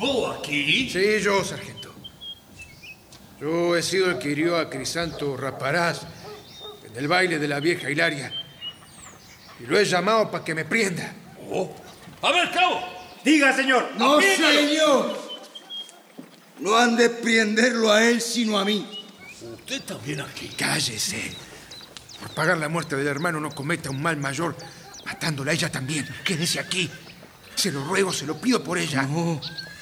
¿Vos 0.00 0.36
aquí? 0.36 0.90
Sí, 0.90 1.20
yo, 1.22 1.44
sargento. 1.44 1.94
Yo 3.40 3.76
he 3.76 3.84
sido 3.84 4.10
el 4.10 4.18
que 4.18 4.30
hirió 4.30 4.58
a 4.58 4.68
Crisanto 4.68 5.36
Raparaz 5.36 6.00
en 6.86 6.96
el 6.96 7.06
baile 7.06 7.38
de 7.38 7.46
la 7.46 7.60
vieja 7.60 7.88
Hilaria. 7.88 8.32
Y 9.60 9.66
lo 9.66 9.78
he 9.78 9.84
llamado 9.84 10.28
para 10.32 10.44
que 10.44 10.56
me 10.56 10.64
prienda. 10.64 11.14
Oh. 11.52 11.72
A 12.20 12.32
ver, 12.32 12.50
cabo. 12.50 12.80
Diga, 13.24 13.54
señor. 13.54 13.92
No, 13.96 14.20
señor. 14.20 15.16
No 16.58 16.76
han 16.76 16.96
de 16.96 17.10
prenderlo 17.10 17.92
a 17.92 18.04
él, 18.04 18.20
sino 18.20 18.58
a 18.58 18.64
mí. 18.64 18.84
Usted 19.40 19.82
también 19.82 20.20
aquí. 20.20 20.48
Cállese. 20.48 21.47
Por 22.20 22.30
pagar 22.30 22.58
la 22.58 22.68
muerte 22.68 22.96
del 22.96 23.06
hermano 23.06 23.40
no 23.40 23.50
cometa 23.50 23.90
un 23.90 24.02
mal 24.02 24.16
mayor, 24.16 24.56
matándola 25.04 25.52
a 25.52 25.54
ella 25.54 25.70
también. 25.70 26.08
Quédese 26.24 26.58
aquí. 26.60 26.90
Se 27.54 27.72
lo 27.72 27.84
ruego, 27.84 28.12
se 28.12 28.26
lo 28.26 28.40
pido 28.40 28.62
por 28.62 28.78
ella. 28.78 29.06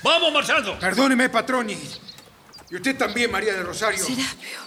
¡Vamos 0.03 0.33
marchando! 0.33 0.79
Perdóneme, 0.79 1.29
patrón, 1.29 1.69
y, 1.71 1.79
y 2.71 2.77
usted 2.77 2.97
también, 2.97 3.31
María 3.31 3.55
del 3.55 3.67
Rosario. 3.67 4.05
Serapio. 4.05 4.59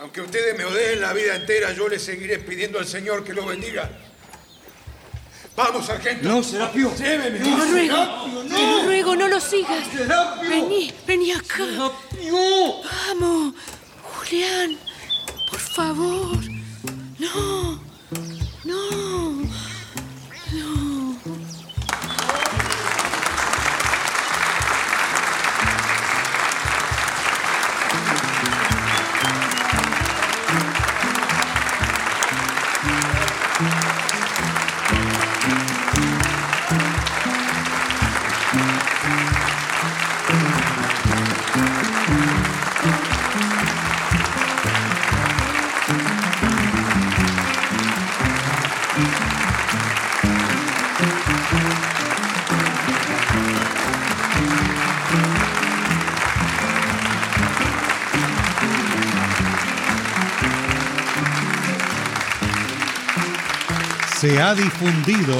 Aunque 0.00 0.20
ustedes 0.20 0.56
me 0.56 0.64
odeen 0.64 1.00
la 1.00 1.12
vida 1.12 1.34
entera, 1.34 1.72
yo 1.72 1.88
le 1.88 1.98
seguiré 1.98 2.38
pidiendo 2.38 2.78
al 2.78 2.86
Señor 2.86 3.24
que 3.24 3.34
lo 3.34 3.46
bendiga. 3.46 3.90
Vamos, 5.56 5.86
sargento. 5.86 6.28
No, 6.28 6.42
Serapio. 6.42 6.94
Lléveme. 6.96 7.40
Te 7.40 7.50
lo 7.50 7.64
ruego. 7.64 7.96
Serapio, 7.96 8.44
no. 8.44 8.56
Te 8.56 8.62
lo 8.62 8.82
ruego, 8.84 9.16
no 9.16 9.28
lo 9.28 9.40
sigas. 9.40 9.84
Serapio. 9.92 10.48
Vení, 10.48 10.92
vení 11.04 11.32
acá. 11.32 11.56
Serapio. 11.56 12.82
Vamos. 13.08 13.54
Julián, 14.02 14.78
por 15.50 15.60
favor. 15.60 16.57
No. 17.20 17.80
No. 18.64 19.47
Se 64.28 64.42
ha 64.42 64.54
difundido 64.54 65.34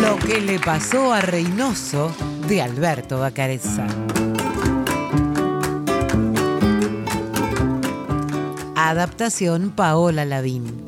Lo 0.00 0.16
que 0.16 0.40
le 0.40 0.58
pasó 0.58 1.12
a 1.12 1.20
Reynoso 1.20 2.10
de 2.48 2.62
Alberto 2.62 3.18
Bacarezza. 3.18 3.86
Adaptación 8.74 9.72
Paola 9.76 10.24
Lavín. 10.24 10.83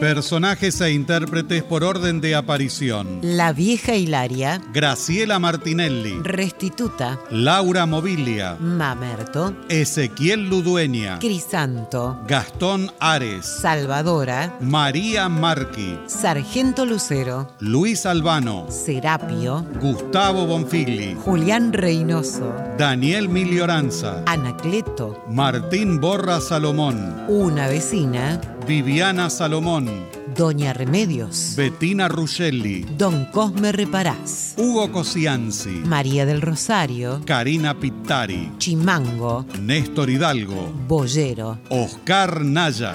Personajes 0.00 0.80
e 0.80 0.92
intérpretes 0.92 1.62
por 1.62 1.84
orden 1.84 2.22
de 2.22 2.34
aparición. 2.34 3.18
La 3.20 3.52
vieja 3.52 3.96
Hilaria, 3.96 4.62
Graciela 4.72 5.38
Martinelli, 5.38 6.18
Restituta, 6.22 7.18
Laura 7.30 7.84
Mobilia, 7.84 8.56
Mamerto, 8.58 9.54
Ezequiel 9.68 10.48
Ludueña, 10.48 11.18
Crisanto, 11.18 12.18
Gastón 12.26 12.90
Ares, 12.98 13.44
Salvadora, 13.44 14.56
María 14.60 15.28
Marqui, 15.28 15.98
Sargento 16.06 16.86
Lucero, 16.86 17.50
Luis 17.60 18.06
Albano, 18.06 18.68
Serapio, 18.70 19.66
Gustavo 19.82 20.46
Bonfigli, 20.46 21.14
Julián 21.14 21.74
Reynoso, 21.74 22.54
Daniel 22.78 23.28
Milioranza, 23.28 24.22
Anacleto, 24.24 25.22
Martín 25.28 26.00
Borra 26.00 26.40
Salomón, 26.40 27.26
una 27.28 27.68
vecina, 27.68 28.40
Viviana 28.70 29.30
Salomón, 29.30 30.06
Doña 30.36 30.72
Remedios, 30.72 31.54
Bettina 31.56 32.06
Rugelli, 32.06 32.86
Don 32.96 33.24
Cosme 33.24 33.72
Reparás, 33.72 34.54
Hugo 34.56 34.92
Cosianzi, 34.92 35.70
María 35.84 36.24
del 36.24 36.40
Rosario, 36.40 37.20
Karina 37.26 37.80
Pittari, 37.80 38.52
Chimango, 38.58 39.44
Néstor 39.60 40.08
Hidalgo, 40.08 40.72
Boyero, 40.86 41.58
Oscar 41.68 42.44
Naya. 42.44 42.94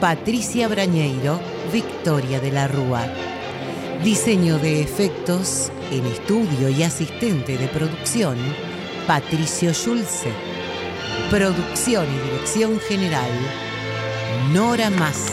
Patricia 0.00 0.68
Brañeiro, 0.68 1.40
Victoria 1.72 2.38
de 2.38 2.52
la 2.52 2.68
Rúa. 2.68 3.06
Diseño 4.04 4.58
de 4.58 4.82
efectos 4.82 5.72
en 5.90 6.04
estudio 6.04 6.68
y 6.68 6.82
asistente 6.82 7.56
de 7.56 7.66
producción, 7.68 8.36
Patricio 9.06 9.72
Schulze. 9.72 10.30
Producción 11.30 12.04
y 12.14 12.30
dirección 12.30 12.78
general, 12.78 13.30
Nora 14.52 14.90
Massi. 14.90 15.32